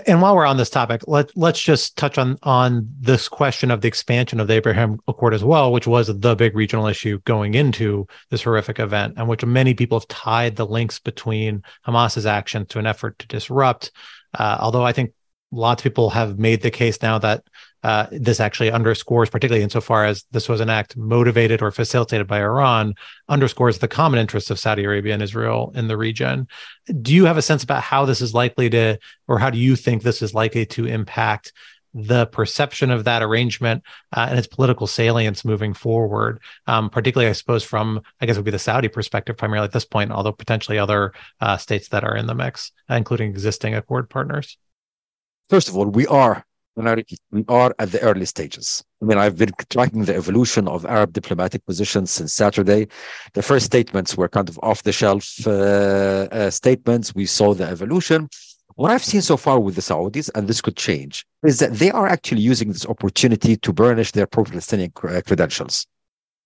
And 0.08 0.22
while 0.22 0.36
we're 0.36 0.46
on 0.46 0.58
this 0.58 0.70
topic, 0.70 1.02
let 1.08 1.36
let's 1.36 1.62
just 1.62 1.98
touch 1.98 2.18
on 2.18 2.38
on 2.44 2.88
this 3.00 3.28
question 3.28 3.72
of 3.72 3.82
the 3.82 3.88
expansion 3.88 4.40
of 4.40 4.48
the 4.48 4.54
Abraham 4.54 5.00
Accord 5.08 5.34
as 5.34 5.44
well, 5.44 5.72
which 5.72 5.88
was 5.88 6.08
the 6.08 6.36
big 6.36 6.56
regional 6.56 6.88
issue 6.88 7.20
going 7.26 7.56
into 7.56 8.08
this 8.30 8.44
horrific 8.44 8.80
event, 8.80 9.16
and 9.18 9.28
which 9.28 9.46
many 9.46 9.74
people 9.74 10.00
have 10.00 10.08
tied 10.08 10.56
the 10.56 10.66
links 10.66 11.00
between 11.00 11.64
Hamas's 11.86 12.26
action 12.26 12.66
to 12.68 12.80
an 12.80 12.88
effort 12.88 13.20
to 13.20 13.28
disrupt. 13.28 13.92
Uh, 14.34 14.58
although 14.62 14.86
I 14.86 14.94
think 14.94 15.12
lots 15.52 15.82
of 15.82 15.84
people 15.84 16.10
have 16.12 16.40
made 16.40 16.62
the 16.62 16.72
case 16.72 17.02
now 17.02 17.20
that 17.20 17.44
uh, 17.84 18.08
this 18.12 18.40
actually 18.40 18.72
underscores, 18.72 19.30
particularly 19.30 19.64
insofar 19.64 20.06
as 20.06 20.26
this 20.32 20.48
was 20.48 20.62
an 20.62 20.70
act 20.70 20.96
motivated 20.96 21.62
or 21.62 21.72
facilitated 21.72 22.28
by 22.28 22.40
Iran, 22.40 22.94
underscores 23.28 23.80
the 23.80 23.88
common 23.88 24.20
interests 24.20 24.52
of 24.52 24.60
Saudi 24.60 24.84
Arabia 24.84 25.14
and 25.14 25.24
Israel 25.24 25.72
in 25.76 25.88
the 25.88 25.98
region. 25.98 26.48
Do 27.02 27.14
you 27.14 27.26
have 27.26 27.38
a 27.38 27.42
sense 27.42 27.64
about 27.64 27.84
how 27.84 28.06
this 28.06 28.22
is 28.22 28.34
likely 28.34 28.70
to, 28.70 29.00
or 29.28 29.40
how 29.40 29.50
do 29.50 29.58
you 29.58 29.76
think 29.76 30.04
this 30.04 30.22
is 30.22 30.34
likely 30.34 30.66
to 30.68 30.86
impact 30.86 31.54
the 31.94 32.26
perception 32.28 32.90
of 32.90 33.04
that 33.04 33.22
arrangement 33.22 33.84
uh, 34.16 34.28
and 34.30 34.38
its 34.38 34.48
political 34.48 34.88
salience 34.88 35.44
moving 35.44 35.74
forward, 35.74 36.40
um, 36.68 36.90
particularly, 36.90 37.30
I 37.30 37.34
suppose, 37.34 37.64
from 37.64 38.02
I 38.22 38.26
guess 38.26 38.38
would 38.38 38.46
be 38.46 38.52
the 38.52 38.60
Saudi 38.60 38.88
perspective 38.88 39.38
primarily 39.38 39.66
at 39.66 39.74
this 39.74 39.86
point, 39.86 40.12
although 40.12 40.32
potentially 40.32 40.78
other 40.78 41.14
uh, 41.42 41.58
states 41.58 41.90
that 41.90 42.04
are 42.04 42.16
in 42.16 42.28
the 42.28 42.36
mix, 42.36 42.72
including 42.90 43.30
existing 43.30 43.76
accord 43.76 44.10
partners. 44.10 44.58
First 45.50 45.68
of 45.68 45.76
all, 45.76 45.86
we 45.86 46.08
are 46.08 46.46
are 46.78 47.76
at 47.80 47.92
the 47.92 48.00
early 48.02 48.26
stages. 48.26 48.84
I 49.02 49.06
mean, 49.06 49.18
I've 49.18 49.38
been 49.38 49.52
tracking 49.70 50.06
the 50.06 50.16
evolution 50.16 50.68
of 50.68 50.86
Arab 50.86 51.14
diplomatic 51.14 51.66
positions 51.66 52.12
since 52.12 52.34
Saturday. 52.34 52.88
The 53.34 53.42
first 53.42 53.66
statements 53.66 54.16
were 54.16 54.30
kind 54.30 54.50
of 54.50 54.60
off 54.64 54.84
the 54.84 54.92
shelf 54.92 55.46
uh, 55.46 55.50
uh, 56.32 56.50
statements. 56.50 57.16
We 57.16 57.26
saw 57.26 57.54
the 57.54 57.66
evolution. 57.66 58.30
What 58.76 58.92
I've 58.92 59.04
seen 59.04 59.22
so 59.22 59.38
far 59.38 59.60
with 59.60 59.76
the 59.76 59.82
Saudis, 59.82 60.30
and 60.34 60.48
this 60.48 60.62
could 60.62 60.78
change, 60.78 61.26
is 61.44 61.60
that 61.60 61.74
they 61.74 61.92
are 61.92 62.08
actually 62.08 62.42
using 62.42 62.72
this 62.72 62.86
opportunity 62.86 63.58
to 63.58 63.74
burnish 63.74 64.12
their 64.14 64.28
pro 64.28 64.44
Palestinian 64.46 64.92
credentials. 64.92 65.86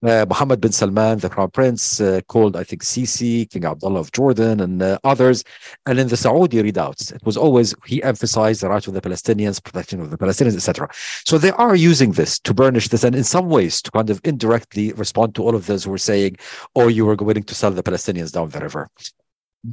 Uh, 0.03 0.25
Mohammed 0.27 0.61
bin 0.61 0.71
Salman, 0.71 1.19
the 1.19 1.29
crown 1.29 1.49
prince, 1.49 1.99
uh, 1.99 2.19
called, 2.27 2.55
I 2.55 2.63
think, 2.63 2.83
Sisi, 2.83 3.49
King 3.49 3.65
Abdullah 3.65 3.99
of 3.99 4.11
Jordan, 4.11 4.59
and 4.59 4.81
uh, 4.81 4.99
others. 5.03 5.43
And 5.85 5.99
in 5.99 6.09
the 6.09 6.17
Saudi 6.17 6.61
readouts, 6.61 7.13
it 7.13 7.21
was 7.25 7.37
always, 7.37 7.73
he 7.85 8.03
emphasized 8.03 8.61
the 8.61 8.69
rights 8.69 8.87
of 8.87 8.93
the 8.93 9.01
Palestinians, 9.01 9.63
protection 9.63 10.01
of 10.01 10.11
the 10.11 10.17
Palestinians, 10.17 10.55
etc. 10.55 10.89
So 11.25 11.37
they 11.37 11.51
are 11.51 11.75
using 11.75 12.11
this 12.11 12.37
to 12.39 12.53
burnish 12.53 12.89
this, 12.89 13.03
and 13.03 13.15
in 13.15 13.23
some 13.23 13.49
ways, 13.49 13.81
to 13.83 13.91
kind 13.91 14.09
of 14.09 14.21
indirectly 14.23 14.91
respond 14.93 15.33
to 15.35 15.43
all 15.43 15.55
of 15.55 15.65
those 15.65 15.85
who 15.85 15.91
were 15.91 15.97
saying, 15.97 16.37
oh, 16.75 16.87
you 16.87 17.05
were 17.05 17.15
willing 17.15 17.43
to 17.43 17.55
sell 17.55 17.71
the 17.71 17.83
Palestinians 17.83 18.31
down 18.31 18.49
the 18.49 18.59
river. 18.59 18.89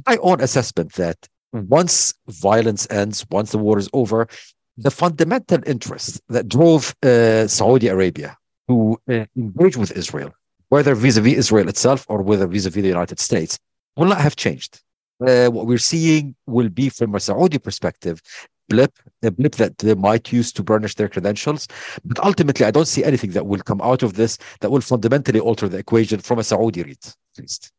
My 0.07 0.17
own 0.17 0.41
assessment 0.41 0.93
that 0.93 1.17
once 1.51 2.15
violence 2.27 2.87
ends, 2.89 3.25
once 3.29 3.51
the 3.51 3.59
war 3.59 3.77
is 3.77 3.89
over, 3.93 4.27
the 4.77 4.89
fundamental 4.89 5.59
interest 5.67 6.21
that 6.29 6.47
drove 6.47 6.95
uh, 7.03 7.47
Saudi 7.47 7.87
Arabia 7.87 8.37
to 8.69 8.99
uh, 9.09 9.25
engage 9.35 9.77
with 9.77 9.91
Israel, 9.91 10.31
whether 10.69 10.95
vis-a-vis 10.95 11.37
Israel 11.37 11.69
itself 11.69 12.05
or 12.09 12.21
whether 12.21 12.47
vis-a-vis 12.47 12.81
the 12.81 12.87
United 12.87 13.19
States, 13.19 13.59
will 13.95 14.07
not 14.07 14.21
have 14.21 14.35
changed. 14.35 14.81
Uh, 15.25 15.47
what 15.47 15.67
we're 15.67 15.77
seeing 15.77 16.35
will 16.47 16.69
be, 16.69 16.89
from 16.89 17.15
a 17.15 17.19
Saudi 17.19 17.57
perspective, 17.57 18.21
blip, 18.69 18.97
a 19.21 19.31
blip 19.31 19.55
that 19.55 19.77
they 19.77 19.93
might 19.93 20.31
use 20.31 20.51
to 20.51 20.63
burnish 20.63 20.95
their 20.95 21.07
credentials. 21.07 21.67
But 22.03 22.19
ultimately, 22.19 22.65
I 22.65 22.71
don't 22.71 22.87
see 22.87 23.03
anything 23.03 23.31
that 23.31 23.45
will 23.45 23.61
come 23.61 23.81
out 23.81 24.03
of 24.03 24.13
this 24.13 24.37
that 24.61 24.71
will 24.71 24.81
fundamentally 24.81 25.39
alter 25.39 25.69
the 25.69 25.77
equation 25.77 26.19
from 26.19 26.39
a 26.39 26.43
Saudi 26.43 26.83
read, 26.83 26.97
at 27.05 27.41
least. 27.41 27.71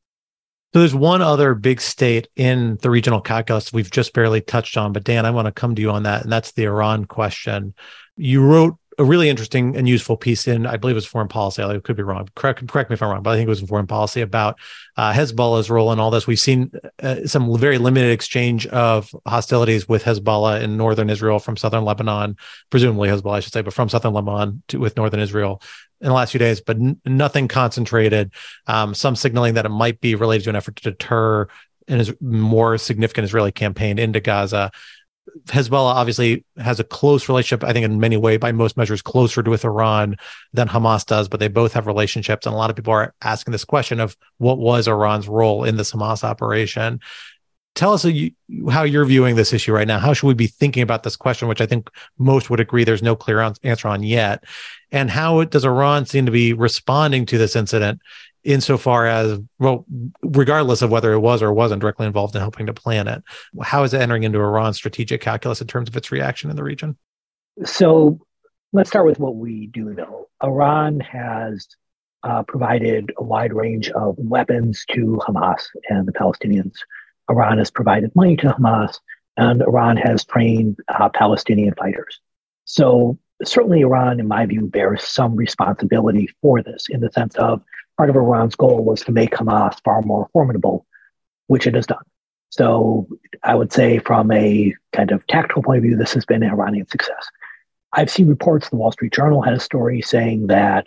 So 0.72 0.80
there's 0.80 0.94
one 0.94 1.22
other 1.22 1.54
big 1.54 1.80
state 1.80 2.28
in 2.34 2.78
the 2.82 2.90
regional 2.90 3.20
calculus 3.20 3.72
we've 3.72 3.90
just 3.90 4.12
barely 4.12 4.40
touched 4.40 4.76
on, 4.76 4.92
but 4.92 5.04
Dan, 5.04 5.24
I 5.24 5.30
want 5.30 5.46
to 5.46 5.52
come 5.52 5.74
to 5.76 5.82
you 5.82 5.90
on 5.90 6.02
that, 6.02 6.22
and 6.24 6.32
that's 6.32 6.52
the 6.52 6.64
Iran 6.64 7.04
question. 7.04 7.74
You 8.16 8.42
wrote 8.42 8.76
a 8.98 9.04
really 9.04 9.28
interesting 9.28 9.76
and 9.76 9.88
useful 9.88 10.16
piece 10.16 10.46
in, 10.46 10.66
I 10.66 10.76
believe 10.76 10.94
it 10.94 10.96
was 10.96 11.06
foreign 11.06 11.28
policy. 11.28 11.62
I 11.62 11.78
could 11.78 11.96
be 11.96 12.02
wrong. 12.02 12.28
Correct, 12.34 12.66
correct 12.68 12.90
me 12.90 12.94
if 12.94 13.02
I'm 13.02 13.10
wrong, 13.10 13.22
but 13.22 13.30
I 13.30 13.36
think 13.36 13.46
it 13.46 13.50
was 13.50 13.60
in 13.60 13.66
foreign 13.66 13.86
policy 13.86 14.20
about 14.20 14.58
uh, 14.96 15.12
Hezbollah's 15.12 15.70
role 15.70 15.92
in 15.92 15.98
all 15.98 16.10
this. 16.10 16.26
We've 16.26 16.38
seen 16.38 16.70
uh, 17.02 17.26
some 17.26 17.56
very 17.58 17.78
limited 17.78 18.10
exchange 18.10 18.66
of 18.68 19.14
hostilities 19.26 19.88
with 19.88 20.04
Hezbollah 20.04 20.62
in 20.62 20.76
northern 20.76 21.10
Israel 21.10 21.38
from 21.38 21.56
southern 21.56 21.84
Lebanon, 21.84 22.36
presumably 22.70 23.08
Hezbollah, 23.08 23.36
I 23.36 23.40
should 23.40 23.52
say, 23.52 23.62
but 23.62 23.74
from 23.74 23.88
southern 23.88 24.12
Lebanon 24.12 24.62
to 24.68 24.78
with 24.78 24.96
northern 24.96 25.20
Israel 25.20 25.60
in 26.00 26.08
the 26.08 26.14
last 26.14 26.30
few 26.30 26.38
days, 26.40 26.60
but 26.60 26.76
n- 26.76 27.00
nothing 27.04 27.48
concentrated. 27.48 28.32
Um, 28.66 28.94
some 28.94 29.16
signaling 29.16 29.54
that 29.54 29.66
it 29.66 29.70
might 29.70 30.00
be 30.00 30.14
related 30.14 30.44
to 30.44 30.50
an 30.50 30.56
effort 30.56 30.76
to 30.76 30.90
deter 30.90 31.48
a 31.88 32.14
more 32.20 32.78
significant 32.78 33.26
Israeli 33.26 33.52
campaign 33.52 33.98
into 33.98 34.20
Gaza. 34.20 34.70
Hezbollah 35.46 35.94
obviously 35.94 36.44
has 36.58 36.78
a 36.78 36.84
close 36.84 37.28
relationship, 37.28 37.64
I 37.64 37.72
think, 37.72 37.84
in 37.84 37.98
many 37.98 38.16
ways, 38.16 38.38
by 38.38 38.52
most 38.52 38.76
measures, 38.76 39.02
closer 39.02 39.42
to 39.42 39.50
with 39.50 39.64
Iran 39.64 40.16
than 40.52 40.68
Hamas 40.68 41.04
does, 41.04 41.28
but 41.28 41.40
they 41.40 41.48
both 41.48 41.72
have 41.72 41.86
relationships. 41.86 42.46
And 42.46 42.54
a 42.54 42.58
lot 42.58 42.70
of 42.70 42.76
people 42.76 42.92
are 42.92 43.14
asking 43.20 43.52
this 43.52 43.64
question 43.64 43.98
of 44.00 44.16
what 44.38 44.58
was 44.58 44.86
Iran's 44.86 45.28
role 45.28 45.64
in 45.64 45.76
this 45.76 45.92
Hamas 45.92 46.22
operation. 46.22 47.00
tell 47.74 47.92
us 47.92 48.06
how 48.70 48.84
you're 48.84 49.04
viewing 49.04 49.34
this 49.36 49.52
issue 49.52 49.72
right 49.72 49.88
now. 49.88 49.98
How 49.98 50.12
should 50.12 50.28
we 50.28 50.34
be 50.34 50.46
thinking 50.46 50.82
about 50.82 51.02
this 51.02 51.16
question, 51.16 51.48
which 51.48 51.60
I 51.60 51.66
think 51.66 51.90
most 52.18 52.48
would 52.48 52.60
agree 52.60 52.84
there's 52.84 53.02
no 53.02 53.16
clear 53.16 53.40
answer 53.62 53.88
on 53.88 54.02
yet? 54.02 54.44
And 54.92 55.10
how 55.10 55.44
does 55.44 55.64
Iran 55.64 56.06
seem 56.06 56.26
to 56.26 56.32
be 56.32 56.52
responding 56.52 57.26
to 57.26 57.38
this 57.38 57.56
incident 57.56 58.00
insofar 58.44 59.06
as, 59.06 59.40
well, 59.58 59.86
regardless 60.22 60.82
of 60.82 60.90
whether 60.90 61.12
it 61.12 61.20
was 61.20 61.42
or 61.42 61.52
wasn't 61.52 61.80
directly 61.80 62.06
involved 62.06 62.34
in 62.34 62.40
helping 62.40 62.66
to 62.66 62.74
plan 62.74 63.08
it? 63.08 63.22
How 63.62 63.82
is 63.82 63.94
it 63.94 64.00
entering 64.00 64.22
into 64.22 64.38
Iran's 64.38 64.76
strategic 64.76 65.20
calculus 65.20 65.60
in 65.60 65.66
terms 65.66 65.88
of 65.88 65.96
its 65.96 66.12
reaction 66.12 66.50
in 66.50 66.56
the 66.56 66.64
region? 66.64 66.96
So 67.64 68.20
let's 68.72 68.90
start 68.90 69.06
with 69.06 69.18
what 69.18 69.36
we 69.36 69.68
do 69.68 69.94
know. 69.94 70.28
Iran 70.42 71.00
has 71.00 71.66
uh, 72.22 72.42
provided 72.42 73.12
a 73.18 73.22
wide 73.22 73.52
range 73.52 73.90
of 73.90 74.16
weapons 74.18 74.84
to 74.92 75.20
Hamas 75.26 75.62
and 75.88 76.06
the 76.06 76.12
Palestinians. 76.12 76.74
Iran 77.30 77.58
has 77.58 77.70
provided 77.70 78.14
money 78.14 78.36
to 78.36 78.48
Hamas, 78.48 78.98
and 79.36 79.62
Iran 79.62 79.96
has 79.96 80.24
trained 80.24 80.78
uh, 80.88 81.08
Palestinian 81.10 81.74
fighters. 81.74 82.20
So, 82.64 83.18
certainly, 83.44 83.82
Iran, 83.82 84.20
in 84.20 84.28
my 84.28 84.46
view, 84.46 84.66
bears 84.66 85.04
some 85.04 85.36
responsibility 85.36 86.28
for 86.40 86.62
this 86.62 86.86
in 86.88 87.00
the 87.00 87.10
sense 87.12 87.34
of 87.36 87.62
part 87.96 88.10
of 88.10 88.16
Iran's 88.16 88.56
goal 88.56 88.84
was 88.84 89.02
to 89.02 89.12
make 89.12 89.32
Hamas 89.32 89.76
far 89.84 90.02
more 90.02 90.28
formidable, 90.32 90.86
which 91.46 91.66
it 91.66 91.74
has 91.74 91.86
done. 91.86 92.04
So, 92.50 93.08
I 93.42 93.54
would 93.54 93.72
say, 93.72 93.98
from 93.98 94.30
a 94.30 94.74
kind 94.92 95.10
of 95.10 95.26
tactical 95.26 95.62
point 95.62 95.78
of 95.78 95.82
view, 95.82 95.96
this 95.96 96.14
has 96.14 96.24
been 96.24 96.42
an 96.42 96.50
Iranian 96.50 96.86
success. 96.88 97.28
I've 97.92 98.10
seen 98.10 98.28
reports, 98.28 98.68
the 98.68 98.76
Wall 98.76 98.92
Street 98.92 99.12
Journal 99.12 99.42
had 99.42 99.54
a 99.54 99.60
story 99.60 100.02
saying 100.02 100.48
that 100.48 100.86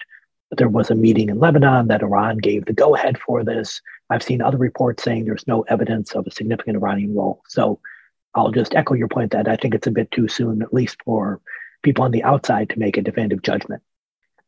there 0.52 0.70
was 0.70 0.90
a 0.90 0.96
meeting 0.96 1.30
in 1.30 1.40
Lebanon 1.40 1.88
that 1.88 2.04
Iran 2.04 2.38
gave 2.38 2.66
the 2.66 2.74
go 2.74 2.96
ahead 2.96 3.18
for 3.20 3.44
this. 3.44 3.82
I've 4.10 4.24
seen 4.24 4.42
other 4.42 4.58
reports 4.58 5.04
saying 5.04 5.26
there's 5.26 5.48
no 5.48 5.62
evidence 5.64 6.14
of 6.14 6.26
a 6.26 6.32
significant 6.32 6.78
Iranian 6.78 7.16
role. 7.16 7.42
So 7.48 7.80
I'll 8.34 8.52
just 8.52 8.76
echo 8.76 8.94
your 8.94 9.10
point 9.10 9.32
that 9.32 9.48
I 9.48 9.58
think 9.58 9.76
it's 9.76 9.88
a 9.88 9.92
bit 9.92 10.10
too 10.12 10.28
soon, 10.28 10.62
at 10.62 10.74
least 10.74 10.98
for 11.04 11.42
people 11.84 12.04
on 12.04 12.12
the 12.12 12.24
outside, 12.24 12.70
to 12.70 12.80
make 12.80 12.98
a 12.98 13.02
definitive 13.02 13.42
judgment 13.42 13.84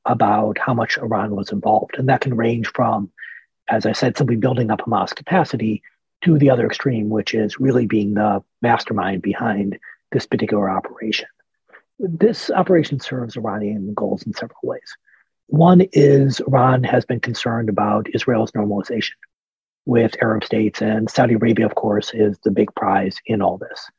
about 0.10 0.57
how 0.57 0.74
much 0.74 0.97
Iran 0.97 1.36
was 1.36 1.51
involved. 1.51 1.95
And 1.97 2.10
that 2.10 2.22
can 2.22 2.36
range 2.36 2.68
from, 2.68 3.12
as 3.70 3.86
I 3.86 3.93
said, 3.93 4.18
simply 4.18 4.36
building 4.36 4.72
up 4.72 4.82
Hamas 4.82 5.16
capacity 5.16 5.84
to 6.24 6.38
the 6.38 6.49
other 6.49 6.66
extreme, 6.66 7.10
which 7.10 7.34
is 7.34 7.60
really 7.60 7.86
being 7.86 8.16
the 8.16 8.43
mastermind 8.62 9.22
behind 9.22 9.78
this 10.12 10.26
particular 10.26 10.70
operation. 10.70 11.28
This 11.99 12.49
operation 12.49 12.99
serves 12.99 13.38
Iranian 13.38 13.93
goals 13.93 14.24
in 14.24 14.34
several 14.34 14.60
ways. 14.64 14.97
One 15.47 15.82
is 15.93 16.39
Iran 16.41 16.84
has 16.84 17.05
been 17.05 17.20
concerned 17.20 17.70
about 17.70 18.07
Israel's 18.14 18.51
normalization 18.51 19.12
with 19.86 20.16
Arab 20.22 20.43
states, 20.43 20.82
and 20.82 21.10
Saudi 21.10 21.36
Arabia, 21.36 21.66
of 21.66 21.76
course, 21.76 22.12
is 22.14 22.38
the 22.43 22.51
big 22.51 22.74
prize 22.76 23.18
in 23.28 23.41
all 23.41 23.57
this. 23.57 23.89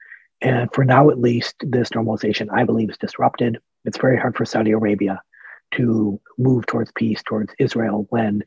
And 0.40 0.72
for 0.72 0.84
now, 0.84 1.10
at 1.10 1.20
least, 1.20 1.54
this 1.60 1.90
normalization, 1.90 2.48
I 2.52 2.64
believe, 2.64 2.90
is 2.90 2.98
disrupted. 2.98 3.58
It's 3.84 3.98
very 3.98 4.18
hard 4.18 4.36
for 4.36 4.44
Saudi 4.44 4.72
Arabia 4.72 5.22
to 5.72 6.20
move 6.38 6.66
towards 6.66 6.92
peace, 6.92 7.22
towards 7.22 7.54
Israel, 7.58 8.06
when 8.10 8.42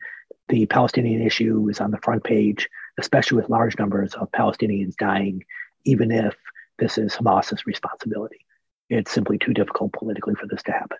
the 0.50 0.66
Palestinian 0.66 1.22
issue 1.22 1.68
is 1.70 1.80
on 1.80 1.92
the 1.92 2.00
front 2.00 2.24
page, 2.24 2.70
especially 2.98 3.38
with 3.38 3.50
large 3.50 3.78
numbers 3.78 4.14
of 4.14 4.32
Palestinians 4.32 4.96
dying, 4.96 5.44
even 5.86 6.12
if 6.12 6.36
this 6.80 6.98
is 6.98 7.16
Hamas's 7.16 7.66
responsibility. 7.66 8.46
It's 8.90 9.12
simply 9.12 9.38
too 9.38 9.54
difficult 9.54 9.94
politically 9.94 10.36
for 10.36 10.48
this 10.48 10.64
to 10.64 10.72
happen. 10.72 10.98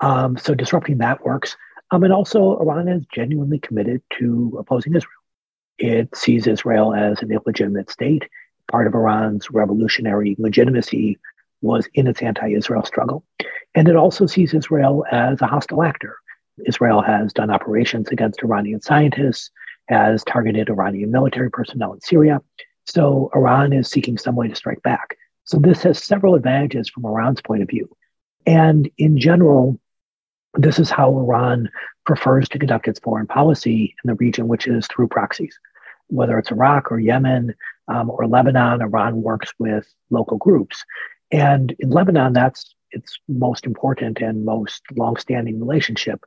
Um, 0.00 0.36
so 0.36 0.54
disrupting 0.54 0.98
that 0.98 1.24
works. 1.24 1.56
Um, 1.90 2.02
and 2.02 2.12
also, 2.12 2.58
Iran 2.58 2.88
is 2.88 3.04
genuinely 3.12 3.58
committed 3.58 4.02
to 4.18 4.56
opposing 4.58 4.94
Israel. 4.94 5.12
It 5.78 6.14
sees 6.16 6.46
Israel 6.46 6.94
as 6.94 7.22
an 7.22 7.30
illegitimate 7.30 7.90
state. 7.90 8.24
Part 8.70 8.86
of 8.86 8.94
Iran's 8.94 9.50
revolutionary 9.50 10.34
legitimacy 10.38 11.18
was 11.62 11.88
in 11.94 12.06
its 12.06 12.22
anti 12.22 12.54
Israel 12.54 12.84
struggle. 12.84 13.24
And 13.76 13.88
it 13.88 13.94
also 13.94 14.26
sees 14.26 14.54
Israel 14.54 15.04
as 15.12 15.40
a 15.42 15.46
hostile 15.46 15.82
actor. 15.82 16.16
Israel 16.66 17.02
has 17.02 17.34
done 17.34 17.50
operations 17.50 18.08
against 18.08 18.42
Iranian 18.42 18.80
scientists, 18.80 19.50
has 19.88 20.24
targeted 20.24 20.70
Iranian 20.70 21.12
military 21.12 21.50
personnel 21.50 21.92
in 21.92 22.00
Syria. 22.00 22.40
So 22.86 23.30
Iran 23.34 23.74
is 23.74 23.88
seeking 23.88 24.16
some 24.16 24.34
way 24.34 24.48
to 24.48 24.54
strike 24.54 24.82
back. 24.82 25.18
So 25.44 25.58
this 25.58 25.82
has 25.82 26.02
several 26.02 26.34
advantages 26.34 26.88
from 26.88 27.04
Iran's 27.04 27.42
point 27.42 27.62
of 27.62 27.68
view. 27.68 27.94
And 28.46 28.90
in 28.96 29.18
general, 29.18 29.78
this 30.54 30.78
is 30.78 30.88
how 30.88 31.10
Iran 31.10 31.68
prefers 32.06 32.48
to 32.48 32.58
conduct 32.58 32.88
its 32.88 33.00
foreign 33.00 33.26
policy 33.26 33.94
in 34.02 34.08
the 34.08 34.14
region, 34.14 34.48
which 34.48 34.66
is 34.66 34.86
through 34.86 35.08
proxies. 35.08 35.56
Whether 36.06 36.38
it's 36.38 36.50
Iraq 36.50 36.90
or 36.90 36.98
Yemen 36.98 37.54
um, 37.88 38.08
or 38.08 38.26
Lebanon, 38.26 38.80
Iran 38.80 39.20
works 39.20 39.52
with 39.58 39.86
local 40.08 40.38
groups. 40.38 40.82
And 41.30 41.74
in 41.78 41.90
Lebanon, 41.90 42.32
that's 42.32 42.75
its 42.96 43.18
most 43.28 43.66
important 43.66 44.20
and 44.20 44.44
most 44.44 44.82
longstanding 44.96 45.60
relationship, 45.60 46.24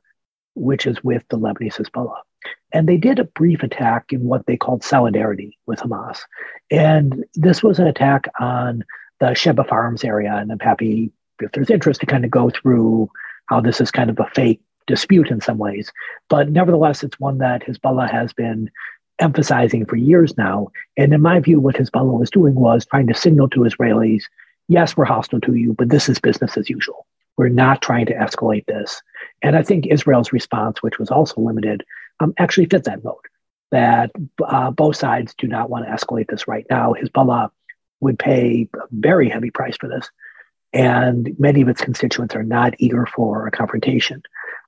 which 0.54 0.86
is 0.86 1.02
with 1.04 1.24
the 1.28 1.38
Lebanese 1.38 1.76
Hezbollah. 1.76 2.20
And 2.72 2.88
they 2.88 2.96
did 2.96 3.18
a 3.18 3.24
brief 3.24 3.62
attack 3.62 4.12
in 4.12 4.24
what 4.24 4.46
they 4.46 4.56
called 4.56 4.82
solidarity 4.82 5.58
with 5.66 5.80
Hamas. 5.80 6.20
And 6.70 7.24
this 7.34 7.62
was 7.62 7.78
an 7.78 7.86
attack 7.86 8.26
on 8.38 8.84
the 9.18 9.34
Sheba 9.34 9.64
Farms 9.64 10.04
area. 10.04 10.34
And 10.34 10.50
I'm 10.50 10.60
happy 10.60 11.12
if 11.40 11.52
there's 11.52 11.70
interest 11.70 12.00
to 12.00 12.06
kind 12.06 12.24
of 12.24 12.30
go 12.30 12.50
through 12.50 13.10
how 13.46 13.60
this 13.60 13.80
is 13.80 13.90
kind 13.90 14.10
of 14.10 14.18
a 14.18 14.30
fake 14.34 14.60
dispute 14.86 15.30
in 15.30 15.40
some 15.40 15.58
ways. 15.58 15.92
But 16.28 16.50
nevertheless, 16.50 17.02
it's 17.02 17.20
one 17.20 17.38
that 17.38 17.62
Hezbollah 17.66 18.10
has 18.10 18.32
been 18.32 18.70
emphasizing 19.18 19.84
for 19.84 19.96
years 19.96 20.36
now. 20.38 20.68
And 20.96 21.12
in 21.12 21.20
my 21.20 21.40
view, 21.40 21.60
what 21.60 21.76
Hezbollah 21.76 22.18
was 22.18 22.30
doing 22.30 22.54
was 22.54 22.86
trying 22.86 23.06
to 23.08 23.14
signal 23.14 23.48
to 23.50 23.60
Israelis, 23.60 24.24
yes, 24.70 24.96
we're 24.96 25.04
hostile 25.04 25.40
to 25.40 25.54
you, 25.54 25.74
but 25.74 25.90
this 25.90 26.08
is 26.08 26.18
business 26.18 26.56
as 26.56 26.70
usual. 26.70 27.06
We're 27.36 27.48
not 27.48 27.82
trying 27.82 28.06
to 28.06 28.14
escalate 28.14 28.66
this. 28.66 29.02
And 29.42 29.56
I 29.56 29.62
think 29.62 29.86
Israel's 29.86 30.32
response, 30.32 30.82
which 30.82 30.98
was 30.98 31.10
also 31.10 31.40
limited, 31.40 31.84
um, 32.20 32.34
actually 32.38 32.66
fit 32.66 32.84
that 32.84 33.04
mode 33.04 33.16
that 33.70 34.10
uh, 34.44 34.70
both 34.70 34.96
sides 34.96 35.34
do 35.36 35.46
not 35.46 35.70
want 35.70 35.86
to 35.86 35.92
escalate 35.92 36.28
this 36.28 36.48
right 36.48 36.66
now. 36.68 36.94
Hezbollah 36.94 37.50
would 38.00 38.18
pay 38.18 38.68
a 38.74 38.78
very 38.90 39.28
heavy 39.28 39.50
price 39.50 39.76
for 39.76 39.88
this 39.88 40.10
and 40.72 41.34
many 41.38 41.60
of 41.60 41.68
its 41.68 41.80
constituents 41.80 42.34
are 42.34 42.42
not 42.42 42.74
eager 42.78 43.06
for 43.06 43.46
a 43.46 43.50
confrontation. 43.50 44.22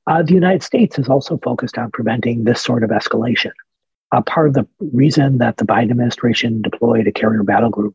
Uh, 0.07 0.23
the 0.23 0.35
United 0.35 0.63
States 0.63 0.99
is 0.99 1.09
also 1.09 1.39
focused 1.39 1.79
on 1.79 1.91
preventing 1.93 2.45
this 2.45 2.61
sort 2.61 2.83
of 2.83 2.91
escalation. 2.91 3.53
Uh, 4.11 4.21
part 4.23 4.49
of 4.49 4.55
the 4.55 4.67
reason 4.93 5.39
that 5.39 5.57
the 5.57 5.65
Biden 5.65 5.91
administration 5.91 6.61
deployed 6.61 7.07
a 7.07 7.13
carrier 7.13 7.45
battle 7.45 7.71
group 7.71 7.95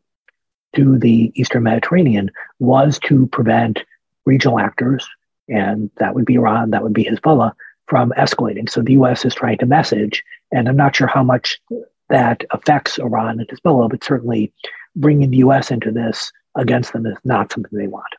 to 0.75 0.97
the 0.97 1.31
Eastern 1.35 1.63
Mediterranean 1.63 2.31
was 2.59 2.99
to 3.05 3.27
prevent 3.27 3.83
regional 4.25 4.59
actors, 4.59 5.07
and 5.47 5.89
that 5.97 6.13
would 6.13 6.25
be 6.25 6.35
Iran, 6.35 6.71
that 6.71 6.83
would 6.83 6.93
be 6.93 7.05
Hezbollah, 7.05 7.53
from 7.87 8.11
escalating. 8.17 8.69
So 8.69 8.81
the 8.81 8.93
US 8.93 9.25
is 9.25 9.33
trying 9.33 9.57
to 9.59 9.65
message, 9.65 10.23
and 10.51 10.67
I'm 10.67 10.75
not 10.75 10.95
sure 10.95 11.07
how 11.07 11.23
much 11.23 11.59
that 12.09 12.43
affects 12.51 12.99
Iran 12.99 13.39
and 13.39 13.47
Hezbollah, 13.47 13.89
but 13.89 14.03
certainly 14.03 14.53
bringing 14.95 15.31
the 15.31 15.37
US 15.37 15.71
into 15.71 15.91
this 15.91 16.31
against 16.55 16.93
them 16.93 17.05
is 17.05 17.17
not 17.23 17.51
something 17.51 17.77
they 17.77 17.87
want. 17.87 18.13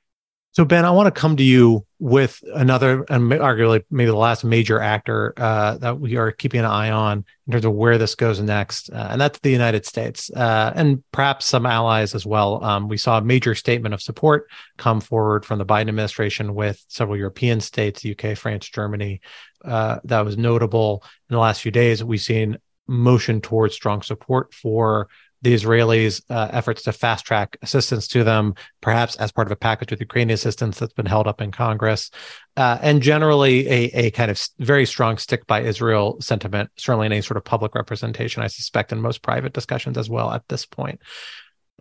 So 0.59 0.65
Ben, 0.65 0.85
I 0.85 0.91
want 0.91 1.07
to 1.07 1.13
come 1.13 1.37
to 1.37 1.43
you 1.45 1.87
with 2.01 2.43
another, 2.53 3.05
and 3.09 3.31
arguably 3.31 3.85
maybe 3.93 4.11
the 4.11 4.17
last 4.17 4.43
major 4.43 4.81
actor 4.81 5.33
uh, 5.37 5.79
that 5.79 6.01
we 6.01 6.17
are 6.17 6.33
keeping 6.33 6.59
an 6.59 6.67
eye 6.67 6.91
on 6.91 7.25
in 7.47 7.53
terms 7.53 7.65
of 7.65 7.75
where 7.75 7.97
this 7.97 8.17
goes 8.17 8.41
next, 8.41 8.91
uh, 8.91 9.07
and 9.11 9.21
that's 9.21 9.39
the 9.39 9.53
United 9.53 9.87
States 9.87 10.33
uh, 10.35 10.73
and 10.75 11.05
perhaps 11.13 11.47
some 11.47 11.65
allies 11.65 12.13
as 12.13 12.27
well. 12.27 12.65
Um, 12.65 12.89
we 12.89 12.97
saw 12.97 13.19
a 13.19 13.23
major 13.23 13.55
statement 13.55 13.95
of 13.95 14.03
support 14.03 14.51
come 14.79 15.01
forward 15.01 15.45
from 15.45 15.61
the 15.61 15.65
Biden 15.65 15.91
administration 15.91 16.57
with 16.57 16.85
several 16.89 17.17
European 17.17 17.61
states, 17.61 18.05
UK, 18.05 18.37
France, 18.37 18.69
Germany. 18.69 19.21
Uh, 19.65 20.01
that 20.03 20.25
was 20.25 20.37
notable 20.37 21.05
in 21.31 21.35
the 21.35 21.41
last 21.41 21.63
few 21.63 21.71
days. 21.71 22.03
We've 22.03 22.21
seen 22.21 22.59
motion 22.89 23.41
towards 23.41 23.77
strong 23.77 24.03
support 24.03 24.53
for 24.53 25.07
the 25.43 25.55
Israelis' 25.55 26.23
uh, 26.31 26.49
efforts 26.53 26.83
to 26.83 26.93
fast 26.93 27.25
track 27.25 27.57
assistance 27.63 28.09
to 28.09 28.25
them, 28.25 28.55
perhaps 28.81 29.17
as 29.17 29.31
part 29.31 29.47
of 29.47 29.53
a 29.53 29.57
package 29.57 29.91
with 29.91 30.01
Ukrainian 30.01 30.35
assistance 30.35 30.79
that's 30.79 30.93
been 30.93 31.07
held 31.07 31.27
up 31.27 31.41
in 31.41 31.53
Congress, 31.53 32.11
uh, 32.57 32.79
and 32.83 33.03
generally 33.03 33.69
a, 33.69 33.85
a 33.95 34.11
kind 34.11 34.31
of 34.31 34.41
very 34.59 34.85
strong 34.85 35.17
stick 35.17 35.47
by 35.47 35.63
Israel 35.63 36.21
sentiment, 36.21 36.71
certainly 36.77 37.07
in 37.07 37.13
any 37.13 37.23
sort 37.23 37.37
of 37.37 37.45
public 37.45 37.75
representation, 37.75 38.43
I 38.43 38.49
suspect, 38.49 38.93
in 38.93 39.01
most 39.01 39.23
private 39.23 39.53
discussions 39.53 39.97
as 39.97 40.11
well 40.11 40.31
at 40.31 40.47
this 40.49 40.67
point. 40.67 41.01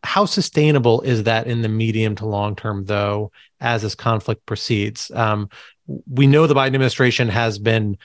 How 0.03 0.25
sustainable 0.25 1.01
is 1.01 1.23
that 1.23 1.47
in 1.47 1.63
the 1.63 1.69
medium 1.69 2.15
to 2.17 2.27
long 2.27 2.55
term, 2.55 2.85
though, 2.85 3.31
as 3.59 3.81
this 3.81 3.95
conflict 3.95 4.45
proceeds? 4.45 5.09
Um, 5.09 5.49
we 6.07 6.27
know 6.27 6.45
the 6.45 6.53
Biden 6.53 6.67
administration 6.67 7.29
has 7.29 7.57
been 7.57 7.97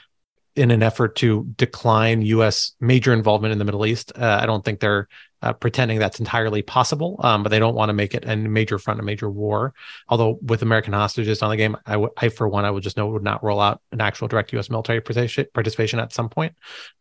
in 0.54 0.70
an 0.70 0.82
effort 0.82 1.16
to 1.16 1.44
decline 1.56 2.22
U.S. 2.22 2.72
major 2.80 3.12
involvement 3.12 3.52
in 3.52 3.58
the 3.58 3.64
Middle 3.64 3.86
East. 3.86 4.12
Uh, 4.16 4.38
I 4.40 4.46
don't 4.46 4.64
think 4.64 4.80
they're 4.80 5.08
uh, 5.42 5.52
pretending 5.52 5.98
that's 5.98 6.20
entirely 6.20 6.62
possible, 6.62 7.18
um, 7.20 7.42
but 7.42 7.48
they 7.48 7.58
don't 7.58 7.74
want 7.74 7.88
to 7.88 7.94
make 7.94 8.14
it 8.14 8.24
a 8.26 8.36
major 8.36 8.78
front, 8.78 9.00
a 9.00 9.02
major 9.02 9.30
war. 9.30 9.74
Although 10.08 10.38
with 10.42 10.62
American 10.62 10.92
hostages 10.92 11.42
on 11.42 11.50
the 11.50 11.56
game, 11.56 11.76
I, 11.84 11.92
w- 11.92 12.12
I 12.16 12.28
for 12.28 12.48
one, 12.48 12.64
I 12.64 12.70
would 12.70 12.82
just 12.82 12.96
know 12.96 13.08
it 13.08 13.12
would 13.12 13.24
not 13.24 13.42
roll 13.42 13.60
out 13.60 13.80
an 13.90 14.00
actual 14.00 14.28
direct 14.28 14.52
U.S. 14.52 14.70
military 14.70 15.00
participation 15.00 15.98
at 15.98 16.12
some 16.12 16.28
point. 16.28 16.54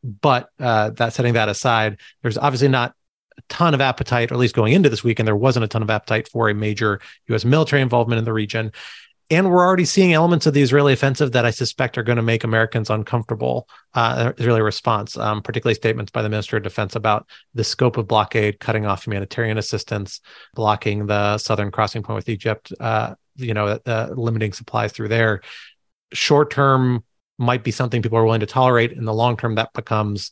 But 0.04 0.50
uh, 0.60 0.92
that 0.92 1.14
setting 1.14 1.34
that 1.34 1.50
aside, 1.50 2.00
there's 2.24 2.38
obviously 2.38 2.70
not 2.70 2.96
a 3.38 3.42
ton 3.48 3.74
of 3.74 3.82
appetite, 3.82 4.32
or 4.32 4.36
at 4.36 4.40
least 4.40 4.56
going 4.56 4.74
into 4.74 4.90
this 4.90 5.04
weekend, 5.04 5.28
there 5.28 5.36
wasn't 5.36 5.66
a 5.66 5.68
ton 5.68 5.84
of 5.84 5.90
appetite 5.90 6.28
for 6.28 6.50
a 6.50 6.56
major 6.56 7.00
U.S. 7.28 7.46
military 7.46 7.82
involvement 7.82 8.20
in 8.20 8.26
the 8.26 8.34
region. 8.34 8.72
And 9.32 9.50
we're 9.50 9.66
already 9.66 9.86
seeing 9.86 10.12
elements 10.12 10.46
of 10.46 10.54
the 10.54 10.62
Israeli 10.62 10.92
offensive 10.92 11.32
that 11.32 11.46
I 11.46 11.52
suspect 11.52 11.98
are 11.98 12.04
going 12.04 12.18
to 12.18 12.22
make 12.22 12.44
Americans 12.44 12.90
uncomfortable. 12.90 13.66
Uh, 13.94 14.34
Israeli 14.38 14.62
response, 14.62 15.16
um, 15.16 15.42
particularly 15.42 15.74
statements 15.74 16.12
by 16.12 16.22
the 16.22 16.28
Minister 16.28 16.58
of 16.58 16.64
Defense 16.64 16.98
about 16.98 17.30
the 17.54 17.64
scope 17.64 17.96
of 17.96 18.10
blockade, 18.10 18.60
cutting 18.60 18.86
off 18.86 19.06
humanitarian 19.06 19.58
assistance, 19.58 20.20
blocking 20.54 21.06
the 21.08 21.38
southern 21.38 21.72
crossing 21.72 22.04
point 22.04 22.18
with 22.18 22.28
Egypt, 22.28 22.74
uh, 22.82 23.16
you 23.38 23.54
know, 23.54 23.80
uh, 23.86 24.10
limiting 24.14 24.52
supplies 24.52 24.92
through 24.92 25.08
there. 25.08 25.40
Short 26.12 26.52
term 26.52 27.06
might 27.38 27.64
be 27.64 27.72
something 27.72 28.02
people 28.02 28.18
are 28.18 28.26
willing 28.26 28.42
to 28.42 28.46
tolerate. 28.46 28.92
In 28.92 29.06
the 29.06 29.14
long 29.14 29.38
term, 29.38 29.56
that 29.56 29.72
becomes 29.72 30.32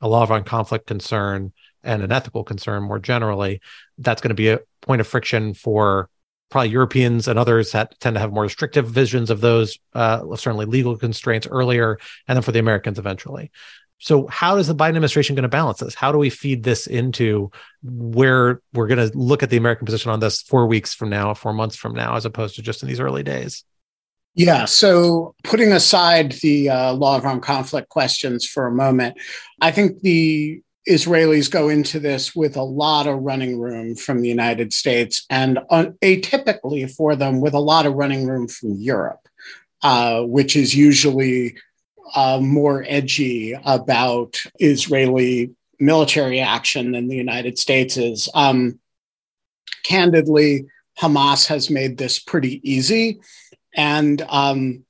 a 0.00 0.06
law 0.06 0.22
of 0.22 0.44
conflict 0.44 0.86
concern 0.86 1.52
and 1.82 2.00
an 2.00 2.12
ethical 2.12 2.44
concern 2.44 2.84
more 2.84 3.00
generally. 3.00 3.60
That's 3.98 4.22
going 4.22 4.28
to 4.28 4.34
be 4.34 4.50
a 4.50 4.60
point 4.82 5.00
of 5.00 5.08
friction 5.08 5.52
for 5.52 6.10
probably 6.50 6.70
Europeans 6.70 7.28
and 7.28 7.38
others 7.38 7.72
that 7.72 7.98
tend 8.00 8.14
to 8.14 8.20
have 8.20 8.32
more 8.32 8.44
restrictive 8.44 8.88
visions 8.88 9.30
of 9.30 9.40
those, 9.40 9.78
uh, 9.94 10.20
certainly 10.36 10.66
legal 10.66 10.96
constraints 10.96 11.46
earlier, 11.46 11.98
and 12.28 12.36
then 12.36 12.42
for 12.42 12.52
the 12.52 12.58
Americans 12.58 12.98
eventually. 12.98 13.50
So, 13.98 14.26
how 14.26 14.56
is 14.58 14.66
the 14.66 14.74
Biden 14.74 14.90
administration 14.90 15.34
going 15.34 15.44
to 15.44 15.48
balance 15.48 15.80
this? 15.80 15.94
How 15.94 16.12
do 16.12 16.18
we 16.18 16.28
feed 16.28 16.62
this 16.62 16.86
into 16.86 17.50
where 17.82 18.60
we're 18.74 18.88
going 18.88 19.10
to 19.10 19.16
look 19.16 19.42
at 19.42 19.50
the 19.50 19.56
American 19.56 19.86
position 19.86 20.10
on 20.10 20.20
this 20.20 20.42
four 20.42 20.66
weeks 20.66 20.92
from 20.94 21.08
now, 21.08 21.32
four 21.32 21.54
months 21.54 21.76
from 21.76 21.94
now, 21.94 22.14
as 22.14 22.26
opposed 22.26 22.56
to 22.56 22.62
just 22.62 22.82
in 22.82 22.88
these 22.88 23.00
early 23.00 23.22
days? 23.22 23.64
Yeah. 24.34 24.66
So, 24.66 25.34
putting 25.44 25.72
aside 25.72 26.32
the 26.32 26.68
uh, 26.68 26.92
law 26.92 27.16
of 27.16 27.24
armed 27.24 27.42
conflict 27.42 27.88
questions 27.88 28.44
for 28.44 28.66
a 28.66 28.72
moment, 28.72 29.16
I 29.62 29.70
think 29.70 30.02
the 30.02 30.60
Israelis 30.88 31.50
go 31.50 31.68
into 31.68 31.98
this 31.98 32.34
with 32.34 32.56
a 32.56 32.62
lot 32.62 33.06
of 33.06 33.22
running 33.22 33.58
room 33.58 33.94
from 33.94 34.20
the 34.20 34.28
United 34.28 34.72
States 34.72 35.26
and 35.30 35.58
uh, 35.70 35.86
atypically 36.02 36.90
for 36.90 37.16
them 37.16 37.40
with 37.40 37.54
a 37.54 37.58
lot 37.58 37.86
of 37.86 37.94
running 37.94 38.26
room 38.26 38.46
from 38.46 38.72
Europe, 38.74 39.28
uh, 39.82 40.22
which 40.22 40.54
is 40.54 40.74
usually 40.74 41.56
uh, 42.14 42.38
more 42.40 42.84
edgy 42.86 43.54
about 43.64 44.40
Israeli 44.60 45.50
military 45.80 46.40
action 46.40 46.92
than 46.92 47.08
the 47.08 47.16
United 47.16 47.58
States 47.58 47.96
is. 47.96 48.28
Um, 48.32 48.78
candidly, 49.82 50.66
Hamas 50.98 51.46
has 51.48 51.68
made 51.68 51.98
this 51.98 52.18
pretty 52.18 52.60
easy 52.68 53.20
and 53.76 54.22
um, 54.28 54.84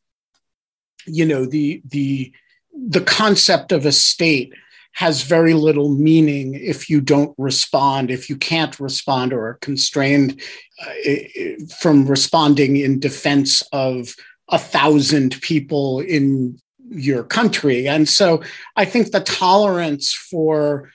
you 1.07 1.27
know 1.27 1.45
the 1.45 1.83
the 1.89 2.33
the 2.73 3.01
concept 3.01 3.73
of 3.73 3.85
a 3.85 3.93
state 3.93 4.53
has 4.97 5.25
very 5.25 5.53
little 5.53 5.91
meaning 5.91 6.55
if 6.55 6.89
you 6.89 7.03
don't 7.03 7.35
respond, 7.37 8.11
if 8.11 8.31
you 8.31 8.37
can't 8.37 8.81
respond 8.81 9.31
or 9.35 9.49
are 9.49 9.59
constrained 9.61 10.41
uh, 10.83 11.11
from 11.79 12.07
responding 12.07 12.77
in 12.77 12.99
defense 12.99 13.63
of 13.73 14.15
a 14.49 14.59
thousand 14.59 15.39
people 15.43 16.01
in 16.01 16.59
your 16.89 17.23
country. 17.23 17.87
And 17.87 18.09
so 18.09 18.43
I 18.77 18.87
think 18.87 19.11
the 19.11 19.21
tolerance 19.21 20.15
for 20.15 20.91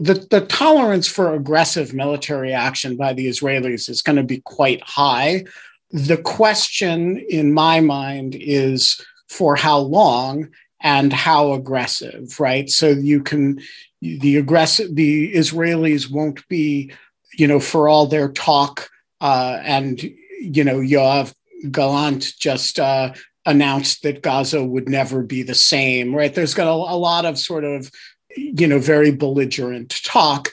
the, 0.00 0.26
the 0.30 0.46
tolerance 0.46 1.06
for 1.06 1.34
aggressive 1.34 1.92
military 1.92 2.54
action 2.54 2.96
by 2.96 3.12
the 3.12 3.28
Israelis 3.28 3.90
is 3.90 4.00
going 4.00 4.16
to 4.16 4.22
be 4.22 4.40
quite 4.46 4.82
high. 4.82 5.44
The 5.90 6.16
question 6.16 7.18
in 7.28 7.52
my 7.52 7.80
mind 7.80 8.34
is 8.34 8.98
for 9.28 9.56
how 9.56 9.78
long 9.78 10.48
and 10.80 11.12
how 11.12 11.52
aggressive, 11.52 12.38
right? 12.38 12.68
So 12.68 12.88
you 12.88 13.22
can, 13.22 13.60
the 14.00 14.36
aggressive, 14.36 14.94
the 14.94 15.34
Israelis 15.34 16.10
won't 16.10 16.46
be, 16.48 16.92
you 17.34 17.46
know, 17.46 17.60
for 17.60 17.88
all 17.88 18.06
their 18.06 18.30
talk, 18.30 18.88
uh, 19.20 19.58
and, 19.62 20.02
you 20.40 20.64
know, 20.64 20.76
Yoav 20.78 21.34
Gallant 21.70 22.32
just 22.38 22.78
uh, 22.78 23.14
announced 23.46 24.02
that 24.02 24.22
Gaza 24.22 24.62
would 24.62 24.88
never 24.88 25.22
be 25.22 25.42
the 25.42 25.54
same, 25.54 26.14
right? 26.14 26.34
There's 26.34 26.54
got 26.54 26.68
a, 26.68 26.72
a 26.72 26.96
lot 26.96 27.24
of 27.24 27.38
sort 27.38 27.64
of, 27.64 27.90
you 28.36 28.66
know, 28.66 28.78
very 28.78 29.10
belligerent 29.10 30.02
talk 30.04 30.48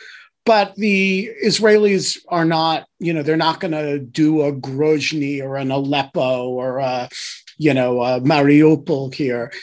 but 0.46 0.76
the 0.76 1.30
Israelis 1.44 2.18
are 2.28 2.46
not, 2.46 2.88
you 3.00 3.14
know, 3.14 3.24
they're 3.24 3.38
not 3.38 3.60
going 3.60 3.72
to 3.72 4.00
do 4.00 4.42
a 4.42 4.52
Grozny 4.52 5.42
or 5.42 5.56
an 5.56 5.72
Aleppo 5.72 6.50
or 6.50 6.80
a, 6.80 7.10
you 7.58 7.74
know, 7.74 8.02
a 8.02 8.20
Mariupol 8.20 9.14
here. 9.14 9.54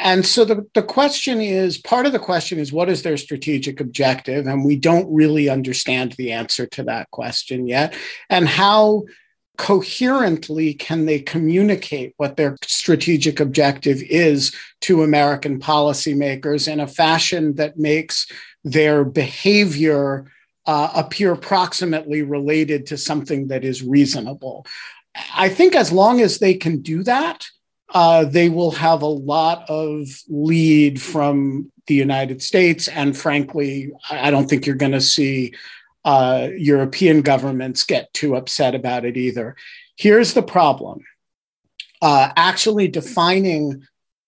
And 0.00 0.24
so 0.24 0.44
the, 0.44 0.66
the 0.74 0.82
question 0.82 1.40
is 1.40 1.76
part 1.76 2.06
of 2.06 2.12
the 2.12 2.18
question 2.20 2.58
is 2.58 2.72
what 2.72 2.88
is 2.88 3.02
their 3.02 3.16
strategic 3.16 3.80
objective? 3.80 4.46
And 4.46 4.64
we 4.64 4.76
don't 4.76 5.12
really 5.12 5.48
understand 5.48 6.12
the 6.12 6.32
answer 6.32 6.66
to 6.66 6.84
that 6.84 7.10
question 7.10 7.66
yet. 7.66 7.94
And 8.30 8.48
how 8.48 9.04
coherently 9.56 10.72
can 10.72 11.04
they 11.04 11.18
communicate 11.18 12.14
what 12.16 12.36
their 12.36 12.56
strategic 12.62 13.40
objective 13.40 14.00
is 14.02 14.54
to 14.82 15.02
American 15.02 15.58
policymakers 15.58 16.72
in 16.72 16.78
a 16.78 16.86
fashion 16.86 17.56
that 17.56 17.76
makes 17.76 18.30
their 18.62 19.04
behavior 19.04 20.30
uh, 20.66 20.90
appear 20.94 21.34
proximately 21.34 22.22
related 22.22 22.86
to 22.86 22.96
something 22.96 23.48
that 23.48 23.64
is 23.64 23.82
reasonable. 23.82 24.64
I 25.34 25.48
think 25.48 25.74
as 25.74 25.90
long 25.90 26.20
as 26.20 26.38
they 26.38 26.54
can 26.54 26.80
do 26.80 27.02
that, 27.02 27.48
uh, 27.94 28.24
they 28.24 28.48
will 28.48 28.70
have 28.72 29.02
a 29.02 29.06
lot 29.06 29.64
of 29.68 30.06
lead 30.28 31.00
from 31.00 31.72
the 31.86 31.94
United 31.94 32.42
States. 32.42 32.88
And 32.88 33.16
frankly, 33.16 33.90
I 34.10 34.30
don't 34.30 34.48
think 34.48 34.66
you're 34.66 34.76
going 34.76 34.92
to 34.92 35.00
see 35.00 35.54
uh, 36.04 36.48
European 36.56 37.22
governments 37.22 37.84
get 37.84 38.12
too 38.12 38.36
upset 38.36 38.74
about 38.74 39.04
it 39.04 39.16
either. 39.16 39.56
Here's 39.96 40.34
the 40.34 40.42
problem 40.42 41.04
uh, 42.00 42.30
actually 42.36 42.88
defining 42.88 43.86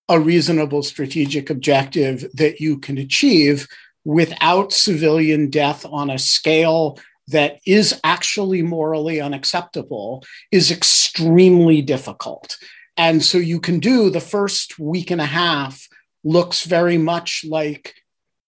a 0.09 0.19
reasonable 0.19 0.83
strategic 0.83 1.51
objective 1.51 2.27
that 2.35 2.61
you 2.61 2.79
can 2.79 2.99
achieve 2.99 3.69
without 4.05 4.73
civilian 4.73 5.51
death 5.51 5.87
on 5.87 6.11
a 6.11 6.19
scale 6.19 6.99
that 7.29 7.61
is 7.65 8.01
actually 8.03 8.61
morally 8.61 9.21
unacceptable 9.21 10.25
is 10.51 10.73
extremely 10.73 11.81
difficult. 11.81 12.57
And 12.97 13.25
so 13.25 13.39
you 13.39 13.61
can 13.61 13.79
do 13.79 14.11
the 14.11 14.21
first 14.21 14.79
week 14.79 15.11
and 15.11 15.21
a 15.21 15.27
half 15.27 15.89
looks 16.23 16.65
very 16.65 16.99
much 16.99 17.45
like 17.49 17.95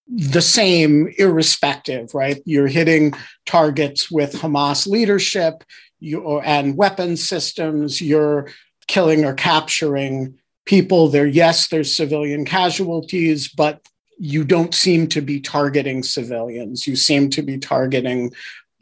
the 0.09 0.43
same, 0.43 1.13
irrespective, 1.17 2.15
right? 2.15 2.43
You're 2.45 2.67
hitting 2.67 3.15
targets 3.47 4.11
with 4.11 4.35
Hamas 4.35 4.87
leadership 4.87 5.65
you, 6.01 6.41
and 6.41 6.77
weapons 6.77 7.27
systems. 7.27 8.01
You're 8.01 8.51
killing 8.89 9.25
or 9.25 9.35
capturing 9.35 10.39
people. 10.67 11.09
There, 11.09 11.27
yes, 11.27 11.69
there's 11.69 11.97
civilian 11.97 12.45
casualties, 12.45 13.49
but 13.49 13.81
you 14.19 14.45
don't 14.45 14.75
seem 14.75 15.07
to 15.09 15.21
be 15.21 15.41
targeting 15.41 16.03
civilians. 16.03 16.87
You 16.87 16.97
seem 16.97 17.31
to 17.31 17.43
be 17.43 17.59
targeting 17.59 18.33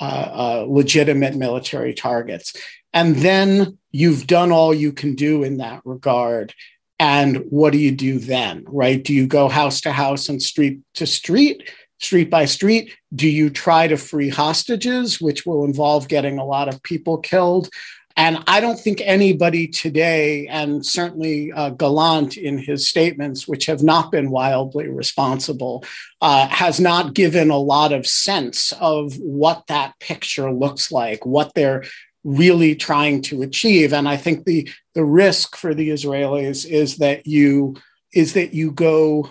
uh, 0.00 0.04
uh, 0.04 0.66
legitimate 0.68 1.36
military 1.36 1.94
targets. 1.94 2.54
And 2.92 3.16
then 3.16 3.78
you've 3.92 4.26
done 4.26 4.52
all 4.52 4.72
you 4.74 4.92
can 4.92 5.14
do 5.14 5.42
in 5.42 5.58
that 5.58 5.82
regard. 5.84 6.54
And 6.98 7.38
what 7.48 7.72
do 7.72 7.78
you 7.78 7.92
do 7.92 8.18
then, 8.18 8.64
right? 8.66 9.02
Do 9.02 9.14
you 9.14 9.26
go 9.26 9.48
house 9.48 9.80
to 9.82 9.92
house 9.92 10.28
and 10.28 10.42
street 10.42 10.80
to 10.94 11.06
street, 11.06 11.70
street 11.98 12.28
by 12.30 12.44
street? 12.44 12.94
Do 13.14 13.28
you 13.28 13.48
try 13.48 13.88
to 13.88 13.96
free 13.96 14.28
hostages, 14.28 15.20
which 15.20 15.46
will 15.46 15.64
involve 15.64 16.08
getting 16.08 16.38
a 16.38 16.44
lot 16.44 16.68
of 16.68 16.82
people 16.82 17.18
killed? 17.18 17.70
And 18.16 18.42
I 18.46 18.60
don't 18.60 18.78
think 18.78 19.00
anybody 19.02 19.66
today, 19.66 20.46
and 20.48 20.84
certainly 20.84 21.52
uh, 21.52 21.70
Gallant 21.70 22.36
in 22.36 22.58
his 22.58 22.86
statements, 22.86 23.48
which 23.48 23.64
have 23.64 23.82
not 23.82 24.12
been 24.12 24.30
wildly 24.30 24.88
responsible, 24.88 25.84
uh, 26.20 26.46
has 26.48 26.80
not 26.80 27.14
given 27.14 27.48
a 27.48 27.56
lot 27.56 27.94
of 27.94 28.06
sense 28.06 28.72
of 28.72 29.14
what 29.14 29.66
that 29.68 29.98
picture 30.00 30.52
looks 30.52 30.92
like, 30.92 31.24
what 31.24 31.54
they're 31.54 31.84
really 32.24 32.74
trying 32.74 33.22
to 33.22 33.42
achieve. 33.42 33.92
And 33.92 34.08
I 34.08 34.16
think 34.16 34.44
the 34.44 34.68
the 34.94 35.04
risk 35.04 35.56
for 35.56 35.74
the 35.74 35.90
Israelis 35.90 36.66
is 36.66 36.96
that 36.96 37.26
you 37.26 37.76
is 38.12 38.34
that 38.34 38.54
you 38.54 38.72
go 38.72 39.30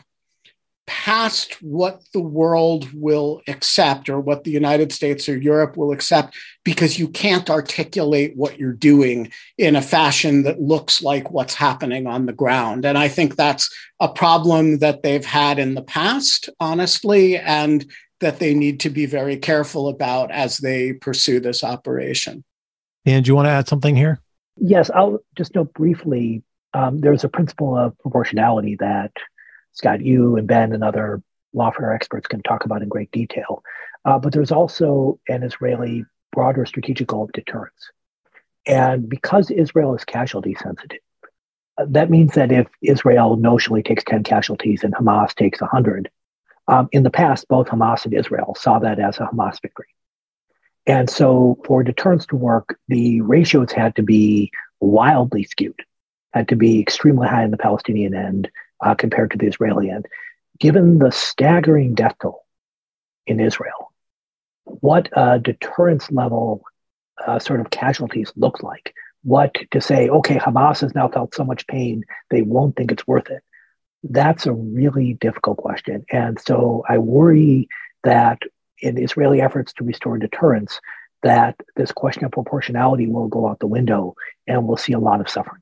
past 0.89 1.61
what 1.61 2.01
the 2.13 2.19
world 2.19 2.91
will 2.93 3.43
accept 3.47 4.09
or 4.09 4.19
what 4.19 4.43
the 4.43 4.49
United 4.49 4.91
States 4.91 5.29
or 5.29 5.37
Europe 5.37 5.77
will 5.77 5.91
accept 5.91 6.35
because 6.63 6.97
you 6.97 7.07
can't 7.07 7.47
articulate 7.47 8.35
what 8.35 8.57
you're 8.57 8.73
doing 8.73 9.31
in 9.59 9.75
a 9.75 9.83
fashion 9.83 10.41
that 10.41 10.59
looks 10.59 10.99
like 10.99 11.29
what's 11.29 11.53
happening 11.53 12.07
on 12.07 12.25
the 12.25 12.33
ground. 12.33 12.85
And 12.85 12.97
I 12.97 13.07
think 13.07 13.35
that's 13.35 13.71
a 13.99 14.09
problem 14.09 14.79
that 14.79 15.03
they've 15.03 15.23
had 15.23 15.59
in 15.59 15.75
the 15.75 15.83
past, 15.83 16.49
honestly, 16.59 17.37
and 17.37 17.85
that 18.19 18.39
they 18.39 18.55
need 18.55 18.79
to 18.79 18.89
be 18.89 19.05
very 19.05 19.37
careful 19.37 19.89
about 19.89 20.31
as 20.31 20.57
they 20.57 20.93
pursue 20.93 21.39
this 21.39 21.63
operation. 21.63 22.43
And 23.11 23.25
do 23.25 23.29
you 23.29 23.35
want 23.35 23.47
to 23.47 23.51
add 23.51 23.67
something 23.67 23.95
here? 23.95 24.19
Yes, 24.57 24.89
I'll 24.93 25.19
just 25.35 25.55
note 25.55 25.73
briefly 25.73 26.43
um, 26.73 26.99
there's 26.99 27.23
a 27.23 27.29
principle 27.29 27.77
of 27.77 27.97
proportionality 27.99 28.75
that 28.79 29.11
Scott, 29.73 30.01
you 30.01 30.35
and 30.35 30.47
Ben 30.47 30.73
and 30.73 30.83
other 30.83 31.21
lawfare 31.55 31.93
experts 31.93 32.27
can 32.27 32.41
talk 32.43 32.65
about 32.65 32.81
in 32.81 32.89
great 32.89 33.11
detail. 33.11 33.63
Uh, 34.05 34.19
but 34.19 34.33
there's 34.33 34.51
also 34.51 35.19
an 35.27 35.43
Israeli 35.43 36.05
broader 36.31 36.65
strategic 36.65 37.07
goal 37.07 37.23
of 37.23 37.31
deterrence. 37.31 37.91
And 38.65 39.09
because 39.09 39.49
Israel 39.49 39.95
is 39.95 40.03
casualty 40.03 40.55
sensitive, 40.61 40.99
uh, 41.77 41.85
that 41.89 42.09
means 42.09 42.33
that 42.33 42.51
if 42.51 42.67
Israel 42.81 43.37
notionally 43.37 43.83
takes 43.83 44.03
10 44.03 44.23
casualties 44.23 44.83
and 44.83 44.93
Hamas 44.93 45.33
takes 45.33 45.61
100, 45.61 46.09
um, 46.67 46.87
in 46.91 47.03
the 47.03 47.09
past, 47.09 47.47
both 47.47 47.67
Hamas 47.67 48.05
and 48.05 48.13
Israel 48.13 48.55
saw 48.55 48.77
that 48.79 48.99
as 48.99 49.17
a 49.17 49.27
Hamas 49.33 49.59
victory. 49.61 49.87
And 50.89 51.07
so 51.07 51.59
for 51.65 51.83
deterrence 51.83 52.25
to 52.25 52.35
work, 52.35 52.79
the 52.87 53.21
ratios 53.21 53.71
had 53.71 53.95
to 53.97 54.01
be 54.01 54.49
wildly 54.79 55.43
skewed, 55.43 55.79
had 56.33 56.47
to 56.47 56.55
be 56.55 56.79
extremely 56.79 57.27
high 57.27 57.43
in 57.43 57.51
the 57.51 57.57
Palestinian 57.57 58.15
end 58.15 58.49
uh, 58.83 58.95
compared 58.95 59.29
to 59.29 59.37
the 59.37 59.45
Israeli 59.45 59.91
end. 59.91 60.07
Given 60.59 60.97
the 60.97 61.11
staggering 61.11 61.93
death 61.93 62.15
toll 62.19 62.43
in 63.27 63.39
Israel, 63.39 63.93
what 64.63 65.09
a 65.13 65.37
deterrence 65.37 66.09
level 66.11 66.63
uh, 67.23 67.37
sort 67.37 67.59
of 67.59 67.69
casualties 67.69 68.33
looks 68.35 68.63
like, 68.63 68.95
what 69.21 69.55
to 69.69 69.79
say, 69.81 70.09
okay, 70.09 70.39
Hamas 70.39 70.81
has 70.81 70.95
now 70.95 71.07
felt 71.07 71.35
so 71.35 71.43
much 71.43 71.67
pain, 71.67 72.03
they 72.31 72.41
won't 72.41 72.75
think 72.75 72.91
it's 72.91 73.05
worth 73.05 73.29
it. 73.29 73.43
That's 74.01 74.47
a 74.47 74.53
really 74.53 75.13
difficult 75.13 75.57
question. 75.57 76.03
And 76.11 76.39
so 76.41 76.83
I 76.89 76.97
worry 76.97 77.67
that 78.03 78.39
in 78.81 79.01
Israeli 79.01 79.41
efforts 79.41 79.73
to 79.73 79.83
restore 79.83 80.17
deterrence, 80.17 80.79
that 81.23 81.55
this 81.75 81.91
question 81.91 82.23
of 82.25 82.31
proportionality 82.31 83.07
will 83.07 83.27
go 83.27 83.49
out 83.49 83.59
the 83.59 83.67
window 83.67 84.15
and 84.47 84.67
we'll 84.67 84.77
see 84.77 84.93
a 84.93 84.99
lot 84.99 85.19
of 85.19 85.29
suffering. 85.29 85.61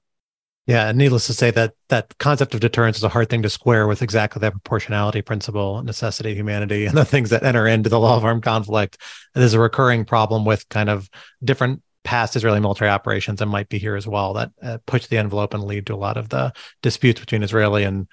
Yeah, 0.68 0.91
needless 0.91 1.28
to 1.28 1.34
say 1.34 1.49
that 1.51 1.76
that 1.88 2.18
concept 2.18 2.53
of 2.53 2.59
deterrence 2.59 2.97
is 2.97 3.03
a 3.03 3.09
hard 3.09 3.30
thing 3.30 3.41
to 3.43 3.49
square 3.49 3.88
with 3.88 4.01
exactly 4.01 4.41
that 4.41 4.51
proportionality 4.51 5.22
principle, 5.22 5.82
necessity, 5.82 6.36
humanity, 6.36 6.86
and 6.86 6.97
the 6.97 7.05
things 7.05 7.30
that 7.30 7.43
enter 7.43 7.65
into 7.65 7.89
the 7.89 7.99
law 7.99 8.18
of 8.18 8.26
armed 8.26 8.43
conflict. 8.43 8.97
And 9.34 9.41
there's 9.41 9.53
a 9.53 9.61
recurring 9.61 10.03
problem 10.03 10.43
with 10.43 10.68
kind 10.68 10.89
of 10.89 11.09
different 11.41 11.82
past 12.03 12.36
Israeli 12.36 12.59
military 12.59 12.89
operations 12.89 13.41
and 13.41 13.49
might 13.49 13.70
be 13.70 13.78
here 13.78 13.95
as 13.95 14.07
well 14.07 14.34
that 14.34 14.51
uh, 14.61 14.78
push 14.86 15.07
the 15.07 15.18
envelope 15.18 15.53
and 15.53 15.63
lead 15.63 15.86
to 15.86 15.93
a 15.93 15.95
lot 15.95 16.18
of 16.18 16.28
the 16.30 16.51
disputes 16.82 17.22
between 17.22 17.43
Israeli 17.43 17.84
and 17.84 18.07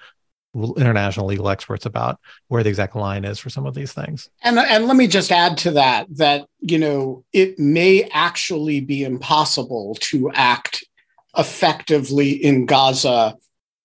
international 0.54 1.26
legal 1.26 1.48
experts 1.48 1.86
about 1.86 2.18
where 2.48 2.62
the 2.62 2.68
exact 2.68 2.94
line 2.96 3.24
is 3.24 3.38
for 3.38 3.50
some 3.50 3.66
of 3.66 3.74
these 3.74 3.92
things. 3.92 4.28
And 4.42 4.58
and 4.58 4.86
let 4.86 4.96
me 4.96 5.06
just 5.06 5.32
add 5.32 5.58
to 5.58 5.72
that 5.72 6.06
that 6.16 6.46
you 6.60 6.78
know 6.78 7.24
it 7.32 7.58
may 7.58 8.04
actually 8.12 8.80
be 8.80 9.04
impossible 9.04 9.96
to 10.00 10.30
act 10.32 10.84
effectively 11.36 12.30
in 12.30 12.66
Gaza 12.66 13.36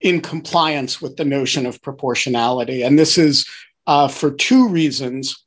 in 0.02 0.22
compliance 0.22 1.02
with 1.02 1.18
the 1.18 1.26
notion 1.26 1.66
of 1.66 1.82
proportionality. 1.82 2.84
And 2.84 2.98
this 2.98 3.18
is 3.18 3.48
uh, 3.88 4.08
for 4.08 4.32
two 4.32 4.68
reasons. 4.68 5.44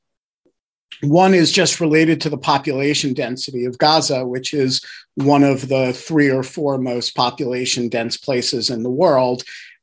One 1.01 1.35
is 1.35 1.51
just 1.51 1.81
related 1.81 2.21
to 2.23 2.29
the 2.29 2.39
population 2.39 3.15
density 3.15 3.65
of 3.65 3.79
Gaza, 3.79 4.27
which 4.27 4.53
is 4.53 4.85
one 5.15 5.43
of 5.43 5.69
the 5.69 5.93
three 5.93 6.31
or 6.31 6.43
four 6.43 6.79
most 6.79 7.17
population 7.17 7.89
dense 7.89 8.17
places 8.17 8.71
in 8.71 8.83
the 8.83 8.91
world. 8.91 9.43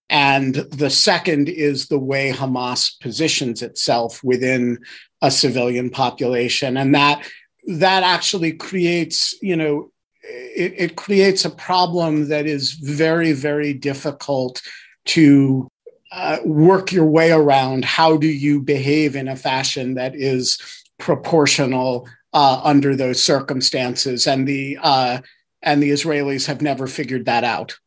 And 0.09 0.55
the 0.55 0.89
second 0.89 1.49
is 1.49 1.87
the 1.87 1.99
way 1.99 2.31
Hamas 2.31 2.99
positions 2.99 3.61
itself 3.61 4.23
within 4.23 4.79
a 5.21 5.29
civilian 5.29 5.89
population. 5.89 6.77
And 6.77 6.95
that 6.95 7.27
that 7.67 8.03
actually 8.03 8.53
creates, 8.53 9.35
you 9.41 9.55
know, 9.55 9.91
it, 10.23 10.73
it 10.77 10.95
creates 10.95 11.45
a 11.45 11.49
problem 11.49 12.29
that 12.29 12.45
is 12.45 12.71
very, 12.73 13.33
very 13.33 13.73
difficult 13.73 14.61
to 15.05 15.67
uh, 16.11 16.37
work 16.43 16.91
your 16.91 17.05
way 17.05 17.31
around. 17.31 17.85
How 17.85 18.17
do 18.17 18.27
you 18.27 18.61
behave 18.61 19.15
in 19.15 19.27
a 19.27 19.35
fashion 19.35 19.95
that 19.95 20.15
is 20.15 20.59
proportional 20.97 22.07
uh, 22.33 22.61
under 22.63 22.95
those 22.95 23.21
circumstances? 23.21 24.25
And 24.25 24.47
the 24.47 24.79
uh, 24.81 25.19
and 25.61 25.83
the 25.83 25.91
Israelis 25.91 26.47
have 26.47 26.61
never 26.61 26.87
figured 26.87 27.25
that 27.25 27.43
out. 27.43 27.77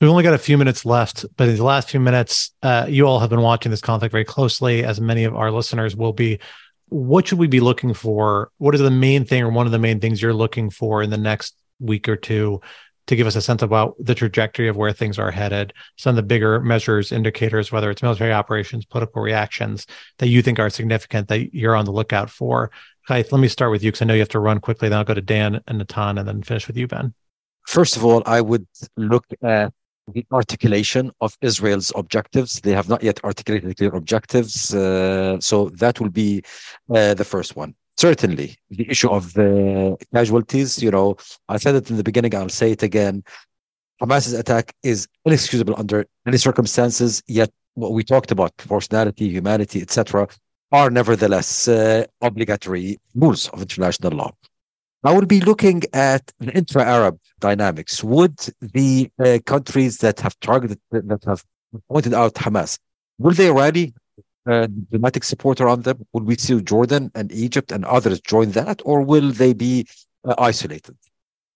We've 0.00 0.08
only 0.08 0.22
got 0.22 0.32
a 0.32 0.38
few 0.38 0.56
minutes 0.56 0.86
left, 0.86 1.26
but 1.36 1.50
in 1.50 1.56
the 1.56 1.62
last 1.62 1.90
few 1.90 2.00
minutes, 2.00 2.52
uh, 2.62 2.86
you 2.88 3.06
all 3.06 3.20
have 3.20 3.28
been 3.28 3.42
watching 3.42 3.70
this 3.70 3.82
conflict 3.82 4.12
very 4.12 4.24
closely, 4.24 4.82
as 4.82 4.98
many 4.98 5.24
of 5.24 5.36
our 5.36 5.50
listeners 5.50 5.94
will 5.94 6.14
be. 6.14 6.38
What 6.88 7.28
should 7.28 7.38
we 7.38 7.46
be 7.46 7.60
looking 7.60 7.92
for? 7.92 8.50
What 8.56 8.74
is 8.74 8.80
the 8.80 8.90
main 8.90 9.26
thing, 9.26 9.42
or 9.42 9.50
one 9.50 9.66
of 9.66 9.72
the 9.72 9.78
main 9.78 10.00
things 10.00 10.22
you're 10.22 10.32
looking 10.32 10.70
for 10.70 11.02
in 11.02 11.10
the 11.10 11.18
next 11.18 11.54
week 11.80 12.08
or 12.08 12.16
two 12.16 12.62
to 13.08 13.16
give 13.16 13.26
us 13.26 13.36
a 13.36 13.42
sense 13.42 13.60
about 13.60 13.94
the 13.98 14.14
trajectory 14.14 14.68
of 14.68 14.76
where 14.76 14.92
things 14.92 15.18
are 15.18 15.30
headed, 15.30 15.74
some 15.96 16.10
of 16.10 16.16
the 16.16 16.22
bigger 16.22 16.60
measures, 16.60 17.12
indicators, 17.12 17.70
whether 17.70 17.90
it's 17.90 18.02
military 18.02 18.32
operations, 18.32 18.86
political 18.86 19.20
reactions 19.20 19.86
that 20.18 20.28
you 20.28 20.40
think 20.40 20.58
are 20.58 20.70
significant 20.70 21.28
that 21.28 21.54
you're 21.54 21.76
on 21.76 21.84
the 21.84 21.92
lookout 21.92 22.30
for. 22.30 22.70
Ghaith, 23.08 23.32
let 23.32 23.40
me 23.40 23.48
start 23.48 23.70
with 23.70 23.82
you 23.82 23.90
because 23.90 24.02
I 24.02 24.04
know 24.06 24.14
you 24.14 24.20
have 24.20 24.28
to 24.30 24.40
run 24.40 24.60
quickly. 24.60 24.88
Then 24.88 24.98
I'll 24.98 25.04
go 25.04 25.14
to 25.14 25.20
Dan 25.20 25.60
and 25.66 25.78
Natan 25.78 26.16
and 26.16 26.26
then 26.26 26.42
finish 26.42 26.66
with 26.66 26.78
you, 26.78 26.86
Ben. 26.86 27.12
First 27.66 27.96
of 27.96 28.04
all, 28.04 28.22
I 28.24 28.40
would 28.40 28.66
look 28.96 29.26
at 29.42 29.74
the 30.12 30.26
articulation 30.32 31.10
of 31.20 31.36
Israel's 31.40 31.92
objectives. 31.94 32.60
They 32.60 32.72
have 32.72 32.88
not 32.88 33.02
yet 33.02 33.22
articulated 33.24 33.76
clear 33.76 33.94
objectives. 33.94 34.74
Uh, 34.74 35.38
so 35.40 35.70
that 35.70 36.00
will 36.00 36.10
be 36.10 36.42
uh, 36.94 37.14
the 37.14 37.24
first 37.24 37.56
one 37.56 37.74
certainly 38.00 38.56
the 38.70 38.88
issue 38.88 39.10
of 39.10 39.34
the 39.34 39.96
casualties, 40.14 40.82
you 40.82 40.90
know, 40.90 41.16
I 41.48 41.58
said 41.58 41.74
it 41.74 41.90
in 41.90 41.96
the 41.98 42.02
beginning, 42.02 42.34
I'll 42.34 42.48
say 42.48 42.72
it 42.72 42.82
again. 42.82 43.22
Hamas's 44.00 44.32
attack 44.32 44.74
is 44.82 45.06
inexcusable 45.26 45.74
under 45.76 46.06
any 46.26 46.38
circumstances, 46.38 47.22
yet 47.26 47.50
what 47.74 47.92
we 47.92 48.02
talked 48.02 48.30
about, 48.30 48.56
proportionality, 48.56 49.28
humanity, 49.28 49.82
etc., 49.82 50.26
are 50.72 50.88
nevertheless 50.88 51.68
uh, 51.68 52.06
obligatory 52.22 52.98
rules 53.14 53.48
of 53.48 53.60
international 53.60 54.12
law. 54.12 54.32
I 55.02 55.12
will 55.12 55.26
be 55.26 55.40
looking 55.40 55.82
at 55.94 56.30
the 56.40 56.52
intra-Arab 56.52 57.18
dynamics. 57.38 58.04
Would 58.04 58.38
the 58.60 59.10
uh, 59.18 59.38
countries 59.46 59.98
that 59.98 60.20
have 60.20 60.38
targeted, 60.40 60.78
that 60.92 61.24
have 61.24 61.42
pointed 61.88 62.12
out 62.12 62.34
Hamas, 62.34 62.78
will 63.18 63.32
they 63.32 63.50
rally 63.50 63.94
uh, 64.46 64.66
diplomatic 64.66 65.24
support 65.24 65.60
around 65.60 65.84
them? 65.84 66.06
Will 66.12 66.24
we 66.24 66.36
see 66.36 66.60
Jordan 66.60 67.10
and 67.14 67.32
Egypt 67.32 67.72
and 67.72 67.84
others 67.86 68.20
join 68.20 68.50
that, 68.50 68.82
or 68.84 69.00
will 69.00 69.30
they 69.30 69.54
be 69.54 69.86
uh, 70.24 70.34
isolated? 70.36 70.96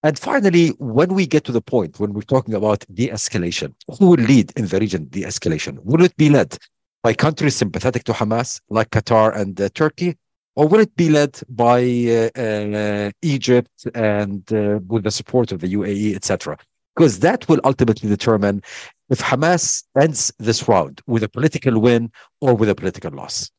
And 0.03 0.18
finally, 0.18 0.68
when 0.78 1.12
we 1.14 1.26
get 1.26 1.45
to 1.45 1.53
the 1.53 1.62
point 1.62 2.01
when 2.01 2.14
we're 2.14 2.22
talking 2.22 2.55
about 2.55 2.84
de 2.92 3.09
escalation, 3.09 3.74
who 3.99 4.09
will 4.09 4.24
lead 4.24 4.53
in 4.57 4.66
the 4.66 4.78
region 4.78 5.09
de 5.11 5.22
escalation? 5.22 5.78
Will 5.82 6.05
it 6.05 6.16
be 6.16 6.30
led 6.30 6.57
by 7.03 7.12
countries 7.12 7.57
sympathetic 7.57 8.05
to 8.05 8.12
Hamas, 8.12 8.61
like 8.70 8.90
Qatar 8.90 9.36
and 9.36 9.61
uh, 9.61 9.68
Turkey, 9.74 10.16
or 10.57 10.68
will 10.68 10.80
it 10.80 10.94
be 10.96 11.09
led 11.09 11.40
by 11.48 11.80
uh, 11.82 12.40
uh, 12.40 13.11
Egypt 13.22 13.86
and 13.94 14.52
uh, 14.52 14.78
with 14.86 15.05
the 15.05 15.11
support 15.11 15.52
of 15.52 15.61
the 15.61 15.72
UAE, 15.74 16.14
etc.? 16.14 16.57
Because 16.94 17.18
that 17.20 17.48
will 17.48 17.61
ultimately 17.64 18.09
determine 18.09 18.62
if 19.11 19.20
Hamas 19.20 19.84
ends 20.00 20.32
this 20.38 20.68
round 20.68 21.00
with 21.07 21.22
a 21.22 21.28
political 21.28 21.80
win 21.80 22.12
or 22.40 22.55
with 22.55 22.68
a 22.68 22.74
political 22.74 23.11
loss. 23.11 23.50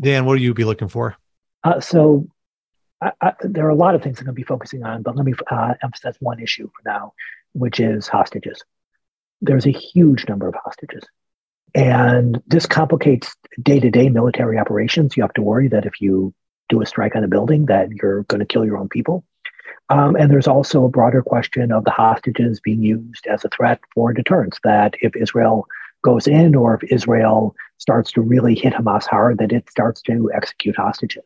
Dan, 0.00 0.26
what 0.26 0.32
will 0.32 0.42
you 0.42 0.54
be 0.54 0.64
looking 0.64 0.88
for? 0.88 1.16
Uh, 1.62 1.80
so 1.80 2.28
I, 3.00 3.12
I, 3.20 3.32
there 3.40 3.66
are 3.66 3.70
a 3.70 3.74
lot 3.74 3.94
of 3.94 4.02
things 4.02 4.18
I'm 4.18 4.26
going 4.26 4.34
to 4.34 4.40
be 4.40 4.42
focusing 4.42 4.82
on, 4.82 5.02
but 5.02 5.16
let 5.16 5.24
me 5.24 5.32
uh, 5.50 5.74
emphasize 5.82 6.16
one 6.20 6.40
issue 6.40 6.68
for 6.68 6.90
now, 6.90 7.14
which 7.52 7.80
is 7.80 8.06
hostages. 8.06 8.62
There's 9.40 9.66
a 9.66 9.70
huge 9.70 10.28
number 10.28 10.46
of 10.46 10.54
hostages. 10.62 11.04
And 11.74 12.40
this 12.46 12.66
complicates 12.66 13.34
day 13.60 13.80
to 13.80 13.90
day 13.90 14.08
military 14.08 14.58
operations. 14.58 15.16
You 15.16 15.22
have 15.24 15.34
to 15.34 15.42
worry 15.42 15.68
that 15.68 15.86
if 15.86 16.00
you 16.00 16.32
do 16.68 16.80
a 16.80 16.86
strike 16.86 17.16
on 17.16 17.24
a 17.24 17.28
building, 17.28 17.66
that 17.66 17.90
you're 17.90 18.22
going 18.24 18.40
to 18.40 18.46
kill 18.46 18.64
your 18.64 18.78
own 18.78 18.88
people. 18.88 19.24
Um, 19.90 20.16
and 20.16 20.30
there's 20.30 20.48
also 20.48 20.84
a 20.84 20.88
broader 20.88 21.22
question 21.22 21.72
of 21.72 21.84
the 21.84 21.90
hostages 21.90 22.60
being 22.60 22.82
used 22.82 23.26
as 23.26 23.44
a 23.44 23.48
threat 23.48 23.80
for 23.94 24.12
deterrence, 24.12 24.58
that 24.64 24.94
if 25.02 25.14
Israel 25.14 25.66
goes 26.02 26.26
in 26.26 26.54
or 26.54 26.74
if 26.74 26.92
Israel 26.92 27.54
starts 27.78 28.12
to 28.12 28.20
really 28.20 28.54
hit 28.54 28.72
Hamas 28.72 29.06
hard, 29.06 29.38
that 29.38 29.52
it 29.52 29.68
starts 29.68 30.00
to 30.02 30.30
execute 30.34 30.76
hostages. 30.76 31.24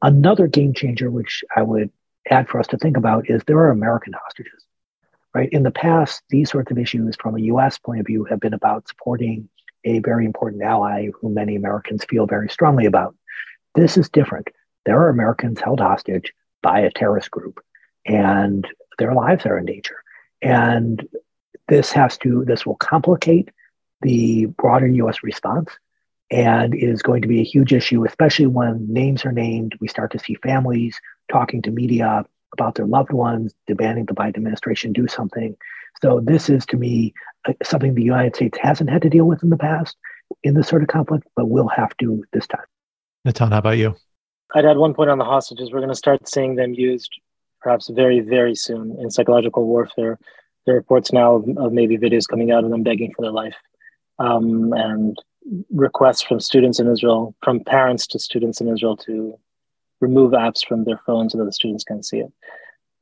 Another 0.00 0.46
game 0.46 0.74
changer, 0.74 1.10
which 1.10 1.44
I 1.54 1.62
would 1.62 1.90
add 2.30 2.48
for 2.48 2.60
us 2.60 2.66
to 2.68 2.78
think 2.78 2.96
about, 2.96 3.28
is 3.28 3.42
there 3.46 3.58
are 3.58 3.70
American 3.70 4.12
hostages. 4.12 4.64
Right? 5.34 5.48
In 5.50 5.62
the 5.62 5.70
past, 5.70 6.22
these 6.28 6.50
sorts 6.50 6.70
of 6.70 6.78
issues 6.78 7.16
from 7.16 7.36
a 7.36 7.42
US 7.42 7.78
point 7.78 8.00
of 8.00 8.06
view 8.06 8.24
have 8.24 8.40
been 8.40 8.52
about 8.52 8.88
supporting 8.88 9.48
a 9.84 9.98
very 10.00 10.24
important 10.24 10.62
ally 10.62 11.08
who 11.20 11.28
many 11.28 11.56
Americans 11.56 12.04
feel 12.04 12.26
very 12.26 12.48
strongly 12.48 12.86
about. 12.86 13.14
This 13.74 13.96
is 13.96 14.08
different. 14.08 14.48
There 14.84 15.00
are 15.00 15.08
Americans 15.08 15.60
held 15.60 15.80
hostage 15.80 16.32
by 16.62 16.80
a 16.80 16.90
terrorist 16.90 17.30
group 17.30 17.60
and 18.06 18.66
their 18.98 19.14
lives 19.14 19.46
are 19.46 19.58
in 19.58 19.66
danger. 19.66 19.96
And 20.40 21.06
this 21.68 21.92
has 21.92 22.18
to, 22.18 22.44
this 22.44 22.66
will 22.66 22.76
complicate 22.76 23.50
the 24.02 24.46
broader 24.46 24.88
US 24.88 25.22
response 25.22 25.70
and 26.30 26.74
is 26.74 27.02
going 27.02 27.22
to 27.22 27.28
be 27.28 27.40
a 27.40 27.44
huge 27.44 27.72
issue, 27.72 28.04
especially 28.04 28.46
when 28.46 28.92
names 28.92 29.24
are 29.24 29.32
named. 29.32 29.76
We 29.80 29.88
start 29.88 30.12
to 30.12 30.18
see 30.18 30.34
families 30.34 31.00
talking 31.30 31.62
to 31.62 31.70
media 31.70 32.24
about 32.52 32.74
their 32.74 32.86
loved 32.86 33.12
ones, 33.12 33.54
demanding 33.66 34.06
the 34.06 34.14
Biden 34.14 34.36
administration 34.36 34.92
do 34.92 35.06
something. 35.06 35.56
So, 36.00 36.20
this 36.20 36.48
is 36.48 36.64
to 36.66 36.76
me 36.76 37.14
something 37.62 37.94
the 37.94 38.02
United 38.02 38.36
States 38.36 38.58
hasn't 38.60 38.90
had 38.90 39.02
to 39.02 39.10
deal 39.10 39.24
with 39.24 39.42
in 39.42 39.50
the 39.50 39.56
past. 39.56 39.96
in 40.42 40.54
this 40.54 40.68
sort 40.68 40.82
of 40.82 40.88
conflict, 40.88 41.26
but 41.36 41.46
we'll 41.46 41.68
have 41.68 41.94
to 41.98 42.24
this 42.32 42.46
time. 42.46 42.64
Natan, 43.24 43.52
how 43.52 43.58
about 43.58 43.76
you? 43.76 43.94
I'd 44.54 44.64
add 44.64 44.78
one 44.78 44.94
point 44.94 45.10
on 45.10 45.18
the 45.18 45.24
hostages. 45.24 45.70
We're 45.70 45.80
going 45.80 45.90
to 45.90 45.94
start 45.94 46.28
seeing 46.28 46.56
them 46.56 46.74
used 46.74 47.12
perhaps 47.60 47.88
very, 47.88 48.20
very 48.20 48.54
soon 48.54 48.96
in 48.98 49.10
psychological 49.10 49.66
warfare. 49.66 50.18
There 50.64 50.74
are 50.74 50.78
reports 50.78 51.12
now 51.12 51.36
of, 51.36 51.48
of 51.58 51.72
maybe 51.72 51.96
videos 51.98 52.28
coming 52.28 52.50
out 52.50 52.64
of 52.64 52.70
them 52.70 52.82
begging 52.82 53.12
for 53.14 53.22
their 53.22 53.32
life. 53.32 53.54
Um, 54.18 54.72
and 54.72 55.16
requests 55.70 56.22
from 56.22 56.40
students 56.40 56.78
in 56.78 56.90
Israel, 56.90 57.34
from 57.42 57.64
parents 57.64 58.06
to 58.08 58.18
students 58.18 58.60
in 58.60 58.68
Israel 58.68 58.96
to 58.98 59.34
remove 60.00 60.32
apps 60.32 60.66
from 60.66 60.84
their 60.84 61.00
phones 61.06 61.32
so 61.32 61.38
that 61.38 61.44
the 61.44 61.52
students 61.52 61.84
can 61.84 62.02
see 62.02 62.18
it. 62.18 62.32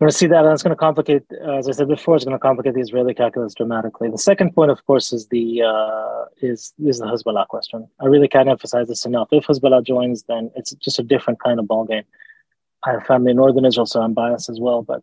Going 0.01 0.11
to 0.11 0.17
see 0.17 0.27
that, 0.29 0.45
and 0.45 0.53
it's 0.53 0.63
going 0.63 0.75
to 0.75 0.77
complicate, 0.77 1.25
uh, 1.45 1.59
as 1.59 1.69
I 1.69 1.73
said 1.73 1.89
before, 1.89 2.17
it's 2.17 2.25
going 2.25 2.35
to 2.35 2.41
complicate 2.41 2.73
the 2.75 2.81
Israeli 2.81 3.13
calculus 3.13 3.55
dramatically. 3.55 4.11
The 4.11 4.17
second 4.17 4.55
point, 4.55 4.71
of 4.71 4.85
course, 4.87 5.13
is 5.13 5.29
the 5.29 5.63
uh, 5.63 6.25
is 6.41 6.73
is 6.83 6.99
the 7.01 7.05
Hezbollah 7.05 7.47
question. 7.49 7.87
I 8.01 8.07
really 8.07 8.29
can't 8.29 8.49
emphasize 8.49 8.89
this 8.89 9.05
enough. 9.05 9.29
If 9.31 9.47
Hezbollah 9.47 9.85
joins, 9.85 10.23
then 10.23 10.51
it's 10.57 10.73
just 10.77 10.99
a 10.99 11.03
different 11.03 11.41
kind 11.41 11.61
of 11.61 11.67
ballgame. 11.67 12.05
I 12.87 12.93
have 12.93 13.05
family 13.05 13.33
in 13.33 13.37
northern 13.37 13.67
Israel, 13.67 13.85
so 13.85 14.01
I'm 14.01 14.15
biased 14.15 14.49
as 14.49 14.59
well. 14.59 14.81
But 14.83 15.03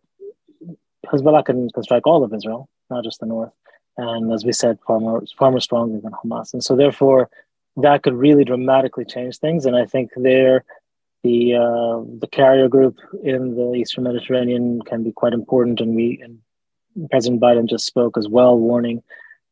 Hezbollah 1.06 1.44
can, 1.44 1.70
can 1.70 1.82
strike 1.84 2.06
all 2.06 2.24
of 2.24 2.34
Israel, 2.34 2.68
not 2.90 3.04
just 3.04 3.20
the 3.20 3.26
north 3.26 3.52
and 3.98 4.32
as 4.32 4.44
we 4.44 4.52
said, 4.52 4.78
far 4.86 5.00
more 5.00 5.22
far 5.36 5.50
more 5.50 5.60
stronger 5.60 6.00
than 6.00 6.12
Hamas. 6.12 6.54
And 6.54 6.64
so 6.64 6.76
therefore, 6.76 7.28
that 7.76 8.02
could 8.02 8.14
really 8.14 8.44
dramatically 8.44 9.04
change 9.04 9.38
things. 9.38 9.66
And 9.66 9.76
I 9.76 9.84
think 9.84 10.12
there, 10.16 10.64
the 11.22 11.54
uh, 11.54 12.04
the 12.20 12.28
carrier 12.30 12.68
group 12.68 12.98
in 13.22 13.54
the 13.56 13.74
Eastern 13.74 14.04
Mediterranean 14.04 14.82
can 14.82 15.02
be 15.02 15.12
quite 15.12 15.32
important. 15.32 15.80
And 15.80 15.94
we 15.94 16.20
and 16.22 16.38
President 17.10 17.40
Biden 17.40 17.68
just 17.68 17.86
spoke 17.86 18.16
as 18.16 18.28
well, 18.28 18.58
warning 18.58 19.02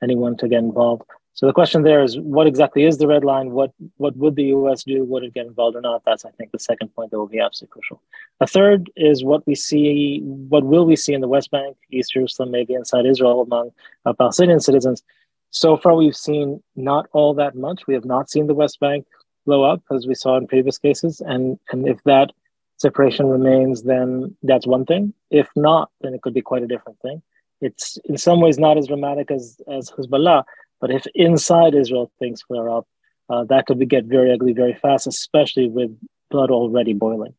anyone 0.03 0.37
to 0.39 0.49
get 0.49 0.59
involved. 0.59 1.03
So 1.35 1.45
the 1.45 1.53
question 1.53 1.83
there 1.83 2.03
is, 2.03 2.19
what 2.19 2.47
exactly 2.47 2.85
is 2.85 2.97
the 2.97 3.07
red 3.07 3.23
line? 3.23 3.51
What 3.51 3.73
what 3.99 4.17
would 4.17 4.37
the 4.37 4.45
U.S. 4.45 4.85
do? 4.85 5.05
Would 5.05 5.23
it 5.23 5.35
get 5.35 5.47
involved 5.47 5.77
or 5.77 5.83
not? 5.83 6.03
That's 6.07 6.25
I 6.25 6.31
think 6.31 6.51
the 6.51 6.59
second 6.59 6.95
point 6.95 7.11
that 7.11 7.19
will 7.19 7.27
be 7.27 7.41
absolutely 7.41 7.73
crucial. 7.73 8.01
A 8.41 8.47
third 8.47 8.91
is 8.97 9.23
what 9.23 9.47
we 9.47 9.55
see. 9.55 10.21
What 10.23 10.65
will 10.65 10.87
we 10.87 10.97
see 10.97 11.13
in 11.13 11.21
the 11.21 11.29
West 11.29 11.51
Bank, 11.51 11.77
East 11.91 12.13
Jerusalem, 12.15 12.53
maybe 12.53 12.73
inside 12.73 13.05
Israel 13.05 13.43
among 13.43 13.71
uh, 14.07 14.15
Palestinian 14.15 14.61
citizens? 14.61 15.03
So 15.51 15.77
far, 15.77 15.95
we've 15.95 16.17
seen 16.17 16.63
not 16.75 17.07
all 17.13 17.35
that 17.35 17.55
much. 17.55 17.87
We 17.87 17.95
have 17.95 18.07
not 18.07 18.31
seen 18.31 18.47
the 18.47 18.55
West 18.55 18.81
Bank 18.81 19.07
blow 19.47 19.63
up 19.65 19.83
as 19.91 20.07
we 20.07 20.15
saw 20.15 20.37
in 20.37 20.47
previous 20.47 20.79
cases, 20.79 21.23
and 21.25 21.59
and 21.71 21.89
if 21.89 22.03
that 22.05 22.33
separation 22.77 23.27
remains, 23.27 23.83
then 23.83 24.37
that's 24.43 24.67
one 24.67 24.85
thing. 24.85 25.15
If 25.31 25.49
not, 25.57 25.91
then 26.03 26.13
it 26.13 26.21
could 26.21 26.35
be 26.35 26.43
quite 26.43 26.63
a 26.63 26.67
different 26.67 27.01
thing. 27.01 27.23
It's 27.63 27.97
in 28.05 28.19
some 28.19 28.43
ways 28.43 28.59
not 28.59 28.77
as 28.77 28.89
dramatic 28.89 29.31
as 29.31 29.61
as 29.67 29.91
Hezbollah 29.91 30.45
but 30.81 30.91
if 30.91 31.07
inside 31.15 31.75
Israel 31.75 32.11
things 32.19 32.43
flare 32.43 32.69
up, 32.69 32.87
uh, 33.29 33.45
that 33.45 33.67
could 33.67 33.79
be, 33.79 33.87
get 33.87 34.05
very 34.05 34.33
ugly 34.33 34.53
very 34.53 34.75
fast, 34.75 35.07
especially 35.07 35.69
with 35.69 35.97
blood 36.31 36.51
already 36.51 36.93
boiling. 36.93 37.35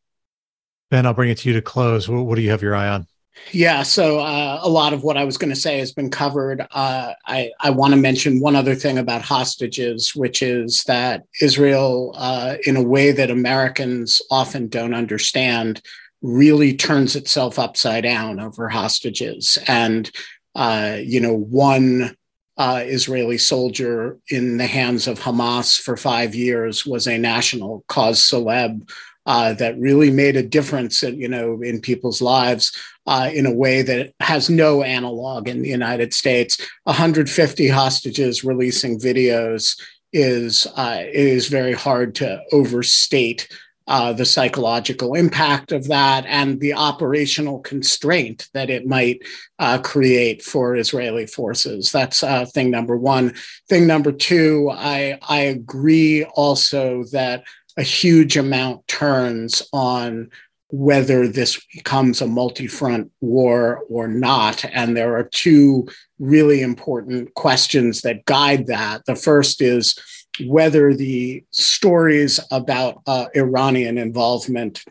Ben, 0.90 1.06
I'll 1.06 1.14
bring 1.14 1.30
it 1.30 1.38
to 1.40 1.50
you 1.50 1.56
to 1.56 1.62
close. 1.62 2.10
What, 2.10 2.26
what 2.26 2.36
do 2.36 2.42
you 2.42 2.50
have 2.50 2.62
your 2.62 2.76
eye 2.76 2.88
on? 2.88 3.08
Yeah, 3.54 3.84
so 3.84 4.20
uh, 4.20 4.60
a 4.62 4.70
lot 4.70 4.92
of 4.92 5.04
what 5.04 5.16
I 5.16 5.24
was 5.24 5.38
going 5.38 5.54
to 5.54 5.56
say 5.56 5.80
has 5.80 5.94
been 5.94 6.10
covered. 6.10 6.68
Uh, 6.72 7.14
I, 7.26 7.52
I 7.62 7.70
want 7.70 7.94
to 7.94 8.00
mention 8.00 8.42
one 8.42 8.58
other 8.58 8.76
thing 8.76 8.98
about 8.98 9.22
hostages, 9.22 10.14
which 10.14 10.42
is 10.42 10.84
that 10.84 11.24
Israel, 11.42 12.14
uh, 12.18 12.56
in 12.66 12.76
a 12.76 12.84
way 12.84 13.14
that 13.14 13.32
Americans 13.32 14.22
often 14.30 14.68
don't 14.68 14.94
understand, 14.94 15.82
really 16.22 16.76
turns 16.76 17.16
itself 17.16 17.58
upside 17.58 18.04
down 18.04 18.40
over 18.40 18.68
hostages. 18.68 19.58
And, 19.68 20.12
uh, 20.56 20.98
you 21.02 21.22
know, 21.22 21.34
one 21.34 22.18
uh, 22.58 22.82
Israeli 22.84 23.38
soldier 23.38 24.18
in 24.30 24.58
the 24.58 24.68
hands 24.68 25.08
of 25.08 25.20
Hamas 25.20 25.80
for 25.80 25.96
five 25.96 26.36
years 26.36 26.86
was 26.86 27.08
a 27.08 27.18
national 27.18 27.86
cause 27.88 28.20
celeb 28.20 28.90
uh, 29.28 29.54
that 29.54 29.78
really 29.78 30.10
made 30.10 30.36
a 30.36 30.44
difference, 30.44 31.04
in, 31.04 31.20
you 31.20 31.28
know, 31.28 31.62
in 31.62 31.82
people's 31.82 32.22
lives 32.22 32.72
uh, 33.08 33.30
in 33.34 33.46
a 33.46 33.54
way 33.54 33.82
that 33.82 34.14
has 34.20 34.50
no 34.50 34.84
analog 34.84 35.48
in 35.48 35.62
the 35.62 35.70
United 35.70 36.14
States. 36.14 36.62
150 36.84 37.68
hostages 37.70 38.44
releasing 38.44 39.00
videos 39.00 39.80
is 40.14 40.68
uh, 40.76 41.02
is 41.02 41.48
very 41.48 41.74
hard 41.74 42.16
to 42.16 42.42
overstate 42.52 43.48
uh, 43.88 44.12
the 44.12 44.26
psychological 44.26 45.14
impact 45.14 45.72
of 45.72 45.88
that 45.88 46.26
and 46.28 46.60
the 46.60 46.74
operational 46.74 47.60
constraint 47.60 48.50
that 48.54 48.70
it 48.70 48.86
might 48.86 49.22
uh, 49.60 49.78
create 49.78 50.42
for 50.42 50.76
Israeli 50.76 51.26
forces. 51.26 51.92
That's 51.92 52.22
uh, 52.22 52.46
thing 52.46 52.70
number 52.70 52.98
one. 52.98 53.34
Thing 53.70 53.88
number 53.88 54.12
two, 54.12 54.70
I, 54.74 55.18
I 55.28 55.40
agree 55.40 56.26
also 56.26 57.06
that 57.14 57.46
a 57.78 57.84
huge 57.84 58.36
amount 58.36 58.86
turns 58.88 59.64
on 59.72 60.32
whether 60.70 61.28
this 61.28 61.60
becomes 61.74 62.22
a 62.22 62.28
multi 62.28 62.68
front 62.68 63.12
war 63.22 63.84
or 63.90 64.08
not. 64.08 64.66
And 64.66 64.96
there 64.96 65.16
are 65.16 65.24
two 65.24 65.88
really 66.20 66.62
important 66.62 67.34
questions 67.36 68.02
that 68.02 68.26
guide 68.26 68.68
that. 68.68 69.06
The 69.06 69.16
first 69.16 69.62
is, 69.62 69.98
whether 70.46 70.94
the 70.94 71.44
stories 71.52 72.40
about 72.52 73.02
uh, 73.08 73.26
Iranian 73.36 73.98
involvement 73.98 74.84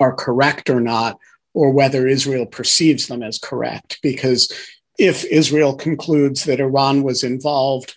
are 0.00 0.14
correct 0.14 0.70
or 0.70 0.80
not, 0.80 1.18
or 1.54 1.70
whether 1.70 2.06
Israel 2.06 2.46
perceives 2.46 3.08
them 3.08 3.22
as 3.22 3.38
correct. 3.38 3.98
Because 4.02 4.50
if 4.98 5.24
Israel 5.24 5.74
concludes 5.74 6.44
that 6.44 6.60
Iran 6.60 7.02
was 7.02 7.24
involved, 7.24 7.96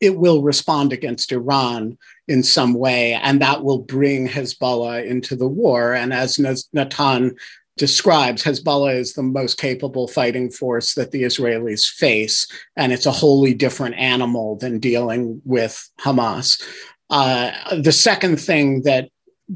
it 0.00 0.16
will 0.16 0.42
respond 0.42 0.92
against 0.92 1.32
Iran 1.32 1.98
in 2.30 2.44
some 2.44 2.74
way, 2.74 3.14
and 3.14 3.42
that 3.42 3.64
will 3.64 3.80
bring 3.80 4.28
Hezbollah 4.28 5.04
into 5.04 5.34
the 5.34 5.48
war. 5.48 5.94
And 5.94 6.14
as 6.14 6.38
Natan 6.72 7.34
describes, 7.76 8.44
Hezbollah 8.44 8.94
is 8.94 9.14
the 9.14 9.24
most 9.24 9.58
capable 9.58 10.06
fighting 10.06 10.48
force 10.48 10.94
that 10.94 11.10
the 11.10 11.24
Israelis 11.24 11.90
face, 11.90 12.46
and 12.76 12.92
it's 12.92 13.06
a 13.06 13.10
wholly 13.10 13.52
different 13.52 13.96
animal 13.96 14.56
than 14.56 14.78
dealing 14.78 15.42
with 15.44 15.90
Hamas. 16.00 16.62
Uh, 17.10 17.50
the 17.82 17.92
second 17.92 18.40
thing 18.40 18.82
that 18.82 19.08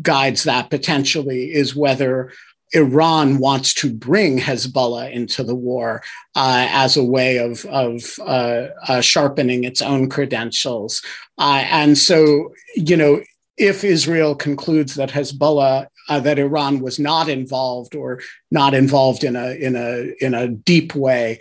guides 0.02 0.42
that 0.42 0.68
potentially 0.70 1.52
is 1.52 1.76
whether 1.76 2.32
Iran 2.74 3.38
wants 3.38 3.72
to 3.74 3.92
bring 3.92 4.38
Hezbollah 4.38 5.12
into 5.12 5.42
the 5.42 5.54
war 5.54 6.02
uh, 6.34 6.66
as 6.70 6.96
a 6.96 7.04
way 7.04 7.38
of, 7.38 7.64
of 7.66 8.02
uh, 8.20 8.68
uh 8.88 9.00
sharpening 9.00 9.64
its 9.64 9.80
own 9.80 10.08
credentials. 10.08 11.02
Uh, 11.38 11.64
and 11.70 11.96
so, 11.96 12.52
you 12.74 12.96
know, 12.96 13.22
if 13.56 13.84
Israel 13.84 14.34
concludes 14.34 14.94
that 14.94 15.10
Hezbollah 15.10 15.86
uh, 16.08 16.20
that 16.20 16.38
Iran 16.38 16.80
was 16.80 16.98
not 16.98 17.28
involved 17.28 17.94
or 17.94 18.20
not 18.50 18.74
involved 18.74 19.24
in 19.24 19.36
a 19.36 19.52
in 19.52 19.76
a 19.76 20.12
in 20.20 20.34
a 20.34 20.48
deep 20.48 20.94
way, 20.94 21.38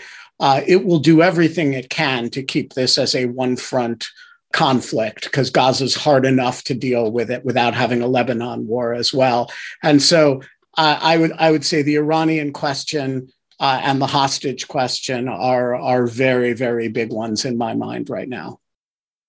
it 0.67 0.85
will 0.85 0.99
do 0.99 1.21
everything 1.21 1.73
it 1.73 1.89
can 1.89 2.29
to 2.29 2.43
keep 2.43 2.73
this 2.73 2.97
as 2.97 3.15
a 3.15 3.25
one 3.25 3.55
front 3.55 4.07
conflict 4.53 5.23
because 5.25 5.49
Gaza 5.49 5.83
is 5.83 5.95
hard 5.95 6.25
enough 6.25 6.63
to 6.65 6.73
deal 6.73 7.11
with 7.11 7.29
it 7.29 7.43
without 7.43 7.73
having 7.73 8.01
a 8.01 8.07
Lebanon 8.07 8.67
war 8.67 8.93
as 8.93 9.13
well. 9.13 9.51
And 9.81 10.01
so 10.01 10.41
uh, 10.77 10.99
I 11.01 11.17
would 11.17 11.31
I 11.33 11.51
would 11.51 11.65
say 11.65 11.81
the 11.81 11.95
Iranian 11.95 12.53
question 12.53 13.31
uh, 13.59 13.79
and 13.83 14.01
the 14.01 14.07
hostage 14.07 14.67
question 14.67 15.27
are 15.27 15.75
are 15.75 16.07
very 16.07 16.53
very 16.53 16.87
big 16.87 17.11
ones 17.11 17.45
in 17.45 17.57
my 17.57 17.73
mind 17.73 18.09
right 18.09 18.29
now. 18.29 18.59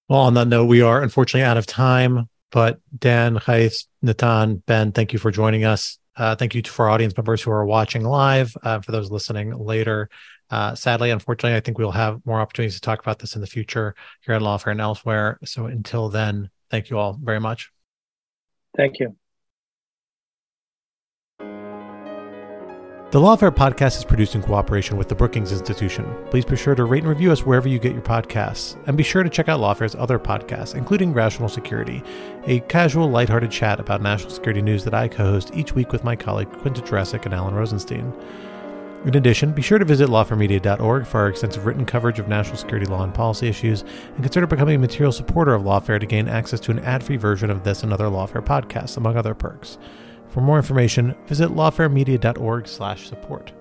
Well, 0.09 0.21
on 0.21 0.35
that 0.35 0.49
note, 0.49 0.67
we 0.67 0.83
are 0.83 1.03
unfortunately 1.03 1.45
out 1.45 1.57
of 1.57 1.67
time. 1.67 2.29
But 2.51 2.79
Dan, 2.97 3.37
Ghaith, 3.37 3.85
Natan, 4.01 4.63
Ben, 4.67 4.93
thank 4.93 5.13
you 5.13 5.19
for 5.19 5.33
joining 5.33 5.65
us. 5.65 5.99
Uh, 6.17 6.37
thank 6.37 6.55
you 6.55 6.63
for 6.63 6.85
our 6.85 6.91
audience 6.93 7.17
members 7.17 7.43
who 7.43 7.51
are 7.51 7.67
watching 7.67 8.05
live. 8.05 8.57
Uh, 8.63 8.81
for 8.81 8.93
those 8.93 9.11
listening 9.11 9.53
later, 9.53 10.09
uh, 10.51 10.73
sadly, 10.77 11.11
unfortunately, 11.11 11.57
I 11.57 11.61
think 11.61 11.79
we'll 11.79 11.91
have 11.91 12.25
more 12.25 12.41
opportunities 12.41 12.77
to 12.77 12.81
talk 12.81 13.01
about 13.01 13.19
this 13.19 13.35
in 13.35 13.41
the 13.41 13.47
future 13.49 13.97
here 14.21 14.37
at 14.37 14.43
Lawfare 14.43 14.71
and 14.71 14.81
elsewhere. 14.81 15.41
So 15.45 15.67
until 15.67 16.09
then, 16.11 16.49
thank 16.71 16.91
you 16.91 16.99
all 16.99 17.19
very 17.21 17.41
much. 17.41 17.73
Thank 18.77 19.01
you. 19.01 19.17
The 23.15 23.21
Lawfare 23.21 23.55
podcast 23.55 23.97
is 23.97 24.05
produced 24.05 24.35
in 24.35 24.43
cooperation 24.43 24.97
with 24.97 25.09
the 25.09 25.15
Brookings 25.15 25.53
Institution. 25.53 26.05
Please 26.31 26.45
be 26.45 26.57
sure 26.57 26.75
to 26.75 26.85
rate 26.85 27.05
and 27.05 27.09
review 27.09 27.31
us 27.31 27.47
wherever 27.47 27.69
you 27.69 27.79
get 27.79 27.93
your 27.93 28.03
podcasts. 28.03 28.77
And 28.89 28.97
be 28.97 29.05
sure 29.05 29.23
to 29.23 29.31
check 29.31 29.49
out 29.49 29.61
Lawfare's 29.61 29.95
other 29.95 30.19
podcasts, 30.19 30.75
including 30.75 31.13
Rational 31.13 31.49
Security, 31.49 32.03
a 32.49 32.59
casual, 32.59 33.09
lighthearted 33.09 33.53
chat 33.53 33.79
about 33.79 34.03
national 34.03 34.31
security 34.31 34.63
news 34.63 34.83
that 34.83 34.95
I 34.95 35.07
co 35.07 35.27
host 35.27 35.53
each 35.55 35.77
week 35.77 35.93
with 35.93 36.03
my 36.03 36.17
colleague 36.17 36.51
Quinta 36.59 36.83
Jurecic 36.83 37.25
and 37.25 37.33
Alan 37.33 37.55
Rosenstein. 37.55 38.13
In 39.05 39.15
addition, 39.15 39.53
be 39.53 39.63
sure 39.63 39.79
to 39.79 39.85
visit 39.85 40.09
lawfaremedia.org 40.09 41.07
for 41.07 41.21
our 41.21 41.29
extensive 41.29 41.67
written 41.67 41.87
coverage 41.87 42.19
of 42.19 42.27
national 42.27 42.57
security 42.57 42.87
law 42.87 43.05
and 43.05 43.15
policy 43.15 43.47
issues, 43.47 43.83
and 44.17 44.25
consider 44.25 44.49
becoming 44.49 44.75
a 44.75 44.79
material 44.81 45.13
supporter 45.13 45.55
of 45.55 45.63
Lawfare 45.63 46.01
to 46.01 46.07
gain 46.07 46.27
access 46.27 46.59
to 46.59 46.73
an 46.73 46.81
ad 46.81 47.05
free 47.05 47.17
version 47.17 47.49
of 47.49 47.63
this 47.63 47.85
and 47.85 47.93
other 47.93 48.07
Lawfare 48.07 48.45
podcasts, 48.45 48.97
among 48.97 49.17
other 49.17 49.35
perks. 49.35 49.79
For 50.35 50.41
more 50.41 50.57
information, 50.57 51.15
visit 51.29 51.51
lawfaremedia.org/support. 51.51 53.53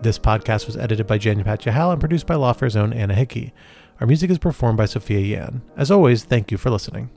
This 0.00 0.18
podcast 0.18 0.66
was 0.66 0.78
edited 0.78 1.06
by 1.06 1.18
Jen 1.18 1.44
Patja 1.44 1.72
Howell 1.72 1.92
and 1.92 2.00
produced 2.00 2.26
by 2.26 2.36
Lawfare's 2.36 2.74
own 2.74 2.94
Anna 2.94 3.14
Hickey. 3.14 3.52
Our 4.00 4.06
music 4.06 4.30
is 4.30 4.38
performed 4.38 4.78
by 4.78 4.86
Sophia 4.86 5.20
Yan. 5.20 5.60
As 5.76 5.90
always, 5.90 6.24
thank 6.24 6.50
you 6.50 6.56
for 6.56 6.70
listening. 6.70 7.10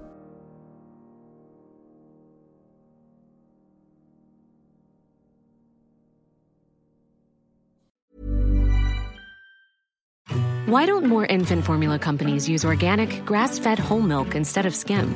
Why 10.65 10.85
don't 10.85 11.05
more 11.05 11.25
infant 11.25 11.63
formula 11.63 11.97
companies 11.97 12.49
use 12.49 12.65
organic, 12.65 13.23
grass 13.23 13.57
fed 13.57 13.79
whole 13.79 14.01
milk 14.01 14.35
instead 14.35 14.65
of 14.65 14.75
skim? 14.75 15.15